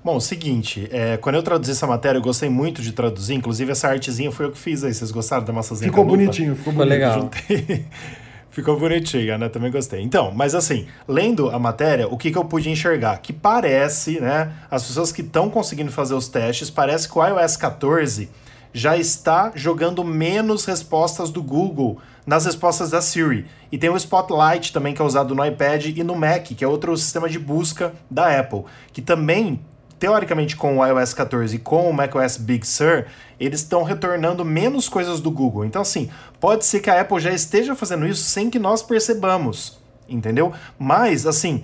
Bom, 0.04 0.18
o 0.18 0.22
seguinte, 0.22 0.90
é, 0.92 1.16
quando 1.16 1.36
eu 1.36 1.44
traduzi 1.44 1.72
essa 1.72 1.88
matéria, 1.88 2.18
eu 2.18 2.22
gostei 2.22 2.50
muito 2.50 2.82
de 2.82 2.92
traduzir, 2.92 3.36
inclusive 3.36 3.72
essa 3.72 3.88
artezinha 3.88 4.32
foi 4.32 4.48
eu 4.48 4.52
que 4.52 4.58
fiz 4.58 4.84
aí. 4.84 4.94
Vocês 4.94 5.12
gostaram 5.12 5.46
da 5.46 5.54
maçãzinha? 5.54 5.90
Ficou 5.90 6.04
bonitinho, 6.04 6.56
ficou 6.56 6.74
Ficou 6.74 6.86
bonito. 6.86 6.90
legal. 6.90 7.22
Juntei. 7.22 7.86
Ficou 8.52 8.80
bonitinha, 8.80 9.36
né? 9.36 9.50
Também 9.50 9.72
gostei. 9.72 10.02
Então, 10.04 10.32
mas 10.32 10.54
assim, 10.54 10.86
lendo 11.08 11.50
a 11.50 11.58
matéria, 11.58 12.08
o 12.08 12.16
que, 12.16 12.30
que 12.30 12.38
eu 12.38 12.46
pude 12.46 12.70
enxergar? 12.70 13.18
Que 13.18 13.34
parece, 13.34 14.20
né? 14.20 14.52
As 14.70 14.86
pessoas 14.86 15.12
que 15.12 15.22
estão 15.22 15.50
conseguindo 15.50 15.92
fazer 15.92 16.14
os 16.14 16.28
testes, 16.28 16.70
parece 16.70 17.10
que 17.10 17.18
o 17.18 17.26
iOS 17.26 17.58
14 17.58 18.30
já 18.72 18.96
está 18.96 19.52
jogando 19.56 20.04
menos 20.04 20.66
respostas 20.66 21.32
do 21.32 21.42
Google 21.42 21.98
nas 22.28 22.46
respostas 22.46 22.92
da 22.92 23.02
Siri. 23.02 23.48
E 23.72 23.78
tem 23.78 23.90
o 23.90 23.98
Spotlight 23.98 24.72
também, 24.72 24.94
que 24.94 25.02
é 25.02 25.06
usado 25.06 25.34
no 25.34 25.44
iPad 25.44 25.86
e 25.88 26.04
no 26.04 26.16
Mac, 26.16 26.44
que 26.44 26.64
é 26.64 26.68
outro 26.68 26.96
sistema 26.96 27.28
de 27.28 27.40
busca 27.40 27.92
da 28.10 28.40
Apple, 28.40 28.66
que 28.92 29.02
também 29.02 29.60
teoricamente 30.04 30.58
com 30.58 30.80
o 30.80 30.86
iOS 30.86 31.14
14 31.14 31.56
e 31.56 31.60
com 31.60 31.90
o 31.90 31.94
macOS 31.94 32.36
Big 32.36 32.68
Sur, 32.68 33.06
eles 33.40 33.62
estão 33.62 33.84
retornando 33.84 34.44
menos 34.44 34.90
coisas 34.90 35.22
do 35.22 35.32
Google. 35.32 35.64
Então, 35.64 35.82
assim, 35.82 36.10
pode 36.42 36.66
ser 36.66 36.82
que 36.82 36.90
a 36.90 37.00
Apple 37.00 37.22
já 37.22 37.32
esteja 37.32 37.74
fazendo 37.74 38.06
isso 38.06 38.24
sem 38.24 38.50
que 38.50 38.60
nós 38.60 38.84
percebamos, 38.84 39.80
entendeu? 40.10 40.52
Mas, 40.78 41.26
assim, 41.26 41.64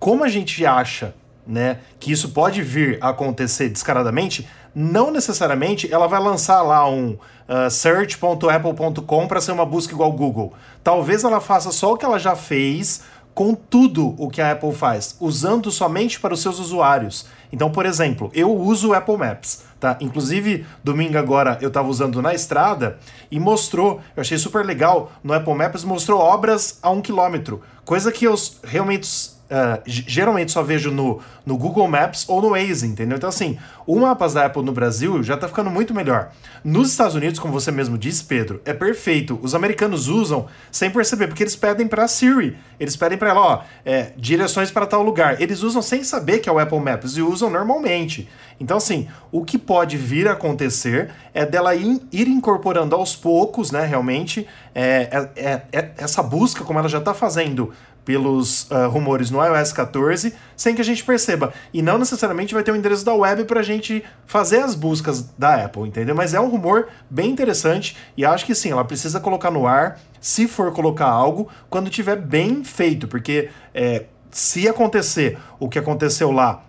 como 0.00 0.24
a 0.24 0.28
gente 0.28 0.66
acha 0.66 1.14
né, 1.46 1.78
que 2.00 2.10
isso 2.10 2.30
pode 2.30 2.60
vir 2.60 2.98
a 3.00 3.10
acontecer 3.10 3.68
descaradamente, 3.68 4.48
não 4.74 5.12
necessariamente 5.12 5.92
ela 5.92 6.08
vai 6.08 6.20
lançar 6.20 6.62
lá 6.62 6.90
um 6.90 7.10
uh, 7.10 7.70
search.apple.com 7.70 9.28
para 9.28 9.40
ser 9.40 9.52
uma 9.52 9.64
busca 9.64 9.94
igual 9.94 10.10
Google. 10.10 10.54
Talvez 10.82 11.22
ela 11.22 11.40
faça 11.40 11.70
só 11.70 11.92
o 11.92 11.96
que 11.96 12.04
ela 12.04 12.18
já 12.18 12.34
fez 12.34 13.02
com 13.34 13.54
tudo 13.54 14.14
o 14.18 14.28
que 14.28 14.40
a 14.40 14.52
Apple 14.52 14.72
faz, 14.72 15.16
usando 15.20 15.70
somente 15.70 16.20
para 16.20 16.34
os 16.34 16.40
seus 16.40 16.58
usuários. 16.58 17.26
Então, 17.52 17.70
por 17.70 17.86
exemplo, 17.86 18.30
eu 18.34 18.54
uso 18.54 18.90
o 18.90 18.94
Apple 18.94 19.16
Maps, 19.16 19.64
tá? 19.78 19.96
Inclusive, 20.00 20.66
domingo 20.84 21.18
agora 21.18 21.58
eu 21.60 21.68
estava 21.68 21.88
usando 21.88 22.20
na 22.20 22.34
estrada 22.34 22.98
e 23.30 23.40
mostrou, 23.40 24.00
eu 24.14 24.20
achei 24.20 24.38
super 24.38 24.64
legal, 24.64 25.12
no 25.22 25.32
Apple 25.32 25.54
Maps 25.54 25.84
mostrou 25.84 26.20
obras 26.20 26.78
a 26.82 26.90
um 26.90 27.00
quilômetro, 27.00 27.62
coisa 27.84 28.12
que 28.12 28.26
eu 28.26 28.34
realmente 28.62 29.39
Uh, 29.50 29.82
geralmente 29.84 30.52
só 30.52 30.62
vejo 30.62 30.92
no, 30.92 31.18
no 31.44 31.58
Google 31.58 31.88
Maps 31.88 32.24
ou 32.28 32.40
no 32.40 32.50
Waze, 32.50 32.86
entendeu? 32.86 33.16
Então, 33.16 33.28
assim, 33.28 33.58
o 33.84 33.98
mapas 33.98 34.34
da 34.34 34.46
Apple 34.46 34.62
no 34.62 34.70
Brasil 34.70 35.24
já 35.24 35.36
tá 35.36 35.48
ficando 35.48 35.68
muito 35.68 35.92
melhor. 35.92 36.30
Nos 36.62 36.90
Estados 36.90 37.16
Unidos, 37.16 37.40
como 37.40 37.52
você 37.52 37.72
mesmo 37.72 37.98
disse, 37.98 38.22
Pedro, 38.22 38.60
é 38.64 38.72
perfeito. 38.72 39.40
Os 39.42 39.52
americanos 39.52 40.06
usam 40.06 40.46
sem 40.70 40.88
perceber, 40.88 41.26
porque 41.26 41.42
eles 41.42 41.56
pedem 41.56 41.88
pra 41.88 42.06
Siri. 42.06 42.56
Eles 42.78 42.94
pedem 42.94 43.18
pra 43.18 43.30
ela, 43.30 43.40
ó, 43.40 43.62
é, 43.84 44.12
direções 44.16 44.70
para 44.70 44.86
tal 44.86 45.02
lugar. 45.02 45.40
Eles 45.40 45.62
usam 45.62 45.82
sem 45.82 46.04
saber 46.04 46.38
que 46.38 46.48
é 46.48 46.52
o 46.52 46.58
Apple 46.60 46.78
Maps 46.78 47.16
e 47.16 47.22
usam 47.22 47.50
normalmente. 47.50 48.28
Então, 48.60 48.76
assim, 48.76 49.08
o 49.32 49.44
que 49.44 49.58
pode 49.58 49.96
vir 49.96 50.28
a 50.28 50.32
acontecer 50.32 51.10
é 51.34 51.44
dela 51.44 51.74
ir, 51.74 52.00
ir 52.12 52.28
incorporando 52.28 52.94
aos 52.94 53.16
poucos, 53.16 53.70
né, 53.70 53.84
realmente, 53.84 54.46
é, 54.74 55.08
é- 55.34 55.42
é- 55.44 55.62
é- 55.72 55.90
essa 55.96 56.22
busca, 56.22 56.62
como 56.62 56.78
ela 56.78 56.88
já 56.88 57.00
tá 57.00 57.14
fazendo 57.14 57.72
pelos 58.04 58.70
ah, 58.70 58.86
rumores 58.86 59.30
no 59.30 59.44
iOS 59.44 59.72
14, 59.72 60.34
sem 60.56 60.74
que 60.74 60.80
a 60.80 60.84
gente 60.84 61.04
perceba. 61.04 61.52
E 61.72 61.82
não 61.82 61.98
necessariamente 61.98 62.54
vai 62.54 62.62
ter 62.62 62.72
o 62.72 62.76
endereço 62.76 63.04
da 63.04 63.14
web 63.14 63.44
para 63.44 63.60
a 63.60 63.62
gente 63.62 64.02
fazer 64.26 64.60
as 64.60 64.74
buscas 64.74 65.22
da 65.38 65.64
Apple, 65.64 65.82
entendeu? 65.82 66.14
Mas 66.14 66.34
é 66.34 66.40
um 66.40 66.48
rumor 66.48 66.88
bem 67.08 67.30
interessante 67.30 67.96
e 68.16 68.24
acho 68.24 68.46
que 68.46 68.54
sim, 68.54 68.70
ela 68.70 68.84
precisa 68.84 69.20
colocar 69.20 69.50
no 69.50 69.66
ar, 69.66 70.00
se 70.20 70.46
for 70.46 70.72
colocar 70.72 71.06
algo, 71.06 71.48
quando 71.68 71.90
tiver 71.90 72.16
bem 72.16 72.64
feito, 72.64 73.06
porque 73.08 73.50
é, 73.74 74.04
se 74.30 74.68
acontecer 74.68 75.38
o 75.58 75.68
que 75.68 75.78
aconteceu 75.78 76.30
lá 76.30 76.64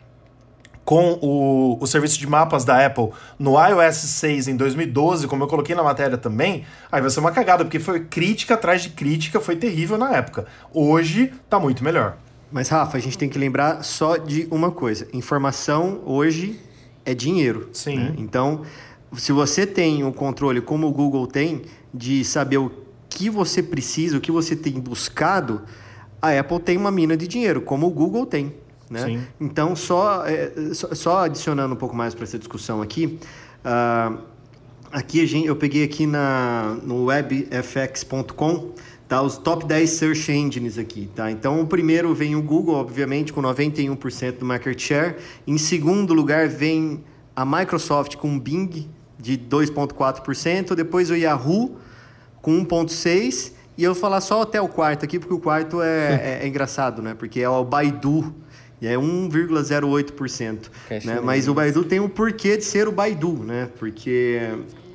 com 0.92 1.18
o, 1.22 1.78
o 1.80 1.88
serviço 1.88 2.20
de 2.20 2.28
mapas 2.28 2.66
da 2.66 2.86
Apple 2.86 3.12
no 3.40 3.54
iOS 3.66 3.96
6 3.96 4.50
em 4.50 4.58
2012, 4.58 5.26
como 5.26 5.42
eu 5.42 5.48
coloquei 5.48 5.74
na 5.74 5.82
matéria 5.82 6.18
também, 6.18 6.66
aí 6.92 7.00
vai 7.00 7.10
ser 7.10 7.22
uma 7.22 7.32
cagada, 7.32 7.64
porque 7.64 7.80
foi 7.80 8.02
crítica 8.02 8.56
atrás 8.56 8.82
de 8.82 8.90
crítica, 8.90 9.40
foi 9.40 9.56
terrível 9.56 9.98
na 9.98 10.14
época. 10.14 10.48
Hoje 10.74 11.32
tá 11.50 11.58
muito 11.58 11.82
melhor. 11.82 12.18
Mas, 12.52 12.68
Rafa, 12.68 12.98
a 12.98 13.00
gente 13.00 13.18
tem 13.18 13.30
que 13.30 13.40
lembrar 13.40 13.86
só 13.86 14.18
de 14.18 14.50
uma 14.52 14.70
coisa: 14.70 15.08
informação 15.14 16.02
hoje 16.06 16.60
é 17.06 17.14
dinheiro. 17.14 17.70
Sim. 17.72 17.96
né? 17.96 18.14
Então, 18.18 18.64
se 19.16 19.32
você 19.32 19.66
tem 19.66 20.04
o 20.04 20.12
controle, 20.12 20.60
como 20.60 20.88
o 20.88 20.92
Google 20.92 21.26
tem, 21.26 21.62
de 21.94 22.26
saber 22.26 22.58
o 22.58 22.70
que 23.08 23.30
você 23.30 23.64
precisa, 23.64 24.18
o 24.18 24.20
que 24.20 24.30
você 24.30 24.58
tem 24.58 24.74
buscado, 24.74 25.62
a 26.22 26.38
Apple 26.38 26.60
tem 26.60 26.76
uma 26.76 26.92
mina 26.92 27.16
de 27.16 27.30
dinheiro, 27.30 27.62
como 27.62 27.88
o 27.88 27.92
Google 27.92 28.26
tem. 28.26 28.54
Né? 28.92 29.06
Sim. 29.06 29.22
Então, 29.40 29.76
só, 29.76 30.26
é, 30.28 30.52
só, 30.74 30.94
só 30.94 31.18
adicionando 31.24 31.74
um 31.74 31.78
pouco 31.78 31.96
mais 31.96 32.14
para 32.14 32.26
essa 32.26 32.38
discussão 32.38 32.82
aqui, 32.82 33.18
Ah, 33.64 34.18
aqui 34.92 35.24
a 35.24 35.26
gente, 35.28 35.48
eu 35.48 35.56
peguei 35.56 35.84
aqui 35.84 36.06
na, 36.06 36.76
no 36.84 37.06
webfx.com 37.06 38.72
tá, 39.08 39.22
os 39.22 39.38
top 39.38 39.66
10 39.66 39.90
search 39.90 40.32
engines 40.32 40.78
aqui. 40.78 41.10
Tá? 41.16 41.32
Então, 41.32 41.62
o 41.62 41.68
primeiro 41.68 42.14
vem 42.14 42.36
o 42.36 42.42
Google, 42.42 42.76
obviamente, 42.76 43.32
com 43.34 43.42
91% 43.42 44.40
do 44.40 44.46
market 44.46 44.80
share. 44.80 45.16
Em 45.48 45.58
segundo 45.58 46.14
lugar 46.14 46.48
vem 46.48 47.04
a 47.36 47.46
Microsoft 47.46 48.16
com 48.18 48.38
Bing, 48.40 48.90
de 49.18 49.38
2,4%. 49.38 50.76
Depois 50.76 51.10
o 51.10 51.16
Yahoo, 51.16 51.78
com 52.42 52.66
1,6%. 52.66 53.54
E 53.78 53.84
eu 53.84 53.94
vou 53.94 54.02
falar 54.02 54.20
só 54.22 54.42
até 54.42 54.62
o 54.62 54.68
quarto 54.68 55.06
aqui, 55.06 55.18
porque 55.18 55.34
o 55.34 55.40
quarto 55.40 55.82
é, 55.82 56.14
é- 56.42 56.44
é 56.44 56.48
engraçado, 56.48 57.02
né? 57.02 57.14
Porque 57.18 57.40
é 57.40 57.50
o 57.50 57.64
Baidu, 57.64 58.34
e 58.82 58.88
é 58.88 58.96
1,08%. 58.96 60.58
Que 60.88 60.94
é 60.96 61.00
Né? 61.06 61.20
Mas 61.22 61.48
o 61.48 61.54
Baidu 61.54 61.84
tem 61.84 62.00
o 62.00 62.10
porquê 62.10 62.58
de 62.58 62.66
ser 62.66 62.88
o 62.88 62.92
Baidu, 62.92 63.34
né? 63.34 63.70
Porque 63.78 64.40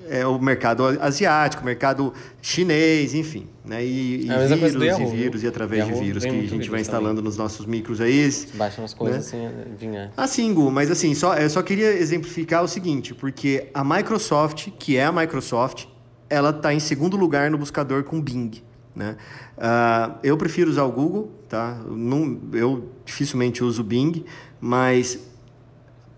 é 0.08 0.26
o 0.26 0.38
mercado 0.38 0.84
asiático, 1.00 1.64
mercado 1.64 2.12
chinês, 2.40 3.14
enfim. 3.14 3.46
Né? 3.64 3.84
E, 3.84 4.26
e 4.26 4.30
É 4.30 4.46
vírus, 4.46 4.98
e 4.98 5.04
vírus, 5.06 5.42
e 5.42 5.46
através 5.46 5.84
Yahoo 5.84 5.98
de 5.98 6.04
vírus 6.04 6.24
que 6.24 6.30
a 6.30 6.42
gente 6.46 6.70
vai 6.70 6.80
instalando 6.80 7.16
também. 7.16 7.24
nos 7.24 7.36
nossos 7.36 7.66
micros 7.66 8.00
aí. 8.00 8.30
Baixa 8.54 8.80
umas 8.80 8.94
coisas 8.94 9.32
Né? 9.32 9.48
assim, 9.48 9.76
vinha. 9.78 10.12
Assim, 10.16 10.54
Gu, 10.54 10.70
mas 10.70 10.90
assim, 10.90 11.14
só, 11.14 11.34
eu 11.36 11.50
só 11.50 11.62
queria 11.62 11.92
exemplificar 11.92 12.62
o 12.62 12.68
seguinte, 12.68 13.14
porque 13.14 13.68
a 13.74 13.82
Microsoft, 13.82 14.68
que 14.78 14.96
é 14.96 15.04
a 15.04 15.12
Microsoft, 15.12 15.86
ela 16.30 16.50
está 16.50 16.72
em 16.72 16.80
segundo 16.80 17.16
lugar 17.16 17.50
no 17.50 17.58
buscador 17.58 18.04
com 18.04 18.20
Bing. 18.20 18.62
Né? 18.96 19.14
Ah, 19.58 20.16
eu 20.22 20.38
prefiro 20.38 20.70
usar 20.70 20.84
o 20.84 20.90
Google, 20.90 21.30
tá? 21.50 21.78
Não, 21.86 22.40
eu 22.54 22.88
dificilmente 23.04 23.62
uso 23.62 23.82
o 23.82 23.84
Bing, 23.84 24.24
mas 24.58 25.18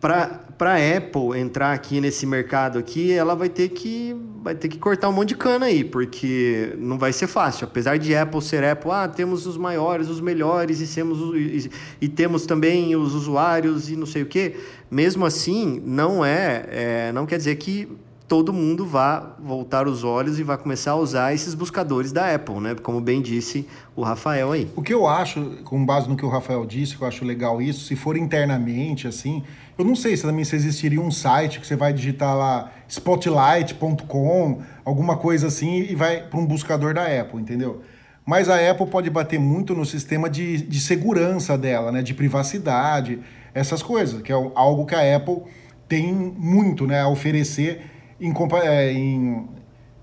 para 0.00 0.44
a 0.60 0.96
Apple 0.96 1.36
entrar 1.36 1.72
aqui 1.72 2.00
nesse 2.00 2.24
mercado 2.24 2.78
aqui, 2.78 3.10
ela 3.10 3.34
vai 3.34 3.48
ter 3.48 3.70
que 3.70 4.16
vai 4.44 4.54
ter 4.54 4.68
que 4.68 4.78
cortar 4.78 5.08
um 5.08 5.12
monte 5.12 5.30
de 5.30 5.36
cana 5.36 5.66
aí, 5.66 5.82
porque 5.82 6.72
não 6.78 6.96
vai 6.96 7.12
ser 7.12 7.26
fácil. 7.26 7.66
Apesar 7.66 7.98
de 7.98 8.14
Apple 8.14 8.40
ser 8.40 8.62
Apple, 8.62 8.92
ah, 8.92 9.08
temos 9.08 9.44
os 9.44 9.56
maiores, 9.56 10.08
os 10.08 10.20
melhores 10.20 10.80
e 10.80 10.94
temos 10.94 11.18
e, 11.34 11.70
e 12.00 12.08
temos 12.08 12.46
também 12.46 12.94
os 12.94 13.12
usuários 13.12 13.90
e 13.90 13.96
não 13.96 14.06
sei 14.06 14.22
o 14.22 14.26
quê. 14.26 14.56
Mesmo 14.88 15.26
assim, 15.26 15.82
não 15.84 16.24
é, 16.24 16.64
é, 16.70 17.12
não 17.12 17.26
quer 17.26 17.38
dizer 17.38 17.56
que 17.56 17.88
todo 18.28 18.52
mundo 18.52 18.84
vá 18.84 19.34
voltar 19.40 19.88
os 19.88 20.04
olhos 20.04 20.38
e 20.38 20.42
vai 20.42 20.58
começar 20.58 20.90
a 20.90 20.96
usar 20.96 21.34
esses 21.34 21.54
buscadores 21.54 22.12
da 22.12 22.34
Apple, 22.34 22.60
né? 22.60 22.74
Como 22.74 23.00
bem 23.00 23.22
disse 23.22 23.66
o 23.96 24.02
Rafael 24.02 24.52
aí. 24.52 24.70
O 24.76 24.82
que 24.82 24.92
eu 24.92 25.08
acho, 25.08 25.40
com 25.64 25.84
base 25.84 26.06
no 26.08 26.14
que 26.14 26.26
o 26.26 26.28
Rafael 26.28 26.66
disse, 26.66 26.94
que 26.94 27.02
eu 27.02 27.08
acho 27.08 27.24
legal 27.24 27.62
isso, 27.62 27.86
se 27.86 27.96
for 27.96 28.18
internamente, 28.18 29.08
assim, 29.08 29.42
eu 29.78 29.84
não 29.84 29.96
sei 29.96 30.14
se 30.14 30.24
também 30.24 30.44
se 30.44 30.54
existiria 30.54 31.00
um 31.00 31.10
site 31.10 31.58
que 31.58 31.66
você 31.66 31.74
vai 31.74 31.92
digitar 31.92 32.36
lá 32.36 32.70
spotlight.com, 32.86 34.62
alguma 34.84 35.16
coisa 35.16 35.46
assim, 35.46 35.86
e 35.88 35.94
vai 35.94 36.20
para 36.20 36.38
um 36.38 36.44
buscador 36.44 36.92
da 36.92 37.04
Apple, 37.04 37.40
entendeu? 37.40 37.80
Mas 38.26 38.50
a 38.50 38.70
Apple 38.70 38.86
pode 38.88 39.08
bater 39.08 39.40
muito 39.40 39.74
no 39.74 39.86
sistema 39.86 40.28
de, 40.28 40.58
de 40.58 40.80
segurança 40.80 41.56
dela, 41.56 41.90
né? 41.90 42.02
De 42.02 42.12
privacidade, 42.12 43.20
essas 43.54 43.82
coisas, 43.82 44.20
que 44.20 44.30
é 44.30 44.34
algo 44.34 44.84
que 44.84 44.94
a 44.94 45.16
Apple 45.16 45.44
tem 45.88 46.12
muito 46.12 46.86
né, 46.86 47.00
a 47.00 47.08
oferecer 47.08 47.96
em, 48.20 48.32
é, 48.62 48.92
em, 48.92 49.46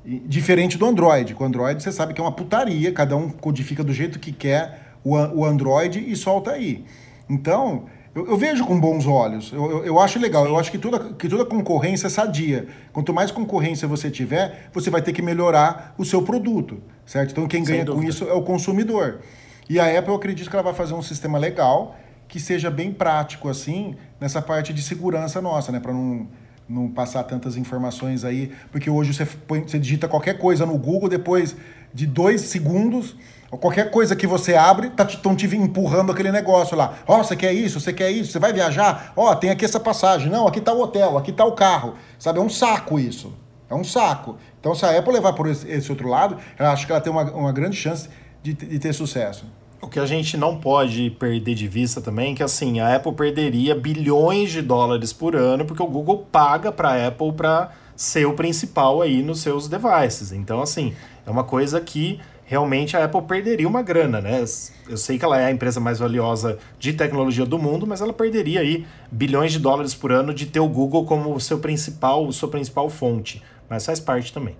e- 0.05 0.19
Diferente 0.19 0.77
do 0.77 0.85
Android. 0.85 1.33
Com 1.33 1.43
o 1.43 1.47
Android 1.47 1.81
você 1.81 1.91
sabe 1.91 2.13
que 2.13 2.21
é 2.21 2.23
uma 2.23 2.31
putaria, 2.31 2.91
cada 2.91 3.15
um 3.15 3.29
codifica 3.29 3.83
do 3.83 3.93
jeito 3.93 4.19
que 4.19 4.31
quer 4.31 4.93
o, 5.03 5.15
o 5.15 5.45
Android 5.45 5.99
e 5.99 6.15
solta 6.15 6.51
aí. 6.51 6.85
Então, 7.29 7.85
eu, 8.13 8.27
eu 8.27 8.37
vejo 8.37 8.65
com 8.65 8.79
bons 8.79 9.05
olhos, 9.05 9.51
eu, 9.51 9.69
eu, 9.69 9.85
eu 9.85 9.99
acho 9.99 10.17
legal, 10.19 10.45
eu 10.45 10.57
acho 10.57 10.71
que 10.71 10.77
toda, 10.77 11.13
que 11.13 11.27
toda 11.27 11.43
concorrência 11.43 12.07
é 12.07 12.09
sadia. 12.09 12.67
Quanto 12.93 13.13
mais 13.13 13.29
concorrência 13.29 13.87
você 13.87 14.09
tiver, 14.09 14.69
você 14.73 14.89
vai 14.89 15.01
ter 15.01 15.11
que 15.11 15.21
melhorar 15.21 15.93
o 15.97 16.05
seu 16.05 16.21
produto, 16.21 16.81
certo? 17.05 17.31
Então 17.31 17.47
quem 17.47 17.63
ganha 17.63 17.85
com 17.85 18.01
isso 18.01 18.23
é 18.27 18.33
o 18.33 18.41
consumidor. 18.41 19.19
E 19.69 19.79
a 19.79 19.97
Apple, 19.97 20.11
eu 20.11 20.15
acredito 20.15 20.49
que 20.49 20.55
ela 20.55 20.63
vai 20.63 20.73
fazer 20.73 20.93
um 20.93 21.01
sistema 21.01 21.37
legal, 21.37 21.97
que 22.27 22.39
seja 22.39 22.71
bem 22.71 22.91
prático, 22.91 23.49
assim, 23.49 23.95
nessa 24.19 24.41
parte 24.41 24.73
de 24.73 24.81
segurança 24.81 25.41
nossa, 25.41 25.71
né? 25.71 25.79
Para 25.79 25.91
não, 25.91 26.27
não 26.67 26.89
passar 26.89 27.23
tantas 27.23 27.57
informações 27.57 28.23
aí. 28.25 28.51
Porque 28.71 28.89
hoje 28.89 29.13
você, 29.13 29.25
põe, 29.25 29.61
você 29.61 29.79
digita 29.79 30.07
qualquer 30.07 30.37
coisa 30.37 30.65
no 30.65 30.77
Google, 30.77 31.09
depois 31.09 31.55
de 31.93 32.05
dois 32.05 32.41
segundos, 32.41 33.15
qualquer 33.49 33.89
coisa 33.89 34.15
que 34.15 34.27
você 34.27 34.55
abre, 34.55 34.91
estão 35.07 35.35
te 35.35 35.45
empurrando 35.55 36.11
aquele 36.11 36.31
negócio 36.31 36.75
lá. 36.75 36.95
Ó, 37.07 37.17
você 37.17 37.35
quer 37.35 37.53
isso, 37.53 37.79
você 37.79 37.93
quer 37.93 38.11
isso, 38.11 38.31
você 38.31 38.39
vai 38.39 38.51
viajar? 38.51 39.13
Ó, 39.15 39.33
tem 39.35 39.49
aqui 39.49 39.63
essa 39.63 39.79
passagem. 39.79 40.29
Não, 40.29 40.47
aqui 40.47 40.59
tá 40.59 40.73
o 40.73 40.81
hotel, 40.81 41.17
aqui 41.17 41.31
tá 41.31 41.45
o 41.45 41.53
carro. 41.53 41.95
Sabe, 42.19 42.39
é 42.39 42.41
um 42.41 42.49
saco 42.49 42.99
isso. 42.99 43.33
É 43.69 43.73
um 43.73 43.83
saco. 43.83 44.37
Então, 44.59 44.75
se 44.75 44.85
a 44.85 44.97
Apple 44.97 45.13
levar 45.13 45.33
por 45.33 45.47
esse, 45.47 45.67
esse 45.69 45.89
outro 45.91 46.07
lado, 46.07 46.37
eu 46.57 46.65
acho 46.67 46.85
que 46.85 46.91
ela 46.91 47.01
tem 47.01 47.11
uma, 47.11 47.23
uma 47.31 47.51
grande 47.51 47.75
chance 47.75 48.09
de, 48.43 48.53
de 48.53 48.79
ter 48.79 48.93
sucesso. 48.93 49.45
O 49.81 49.87
que 49.87 49.99
a 49.99 50.05
gente 50.05 50.37
não 50.37 50.57
pode 50.57 51.09
perder 51.11 51.53
de 51.53 51.67
vista 51.67 52.01
também 52.01 52.31
é 52.31 52.35
que 52.35 52.43
assim, 52.43 52.79
a 52.79 52.95
Apple 52.95 53.13
perderia 53.13 53.75
bilhões 53.75 54.51
de 54.51 54.61
dólares 54.61 55.13
por 55.13 55.35
ano 55.35 55.65
porque 55.65 55.83
o 55.83 55.87
Google 55.87 56.25
paga 56.31 56.71
para 56.71 56.89
a 56.89 57.07
Apple 57.07 57.33
para 57.33 57.71
ser 57.95 58.25
o 58.25 58.33
principal 58.33 59.01
aí 59.01 59.21
nos 59.21 59.41
seus 59.41 59.67
devices. 59.67 60.31
Então, 60.31 60.61
assim, 60.61 60.93
é 61.25 61.29
uma 61.29 61.43
coisa 61.43 61.79
que 61.79 62.19
realmente 62.45 62.95
a 62.95 63.03
Apple 63.03 63.21
perderia 63.23 63.67
uma 63.67 63.81
grana, 63.81 64.21
né? 64.21 64.43
Eu 64.87 64.97
sei 64.97 65.17
que 65.17 65.25
ela 65.25 65.39
é 65.39 65.45
a 65.45 65.51
empresa 65.51 65.79
mais 65.79 65.99
valiosa 65.99 66.57
de 66.79 66.93
tecnologia 66.93 67.45
do 67.45 67.57
mundo, 67.57 67.85
mas 67.87 68.01
ela 68.01 68.13
perderia 68.13 68.61
aí 68.61 68.85
bilhões 69.11 69.51
de 69.51 69.59
dólares 69.59 69.93
por 69.93 70.11
ano 70.11 70.33
de 70.33 70.45
ter 70.45 70.59
o 70.59 70.67
Google 70.67 71.05
como 71.05 71.39
seu 71.39 71.59
principal, 71.59 72.31
sua 72.31 72.49
principal 72.49 72.89
fonte. 72.89 73.41
Mas 73.69 73.85
faz 73.85 73.99
parte 73.99 74.31
também. 74.31 74.55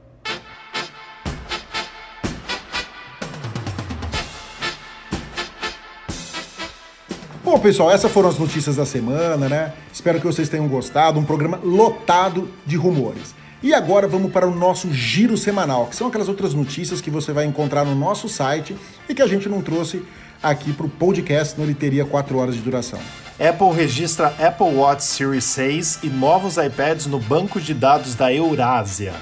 Bom, 7.55 7.61
pessoal, 7.61 7.89
essas 7.89 8.11
foram 8.11 8.27
as 8.27 8.37
notícias 8.37 8.75
da 8.75 8.85
semana, 8.85 9.47
né? 9.47 9.71
Espero 9.93 10.19
que 10.19 10.25
vocês 10.25 10.49
tenham 10.49 10.67
gostado. 10.67 11.17
Um 11.17 11.23
programa 11.23 11.57
lotado 11.63 12.49
de 12.65 12.75
rumores. 12.75 13.33
E 13.63 13.73
agora 13.73 14.09
vamos 14.09 14.29
para 14.33 14.45
o 14.45 14.53
nosso 14.53 14.91
giro 14.91 15.37
semanal, 15.37 15.85
que 15.85 15.95
são 15.95 16.07
aquelas 16.07 16.27
outras 16.27 16.53
notícias 16.53 16.99
que 16.99 17.09
você 17.09 17.31
vai 17.31 17.45
encontrar 17.45 17.85
no 17.85 17.95
nosso 17.95 18.27
site 18.27 18.75
e 19.07 19.15
que 19.15 19.21
a 19.21 19.25
gente 19.25 19.47
não 19.47 19.61
trouxe 19.61 20.03
aqui 20.43 20.73
para 20.73 20.85
o 20.85 20.89
podcast, 20.89 21.53
senão 21.53 21.65
ele 21.65 21.73
teria 21.73 22.03
4 22.03 22.37
horas 22.37 22.55
de 22.55 22.61
duração. 22.61 22.99
Apple 23.39 23.71
registra 23.71 24.35
Apple 24.37 24.75
Watch 24.75 25.05
Series 25.05 25.45
6 25.45 25.99
e 26.03 26.07
novos 26.07 26.57
iPads 26.57 27.05
no 27.05 27.19
banco 27.21 27.61
de 27.61 27.73
dados 27.73 28.15
da 28.15 28.33
Eurásia. 28.33 29.13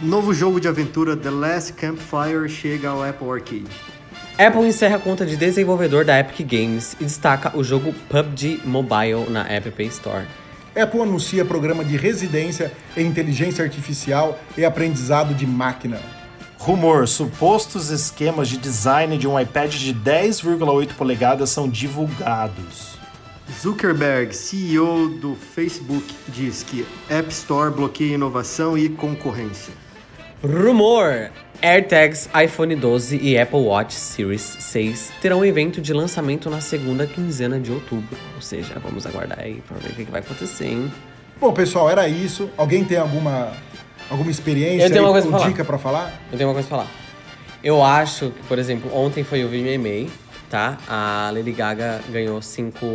Novo 0.00 0.32
jogo 0.32 0.58
de 0.58 0.68
aventura 0.68 1.14
The 1.14 1.30
Last 1.30 1.74
Campfire 1.74 2.48
chega 2.48 2.88
ao 2.88 3.02
Apple 3.02 3.30
Arcade. 3.30 3.66
Apple 4.36 4.66
encerra 4.66 4.96
a 4.96 4.98
conta 4.98 5.24
de 5.24 5.36
desenvolvedor 5.36 6.04
da 6.04 6.18
Epic 6.18 6.44
Games 6.44 6.96
e 7.00 7.04
destaca 7.04 7.56
o 7.56 7.62
jogo 7.62 7.94
PUBG 8.08 8.62
Mobile 8.64 9.30
na 9.30 9.46
App 9.48 9.80
Store. 9.84 10.26
Apple 10.74 11.02
anuncia 11.02 11.44
programa 11.44 11.84
de 11.84 11.96
residência 11.96 12.72
em 12.96 13.06
inteligência 13.06 13.62
artificial 13.64 14.36
e 14.58 14.64
aprendizado 14.64 15.32
de 15.34 15.46
máquina. 15.46 16.00
Rumor: 16.58 17.06
supostos 17.06 17.90
esquemas 17.90 18.48
de 18.48 18.56
design 18.56 19.16
de 19.16 19.28
um 19.28 19.38
iPad 19.38 19.72
de 19.72 19.94
10,8 19.94 20.94
polegadas 20.94 21.50
são 21.50 21.68
divulgados. 21.68 22.98
Zuckerberg, 23.62 24.34
CEO 24.34 25.10
do 25.10 25.36
Facebook, 25.36 26.12
diz 26.26 26.64
que 26.64 26.84
App 27.08 27.28
Store 27.30 27.70
bloqueia 27.70 28.14
inovação 28.14 28.76
e 28.76 28.88
concorrência. 28.88 29.72
Rumor! 30.44 31.30
AirTags, 31.62 32.28
iPhone 32.44 32.76
12 32.76 33.16
e 33.22 33.38
Apple 33.38 33.60
Watch 33.60 33.94
Series 33.94 34.42
6 34.42 35.12
terão 35.22 35.38
um 35.38 35.44
evento 35.44 35.80
de 35.80 35.94
lançamento 35.94 36.50
na 36.50 36.60
segunda 36.60 37.06
quinzena 37.06 37.58
de 37.58 37.72
outubro. 37.72 38.14
Ou 38.34 38.42
seja, 38.42 38.74
vamos 38.78 39.06
aguardar 39.06 39.40
aí 39.40 39.62
pra 39.66 39.78
ver 39.78 39.92
o 39.92 39.94
que 39.94 40.04
vai 40.04 40.20
acontecer, 40.20 40.66
hein? 40.66 40.92
Bom, 41.40 41.50
pessoal, 41.54 41.88
era 41.88 42.06
isso. 42.06 42.50
Alguém 42.58 42.84
tem 42.84 42.98
alguma, 42.98 43.52
alguma 44.10 44.30
experiência 44.30 44.84
Eu 44.84 44.90
tenho 44.90 45.04
uma 45.04 45.12
coisa 45.12 45.28
pra 45.28 45.38
falar. 45.38 45.50
dica 45.50 45.64
para 45.64 45.78
falar? 45.78 46.12
Eu 46.30 46.36
tenho 46.36 46.50
uma 46.50 46.54
coisa 46.54 46.68
pra 46.68 46.78
falar. 46.78 46.90
Eu 47.62 47.82
acho 47.82 48.30
que, 48.30 48.42
por 48.46 48.58
exemplo, 48.58 48.94
ontem 48.94 49.24
foi 49.24 49.42
o 49.44 49.48
VMA, 49.48 50.10
tá? 50.50 50.76
A 50.86 51.30
Lady 51.32 51.52
Gaga 51.52 52.02
ganhou 52.10 52.42
cinco 52.42 52.86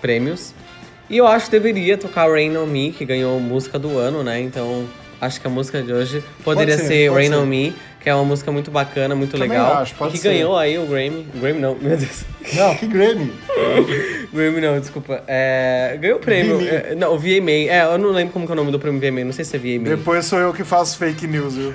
prêmios. 0.00 0.54
E 1.10 1.18
eu 1.18 1.26
acho 1.26 1.44
que 1.44 1.50
deveria 1.50 1.98
tocar 1.98 2.26
Rain 2.30 2.56
On 2.56 2.64
Me, 2.64 2.90
que 2.90 3.04
ganhou 3.04 3.38
música 3.38 3.78
do 3.78 3.98
ano, 3.98 4.24
né? 4.24 4.40
Então, 4.40 4.86
acho 5.20 5.40
que 5.40 5.46
a 5.46 5.50
música 5.50 5.82
de 5.82 5.92
hoje 5.92 6.22
poderia 6.44 6.76
ser, 6.78 6.84
ser, 6.86 7.08
pode 7.10 7.20
Rain 7.20 7.28
ser. 7.30 7.36
On 7.36 7.46
Me, 7.46 7.74
que 8.00 8.08
é 8.10 8.14
uma 8.14 8.24
música 8.24 8.52
muito 8.52 8.70
bacana, 8.70 9.14
muito 9.14 9.32
Também 9.32 9.48
legal. 9.50 9.74
acho, 9.78 9.94
pode 9.96 10.12
que 10.12 10.18
ser. 10.18 10.28
ganhou 10.30 10.56
aí 10.56 10.78
o 10.78 10.86
Grammy. 10.86 11.26
Grammy 11.34 11.60
não, 11.60 11.74
meu 11.80 11.96
Deus. 11.96 12.24
Não, 12.54 12.74
que 12.76 12.86
Grammy. 12.86 13.32
Grammy 14.32 14.60
não, 14.60 14.78
desculpa. 14.78 15.22
É, 15.26 15.96
ganhou 16.00 16.18
o 16.18 16.20
prêmio. 16.20 16.60
É, 16.60 16.94
não, 16.94 17.14
o 17.14 17.18
VMA. 17.18 17.50
É, 17.68 17.82
eu 17.92 17.98
não 17.98 18.10
lembro 18.10 18.32
como 18.32 18.46
que 18.46 18.52
é 18.52 18.54
o 18.54 18.56
nome 18.56 18.70
do 18.70 18.78
prêmio 18.78 19.00
VMA. 19.00 19.24
Não 19.24 19.32
sei 19.32 19.44
se 19.44 19.56
é 19.56 19.58
VMA. 19.58 19.88
Depois 19.96 20.24
sou 20.26 20.38
eu 20.38 20.52
que 20.52 20.62
faço 20.62 20.96
fake 20.98 21.26
news, 21.26 21.54
viu? 21.56 21.74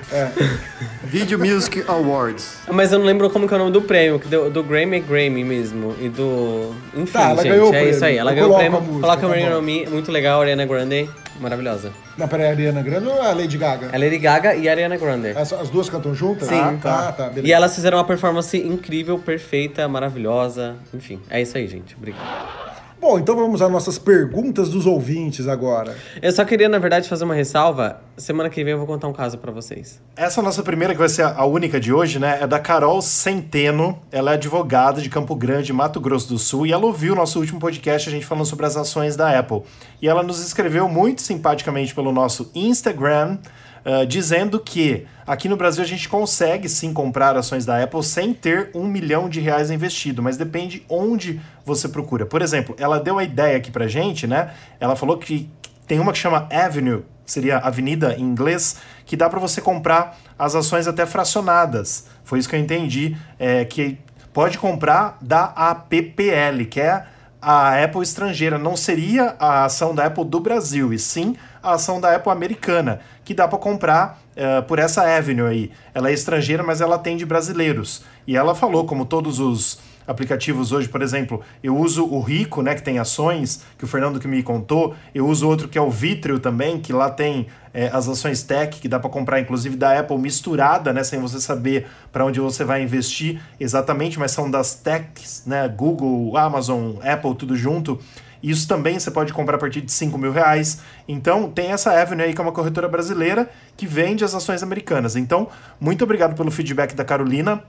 Video 1.04 1.38
Music 1.38 1.84
Awards. 1.86 2.54
Mas 2.70 2.90
eu 2.92 2.98
não 2.98 3.04
lembro 3.04 3.28
como 3.28 3.44
é 3.46 3.54
o 3.54 3.58
nome 3.58 3.70
do 3.72 3.82
prêmio. 3.82 4.18
que 4.18 4.28
Do, 4.28 4.48
do 4.48 4.62
Grammy 4.62 4.96
é 4.96 5.00
Grammy 5.00 5.44
mesmo. 5.44 5.94
E 6.00 6.08
do. 6.08 6.74
Enfim, 6.96 7.12
Tá, 7.12 7.30
ela 7.30 7.42
gente. 7.42 7.50
ganhou 7.52 7.66
o 7.66 7.68
é 7.68 7.72
prêmio. 7.72 7.90
isso 7.90 8.04
aí. 8.06 8.16
Ela 8.16 8.30
Eu 8.30 8.34
ganhou 8.36 8.52
o 8.54 8.56
prêmio. 8.56 8.80
Coloca 9.00 9.20
tá 9.20 9.26
o 9.26 9.30
Rain 9.30 9.50
bom. 9.50 9.58
on 9.58 9.62
Me. 9.62 9.86
Muito 9.86 10.10
legal, 10.10 10.40
Ariana 10.40 10.64
Grande. 10.64 11.10
Maravilhosa. 11.40 11.92
Não, 12.16 12.28
peraí, 12.28 12.46
a 12.46 12.50
Ariana 12.50 12.82
Grande 12.82 13.08
ou 13.08 13.20
a 13.20 13.32
Lady 13.32 13.56
Gaga? 13.58 13.90
É 13.92 13.98
Lady 13.98 14.18
Gaga 14.18 14.54
e 14.54 14.68
Ariana 14.68 14.96
Grande. 14.96 15.30
As, 15.30 15.52
as 15.52 15.70
duas 15.70 15.88
cantam 15.88 16.14
juntas? 16.14 16.48
Sim. 16.48 16.60
Ah, 16.60 16.78
tá, 16.80 17.12
tá, 17.12 17.28
beleza. 17.28 17.48
E 17.48 17.52
elas 17.52 17.74
fizeram 17.74 17.98
uma 17.98 18.04
performance 18.04 18.56
incrível, 18.56 19.18
perfeita, 19.18 19.86
maravilhosa. 19.88 20.76
Enfim, 20.94 21.20
é 21.28 21.40
isso 21.40 21.56
aí, 21.56 21.66
gente. 21.66 21.96
Obrigado. 21.96 22.71
Bom, 23.02 23.18
então 23.18 23.34
vamos 23.34 23.60
às 23.60 23.68
nossas 23.68 23.98
perguntas 23.98 24.68
dos 24.68 24.86
ouvintes 24.86 25.48
agora. 25.48 25.96
Eu 26.22 26.30
só 26.30 26.44
queria, 26.44 26.68
na 26.68 26.78
verdade, 26.78 27.08
fazer 27.08 27.24
uma 27.24 27.34
ressalva. 27.34 28.00
Semana 28.16 28.48
que 28.48 28.62
vem 28.62 28.74
eu 28.74 28.78
vou 28.78 28.86
contar 28.86 29.08
um 29.08 29.12
caso 29.12 29.38
pra 29.38 29.50
vocês. 29.50 30.00
Essa 30.14 30.40
nossa 30.40 30.62
primeira, 30.62 30.94
que 30.94 31.00
vai 31.00 31.08
ser 31.08 31.24
a 31.24 31.44
única 31.44 31.80
de 31.80 31.92
hoje, 31.92 32.20
né? 32.20 32.38
É 32.40 32.46
da 32.46 32.60
Carol 32.60 33.02
Centeno. 33.02 33.98
Ela 34.12 34.30
é 34.30 34.34
advogada 34.34 35.00
de 35.00 35.10
Campo 35.10 35.34
Grande, 35.34 35.72
Mato 35.72 35.98
Grosso 35.98 36.28
do 36.28 36.38
Sul. 36.38 36.64
E 36.64 36.72
ela 36.72 36.86
ouviu 36.86 37.14
o 37.14 37.16
nosso 37.16 37.40
último 37.40 37.58
podcast, 37.58 38.08
a 38.08 38.12
gente 38.12 38.24
falando 38.24 38.46
sobre 38.46 38.66
as 38.66 38.76
ações 38.76 39.16
da 39.16 39.36
Apple. 39.36 39.62
E 40.00 40.06
ela 40.06 40.22
nos 40.22 40.38
escreveu 40.38 40.88
muito 40.88 41.22
simpaticamente 41.22 41.92
pelo 41.92 42.12
nosso 42.12 42.52
Instagram, 42.54 43.38
ah, 43.84 44.04
dizendo 44.04 44.60
que 44.60 45.06
aqui 45.26 45.48
no 45.48 45.56
Brasil 45.56 45.82
a 45.82 45.86
gente 45.86 46.08
consegue 46.08 46.68
sim 46.68 46.92
comprar 46.92 47.36
ações 47.36 47.66
da 47.66 47.82
Apple 47.82 48.02
sem 48.02 48.32
ter 48.32 48.70
um 48.74 48.86
milhão 48.86 49.28
de 49.28 49.40
reais 49.40 49.70
investido, 49.70 50.22
mas 50.22 50.36
depende 50.36 50.84
onde 50.88 51.40
você 51.64 51.88
procura. 51.88 52.24
Por 52.24 52.42
exemplo, 52.42 52.76
ela 52.78 53.00
deu 53.00 53.18
a 53.18 53.24
ideia 53.24 53.56
aqui 53.56 53.70
pra 53.70 53.88
gente, 53.88 54.26
né? 54.26 54.52
Ela 54.78 54.94
falou 54.94 55.18
que 55.18 55.50
tem 55.86 55.98
uma 55.98 56.12
que 56.12 56.18
chama 56.18 56.48
Avenue, 56.50 57.02
seria 57.26 57.58
avenida 57.58 58.14
em 58.14 58.22
inglês, 58.22 58.76
que 59.04 59.16
dá 59.16 59.28
para 59.28 59.40
você 59.40 59.60
comprar 59.60 60.16
as 60.38 60.54
ações 60.54 60.86
até 60.86 61.04
fracionadas. 61.04 62.06
Foi 62.22 62.38
isso 62.38 62.48
que 62.48 62.54
eu 62.54 62.60
entendi, 62.60 63.16
é, 63.38 63.64
que 63.64 63.98
pode 64.32 64.58
comprar 64.58 65.18
da 65.20 65.46
APPL, 65.46 66.66
que 66.70 66.80
é 66.80 67.04
a 67.40 67.82
Apple 67.82 68.02
estrangeira. 68.02 68.58
Não 68.58 68.76
seria 68.76 69.34
a 69.38 69.64
ação 69.64 69.92
da 69.92 70.06
Apple 70.06 70.24
do 70.24 70.38
Brasil, 70.38 70.92
e 70.92 70.98
sim 70.98 71.36
a 71.62 71.74
ação 71.74 72.00
da 72.00 72.14
Apple 72.14 72.32
americana, 72.32 73.00
que 73.24 73.34
dá 73.34 73.46
para 73.46 73.58
comprar 73.58 74.20
é, 74.34 74.60
por 74.62 74.78
essa 74.78 75.02
Avenue 75.02 75.46
aí. 75.46 75.70
Ela 75.94 76.10
é 76.10 76.12
estrangeira, 76.12 76.62
mas 76.62 76.80
ela 76.80 76.96
atende 76.96 77.24
brasileiros. 77.24 78.04
E 78.26 78.36
ela 78.36 78.54
falou, 78.54 78.84
como 78.84 79.04
todos 79.04 79.38
os 79.38 79.78
aplicativos 80.06 80.72
hoje, 80.72 80.88
por 80.88 81.02
exemplo, 81.02 81.40
eu 81.62 81.76
uso 81.76 82.04
o 82.04 82.20
Rico, 82.20 82.62
né, 82.62 82.74
que 82.74 82.82
tem 82.82 82.98
ações, 82.98 83.64
que 83.78 83.84
o 83.84 83.86
Fernando 83.86 84.18
que 84.18 84.28
me 84.28 84.42
contou, 84.42 84.94
eu 85.14 85.26
uso 85.26 85.48
outro 85.48 85.68
que 85.68 85.78
é 85.78 85.80
o 85.80 85.90
Vitrio 85.90 86.38
também, 86.38 86.80
que 86.80 86.92
lá 86.92 87.10
tem 87.10 87.46
é, 87.72 87.88
as 87.92 88.08
ações 88.08 88.42
tech, 88.42 88.80
que 88.80 88.88
dá 88.88 88.98
para 88.98 89.08
comprar 89.08 89.40
inclusive 89.40 89.76
da 89.76 89.98
Apple 89.98 90.18
misturada, 90.18 90.92
né, 90.92 91.04
sem 91.04 91.20
você 91.20 91.40
saber 91.40 91.86
para 92.10 92.24
onde 92.24 92.40
você 92.40 92.64
vai 92.64 92.82
investir 92.82 93.40
exatamente, 93.58 94.18
mas 94.18 94.32
são 94.32 94.50
das 94.50 94.74
techs, 94.74 95.44
né, 95.46 95.68
Google, 95.68 96.36
Amazon, 96.36 96.96
Apple, 97.02 97.34
tudo 97.34 97.56
junto. 97.56 97.98
Isso 98.42 98.66
também 98.66 98.98
você 98.98 99.10
pode 99.10 99.32
comprar 99.32 99.56
a 99.56 99.58
partir 99.58 99.80
de 99.80 99.92
5 99.92 100.18
mil 100.18 100.32
reais. 100.32 100.80
Então, 101.06 101.50
tem 101.50 101.70
essa 101.70 101.92
Avenue 101.92 102.24
aí, 102.24 102.34
que 102.34 102.40
é 102.40 102.44
uma 102.44 102.52
corretora 102.52 102.88
brasileira 102.88 103.48
que 103.76 103.86
vende 103.86 104.24
as 104.24 104.34
ações 104.34 104.62
americanas. 104.62 105.14
Então, 105.14 105.48
muito 105.80 106.02
obrigado 106.02 106.34
pelo 106.34 106.50
feedback 106.50 106.94
da 106.94 107.04
Carolina 107.04 107.62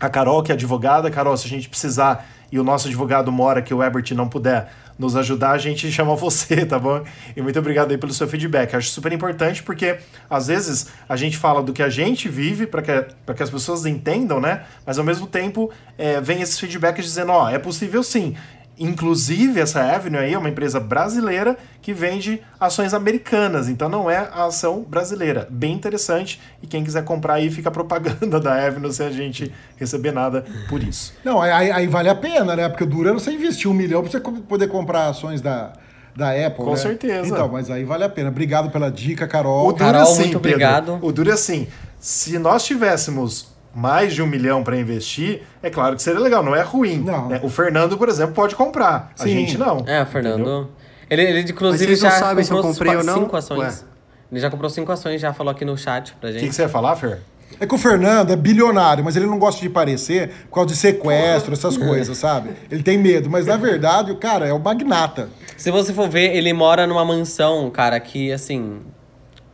a 0.00 0.08
Carol, 0.08 0.42
que 0.42 0.52
é 0.52 0.54
advogada. 0.54 1.10
Carol, 1.10 1.36
se 1.36 1.46
a 1.46 1.50
gente 1.50 1.68
precisar 1.68 2.26
e 2.50 2.58
o 2.58 2.64
nosso 2.64 2.86
advogado 2.86 3.30
mora 3.30 3.60
que 3.60 3.74
o 3.74 3.82
Ebert 3.82 4.12
não 4.14 4.28
puder 4.28 4.72
nos 4.98 5.14
ajudar, 5.14 5.52
a 5.52 5.58
gente 5.58 5.90
chama 5.92 6.14
você, 6.16 6.64
tá 6.64 6.78
bom? 6.78 7.04
E 7.36 7.42
muito 7.42 7.58
obrigado 7.58 7.90
aí 7.90 7.98
pelo 7.98 8.12
seu 8.12 8.26
feedback. 8.26 8.74
Acho 8.74 8.90
super 8.90 9.12
importante 9.12 9.62
porque 9.62 9.98
às 10.28 10.46
vezes 10.46 10.88
a 11.08 11.16
gente 11.16 11.36
fala 11.36 11.62
do 11.62 11.72
que 11.72 11.82
a 11.82 11.88
gente 11.88 12.28
vive 12.28 12.66
para 12.66 12.82
que, 12.82 13.32
que 13.34 13.42
as 13.42 13.50
pessoas 13.50 13.84
entendam, 13.86 14.40
né? 14.40 14.64
Mas 14.86 14.98
ao 14.98 15.04
mesmo 15.04 15.26
tempo 15.26 15.70
é, 15.96 16.20
vem 16.20 16.40
esses 16.40 16.58
feedbacks 16.58 17.04
dizendo: 17.04 17.32
ó, 17.32 17.48
é 17.48 17.58
possível 17.58 18.02
sim. 18.02 18.34
Inclusive, 18.78 19.60
essa 19.60 19.80
Avenue 19.80 20.18
aí 20.18 20.34
é 20.34 20.38
uma 20.38 20.48
empresa 20.48 20.78
brasileira 20.78 21.56
que 21.82 21.92
vende 21.92 22.40
ações 22.60 22.94
americanas, 22.94 23.68
então 23.68 23.88
não 23.88 24.10
é 24.10 24.16
a 24.16 24.46
ação 24.46 24.82
brasileira. 24.82 25.48
Bem 25.50 25.72
interessante. 25.72 26.40
E 26.62 26.66
quem 26.66 26.84
quiser 26.84 27.04
comprar 27.04 27.34
aí, 27.34 27.50
fica 27.50 27.68
a 27.68 27.72
propaganda 27.72 28.38
da 28.40 28.66
Avenue 28.66 28.92
sem 28.92 29.06
a 29.06 29.10
gente 29.10 29.52
receber 29.76 30.12
nada 30.12 30.44
por 30.68 30.82
isso. 30.82 31.14
Não, 31.24 31.40
aí, 31.40 31.70
aí 31.70 31.86
vale 31.86 32.08
a 32.08 32.14
pena, 32.14 32.54
né? 32.54 32.68
Porque 32.68 32.84
dura 32.84 33.12
você 33.12 33.32
investir 33.32 33.70
um 33.70 33.74
milhão 33.74 34.02
pra 34.02 34.10
você 34.10 34.20
poder 34.20 34.68
comprar 34.68 35.08
ações 35.08 35.40
da, 35.40 35.72
da 36.14 36.30
Apple. 36.30 36.64
Com 36.64 36.70
né? 36.70 36.76
certeza. 36.76 37.28
Então, 37.28 37.48
mas 37.48 37.70
aí 37.70 37.84
vale 37.84 38.04
a 38.04 38.08
pena. 38.08 38.28
Obrigado 38.28 38.70
pela 38.70 38.90
dica, 38.90 39.26
Carol. 39.26 39.68
O 39.68 39.72
duro 39.72 39.84
Carol, 39.84 40.00
é 40.00 40.02
assim, 40.04 40.18
muito 40.20 40.40
Pedro. 40.40 40.50
obrigado. 40.50 40.98
O 41.02 41.12
duro 41.12 41.30
é 41.30 41.34
assim, 41.34 41.66
se 41.98 42.38
nós 42.38 42.64
tivéssemos 42.64 43.57
mais 43.78 44.12
de 44.12 44.20
um 44.20 44.26
milhão 44.26 44.64
para 44.64 44.76
investir, 44.76 45.42
é 45.62 45.70
claro 45.70 45.94
que 45.94 46.02
seria 46.02 46.18
legal, 46.20 46.42
não 46.42 46.54
é 46.54 46.62
ruim. 46.62 46.98
Não. 46.98 47.28
né? 47.28 47.40
O 47.42 47.48
Fernando, 47.48 47.96
por 47.96 48.08
exemplo, 48.08 48.34
pode 48.34 48.56
comprar. 48.56 49.12
A 49.18 49.22
Sim. 49.22 49.30
gente 49.30 49.56
não. 49.56 49.84
É, 49.86 50.02
o 50.02 50.06
Fernando. 50.06 50.68
Ele, 51.08 51.22
ele 51.22 51.40
inclusive 51.50 51.94
já 51.94 52.10
sabem 52.10 52.44
se 52.44 52.50
eu 52.50 52.56
comprou 52.56 52.74
comprei 52.74 52.96
ou 52.96 53.04
não? 53.04 53.22
cinco 53.22 53.36
ações. 53.36 53.58
Ué. 53.60 53.88
Ele 54.32 54.40
já 54.40 54.50
comprou 54.50 54.68
cinco 54.68 54.90
ações, 54.92 55.20
já 55.20 55.32
falou 55.32 55.52
aqui 55.52 55.64
no 55.64 55.78
chat 55.78 56.12
pra 56.20 56.28
O 56.28 56.32
gente. 56.32 56.42
que, 56.42 56.48
que 56.48 56.54
você 56.54 56.62
ia 56.62 56.68
falar, 56.68 56.96
Fer? 56.96 57.20
É 57.58 57.66
que 57.66 57.74
o 57.74 57.78
Fernando 57.78 58.30
é 58.30 58.36
bilionário, 58.36 59.02
mas 59.02 59.16
ele 59.16 59.24
não 59.26 59.38
gosta 59.38 59.60
de 59.60 59.70
parecer 59.70 60.28
por 60.50 60.56
causa 60.56 60.68
de 60.74 60.76
sequestro, 60.76 61.54
essas 61.54 61.78
coisas, 61.78 62.18
sabe? 62.18 62.50
Ele 62.70 62.82
tem 62.82 62.98
medo, 62.98 63.30
mas 63.30 63.46
na 63.46 63.56
verdade 63.56 64.12
o 64.12 64.16
cara 64.16 64.46
é 64.46 64.52
o 64.52 64.58
magnata. 64.58 65.30
Se 65.56 65.70
você 65.70 65.92
for 65.94 66.08
ver, 66.10 66.36
ele 66.36 66.52
mora 66.52 66.86
numa 66.86 67.04
mansão, 67.04 67.70
cara, 67.70 67.98
que 67.98 68.30
assim. 68.30 68.80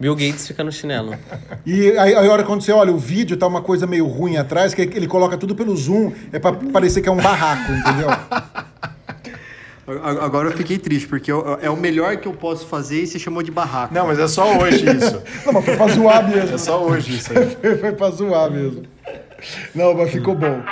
Bill 0.04 0.14
Gates 0.14 0.46
fica 0.46 0.62
no 0.62 0.70
chinelo. 0.70 1.14
E 1.66 1.92
aí, 1.96 2.14
aí 2.14 2.26
a 2.28 2.30
hora 2.30 2.42
quando 2.44 2.60
você 2.62 2.72
olha 2.72 2.92
o 2.92 2.98
vídeo, 2.98 3.38
tá 3.38 3.46
uma 3.46 3.62
coisa 3.62 3.86
meio 3.86 4.06
ruim 4.06 4.36
atrás, 4.36 4.74
que 4.74 4.82
ele 4.82 5.06
coloca 5.06 5.34
tudo 5.38 5.54
pelo 5.54 5.74
zoom, 5.74 6.12
é 6.30 6.38
pra 6.38 6.52
parecer 6.52 7.00
que 7.00 7.08
é 7.08 7.12
um 7.12 7.16
barraco, 7.16 7.72
entendeu? 7.72 8.08
Agora 10.20 10.48
eu 10.50 10.52
fiquei 10.56 10.76
triste, 10.78 11.08
porque 11.08 11.32
eu- 11.32 11.58
é 11.62 11.70
o 11.70 11.76
melhor 11.76 12.16
que 12.18 12.28
eu 12.28 12.34
posso 12.34 12.66
fazer 12.66 13.02
e 13.02 13.06
você 13.06 13.18
chamou 13.18 13.42
de 13.42 13.50
barraco. 13.50 13.94
Não, 13.94 14.06
mas 14.06 14.18
é 14.18 14.28
só 14.28 14.58
hoje 14.58 14.84
isso. 14.94 15.22
Não, 15.46 15.54
mas 15.54 15.64
foi 15.64 15.74
pra 15.76 15.88
zoar 15.88 16.28
mesmo. 16.28 16.54
É 16.54 16.58
só 16.58 16.82
hoje 16.84 17.14
isso 17.16 17.32
aí. 17.38 17.56
Foi, 17.56 17.76
foi 17.80 17.92
pra 17.92 18.10
zoar 18.10 18.50
mesmo. 18.50 18.82
Não, 19.74 19.94
mas 19.94 20.10
ficou 20.10 20.34
bom. 20.34 20.62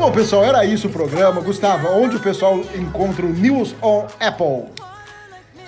Bom, 0.00 0.10
pessoal, 0.10 0.42
era 0.42 0.64
isso 0.64 0.88
o 0.88 0.90
programa. 0.90 1.42
Gustavo, 1.42 1.88
onde 1.88 2.16
o 2.16 2.20
pessoal 2.20 2.58
encontra 2.74 3.26
o 3.26 3.28
News 3.28 3.74
on 3.82 4.06
Apple? 4.18 4.64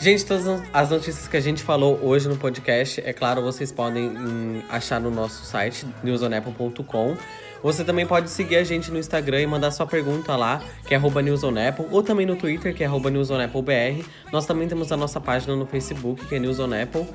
Gente, 0.01 0.25
todas 0.25 0.63
as 0.73 0.89
notícias 0.89 1.29
que 1.29 1.37
a 1.37 1.41
gente 1.41 1.63
falou 1.63 2.01
hoje 2.03 2.31
no 2.31 2.39
podcast, 2.39 3.03
é 3.05 3.13
claro, 3.13 3.43
vocês 3.43 3.71
podem 3.71 4.09
hum, 4.09 4.63
achar 4.71 4.99
no 4.99 5.11
nosso 5.11 5.45
site, 5.45 5.87
newsonapple.com. 6.03 7.15
Você 7.63 7.85
também 7.85 8.07
pode 8.07 8.31
seguir 8.31 8.57
a 8.57 8.65
gente 8.65 8.91
no 8.91 8.99
Instagram 8.99 9.43
e 9.43 9.47
mandar 9.47 9.71
sua 9.71 9.87
pergunta 9.87 10.35
lá, 10.35 10.63
que 10.89 10.95
é 10.95 10.99
newsonapple, 10.99 11.87
ou 11.91 12.03
também 12.03 12.25
no 12.25 12.35
Twitter, 12.35 12.75
que 12.75 12.83
é 12.83 12.89
newsonapplebr. 12.89 14.03
Nós 14.33 14.47
também 14.47 14.67
temos 14.67 14.91
a 14.91 14.97
nossa 14.97 15.21
página 15.21 15.55
no 15.55 15.67
Facebook, 15.67 16.25
que 16.27 16.37
é 16.37 16.39
newsonapple. 16.39 17.07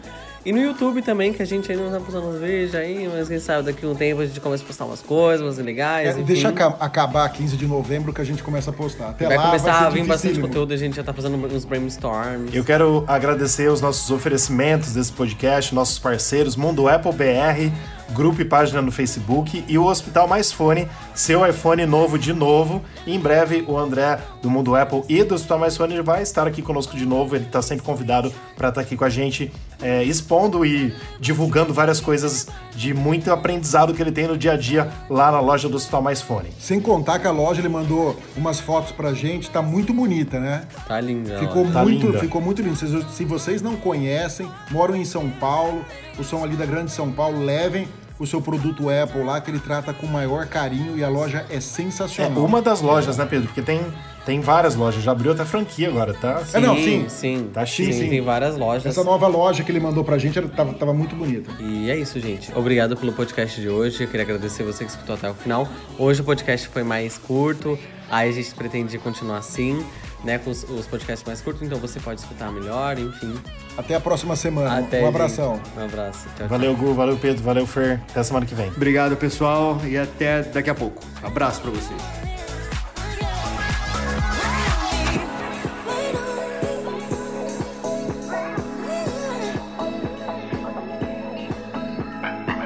E 0.48 0.54
no 0.54 0.60
YouTube 0.62 1.02
também, 1.02 1.34
que 1.34 1.42
a 1.44 1.46
gente 1.46 1.70
ainda 1.70 1.84
não 1.84 1.92
tá 1.92 2.00
postando 2.00 2.28
uns 2.30 2.40
vídeos 2.40 2.74
aí, 2.74 3.10
mas 3.14 3.28
quem 3.28 3.38
sabe 3.38 3.64
daqui 3.66 3.86
a 3.86 3.90
um 3.90 3.94
tempo 3.96 4.22
a 4.22 4.26
gente 4.26 4.40
começa 4.40 4.64
a 4.64 4.66
postar 4.68 4.86
umas 4.86 5.02
coisas, 5.02 5.46
umas 5.46 5.58
legais, 5.58 6.18
É, 6.18 6.22
deixa 6.24 6.48
aca- 6.48 6.74
acabar 6.80 7.28
15 7.28 7.58
de 7.58 7.68
novembro 7.68 8.14
que 8.14 8.22
a 8.22 8.24
gente 8.24 8.42
começa 8.42 8.70
a 8.70 8.74
postar. 8.74 9.10
Até 9.10 9.28
Vai 9.28 9.36
lá 9.36 9.48
começar 9.48 9.72
vai 9.74 9.80
ser 9.82 9.86
a 9.86 9.90
vir 9.90 10.06
bastante 10.06 10.40
conteúdo, 10.40 10.74
a 10.74 10.78
gente 10.78 10.96
já 10.96 11.04
tá 11.04 11.12
fazendo 11.12 11.36
uns 11.54 11.66
brainstorms. 11.66 12.54
Eu 12.56 12.64
quero 12.64 13.04
agradecer 13.08 13.70
os 13.70 13.82
nossos 13.82 14.10
oferecimentos 14.10 14.94
desse 14.94 15.12
podcast, 15.12 15.76
nossos 15.76 16.00
parceiros, 16.00 16.56
Mundo 16.56 16.88
Apple 16.88 17.12
BR, 17.12 17.70
grupo 18.12 18.42
e 18.42 18.46
página 18.46 18.82
no 18.82 18.92
Facebook 18.92 19.64
e 19.68 19.78
o 19.78 19.86
Hospital 19.86 20.28
Mais 20.28 20.52
Fone, 20.52 20.88
seu 21.14 21.46
iPhone 21.48 21.86
novo 21.86 22.18
de 22.18 22.34
novo. 22.34 22.82
E 23.06 23.14
em 23.16 23.20
breve 23.20 23.64
o 23.68 23.78
André 23.78 24.20
do 24.42 24.50
Mundo 24.50 24.76
Apple 24.76 25.04
e 25.10 25.24
do 25.24 25.36
Hospital 25.36 25.60
Mais 25.60 25.76
Fone 25.78 26.02
vai 26.02 26.22
estar 26.22 26.48
aqui 26.48 26.62
conosco 26.62 26.96
de 26.98 27.06
novo. 27.06 27.36
Ele 27.36 27.46
está 27.46 27.62
sempre 27.62 27.84
convidado 27.86 28.32
para 28.56 28.70
estar 28.70 28.82
aqui 28.82 28.96
com 28.98 29.06
a 29.06 29.10
gente, 29.10 29.52
é, 29.82 30.04
expondo 30.04 30.66
e 30.66 30.94
divulgando 31.20 31.74
várias 31.74 32.00
coisas 32.00 32.48
de 32.76 32.94
muito 32.94 33.32
aprendizado 33.32 33.94
que 33.94 34.02
ele 34.02 34.12
tem 34.12 34.28
no 34.28 34.38
dia 34.38 34.54
a 34.54 34.58
dia 34.58 34.90
lá 35.10 35.32
na 35.32 35.40
loja 35.40 35.68
do 35.70 35.76
Hospital 35.78 36.02
Mais 36.02 36.22
Fone. 36.22 36.50
Sem 36.60 36.80
contar 36.80 37.20
que 37.20 37.28
a 37.28 37.32
loja 37.32 37.62
ele 37.62 37.70
mandou 37.70 38.18
umas 38.36 38.60
fotos 38.60 38.92
pra 38.92 39.14
gente, 39.14 39.50
tá 39.50 39.62
muito 39.62 39.94
bonita, 39.94 40.40
né? 40.40 40.64
Tá 40.88 41.00
lindo. 41.00 41.30
Ficou 41.40 41.68
Tá 41.72 41.84
muito, 41.84 42.06
linda. 42.08 42.20
ficou 42.20 42.42
muito 42.42 42.62
lindo. 42.62 42.76
Se, 42.76 42.88
se 43.14 43.26
vocês 43.26 43.62
não 43.62 43.76
conhecem, 43.76 44.50
moram 44.72 44.96
em 44.96 45.04
São 45.06 45.30
Paulo, 45.30 45.84
ou 46.18 46.24
são 46.24 46.44
ali 46.44 46.56
da 46.56 46.66
Grande 46.66 46.92
São 46.92 47.12
Paulo, 47.12 47.44
levem, 47.44 47.88
o 48.20 48.26
seu 48.26 48.42
produto 48.42 48.90
Apple 48.90 49.22
lá, 49.24 49.40
que 49.40 49.52
ele 49.52 49.60
trata 49.60 49.94
com 49.94 50.08
o 50.08 50.10
maior 50.10 50.48
carinho 50.48 50.98
e 50.98 51.04
a 51.04 51.10
loja 51.10 51.46
é 51.52 51.58
É 51.58 51.60
sensacional. 51.60 52.44
uma 52.44 52.62
das 52.62 52.82
lojas, 52.82 53.16
né, 53.18 53.28
Pedro? 53.30 53.46
Porque 53.48 53.62
tem, 53.62 53.80
tem 54.26 54.42
várias 54.42 54.74
lojas. 54.76 55.04
Já 55.04 55.12
abriu 55.12 55.34
até 55.34 55.46
franquia 55.46 55.88
agora, 55.88 56.16
tá? 56.16 56.42
É, 56.52 56.60
não, 56.60 56.76
sim. 56.78 57.06
sim. 57.08 57.50
Tá 57.54 57.64
sim, 57.64 57.92
chique. 57.94 58.10
Tem 58.10 58.20
várias 58.22 58.58
lojas. 58.58 58.88
Essa 58.88 59.04
nova 59.04 59.28
loja 59.28 59.64
que 59.64 59.72
ele 59.72 59.80
mandou 59.80 60.04
pra 60.04 60.18
gente 60.18 60.36
era- 60.36 60.48
tava, 60.48 60.74
tava 60.74 60.96
muito 60.96 61.16
bonita. 61.16 61.52
E 61.60 61.92
é 61.92 61.96
isso, 61.96 62.20
gente. 62.20 62.52
Obrigado 62.56 62.98
pelo 62.98 63.14
podcast 63.14 63.62
de 63.62 63.70
hoje. 63.70 64.04
Eu 64.04 64.08
queria 64.08 64.24
agradecer 64.24 64.64
você 64.64 64.84
que 64.84 64.90
escutou 64.90 65.14
até 65.14 65.30
o 65.30 65.36
final. 65.36 65.68
Hoje 66.00 66.22
o 66.22 66.24
podcast 66.24 66.68
foi 66.70 66.82
mais 66.82 67.20
curto, 67.20 67.78
aí 68.10 68.30
a 68.30 68.34
gente 68.34 68.52
pretende 68.56 68.98
continuar 68.98 69.38
assim, 69.38 69.86
né? 70.24 70.38
Com 70.38 70.50
os, 70.50 70.64
os 70.64 70.86
podcasts 70.88 71.26
mais 71.26 71.42
curtos, 71.42 71.64
então 71.64 71.78
você 71.80 72.00
pode 72.00 72.22
escutar 72.22 72.52
melhor, 72.52 72.98
enfim. 72.98 73.36
Até 73.78 73.96
a 73.96 74.00
próxima 74.00 74.36
semana. 74.36 74.80
Até, 74.80 75.04
um 75.04 75.08
abração. 75.08 75.56
gente. 75.56 75.78
Um 75.78 75.86
abraço. 75.86 76.24
Tchau, 76.30 76.34
tchau. 76.38 76.48
Valeu, 76.48 76.76
Gu, 76.76 76.94
valeu, 76.94 77.18
Pedro, 77.18 77.44
valeu, 77.44 77.68
Fer. 77.68 78.02
Até 78.10 78.24
semana 78.24 78.46
que 78.46 78.56
vem. 78.56 78.70
Obrigado, 78.70 79.16
pessoal, 79.16 79.80
e 79.86 79.98
até 79.98 80.44
daqui 80.44 80.70
a 80.70 80.76
pouco. 80.76 81.02
Abraço 81.24 81.62
pra 81.62 81.72
vocês. 81.72 82.02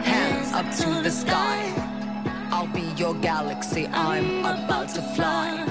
hands 0.04 0.52
up 0.54 0.66
to 0.78 1.02
the 1.04 1.12
sky. 1.12 1.74
I'll 2.52 2.68
be 2.68 2.94
your 2.98 3.14
galaxy, 3.16 3.88
I'm 3.88 4.46
about 4.46 4.90
to 4.96 5.02
fly. 5.16 5.71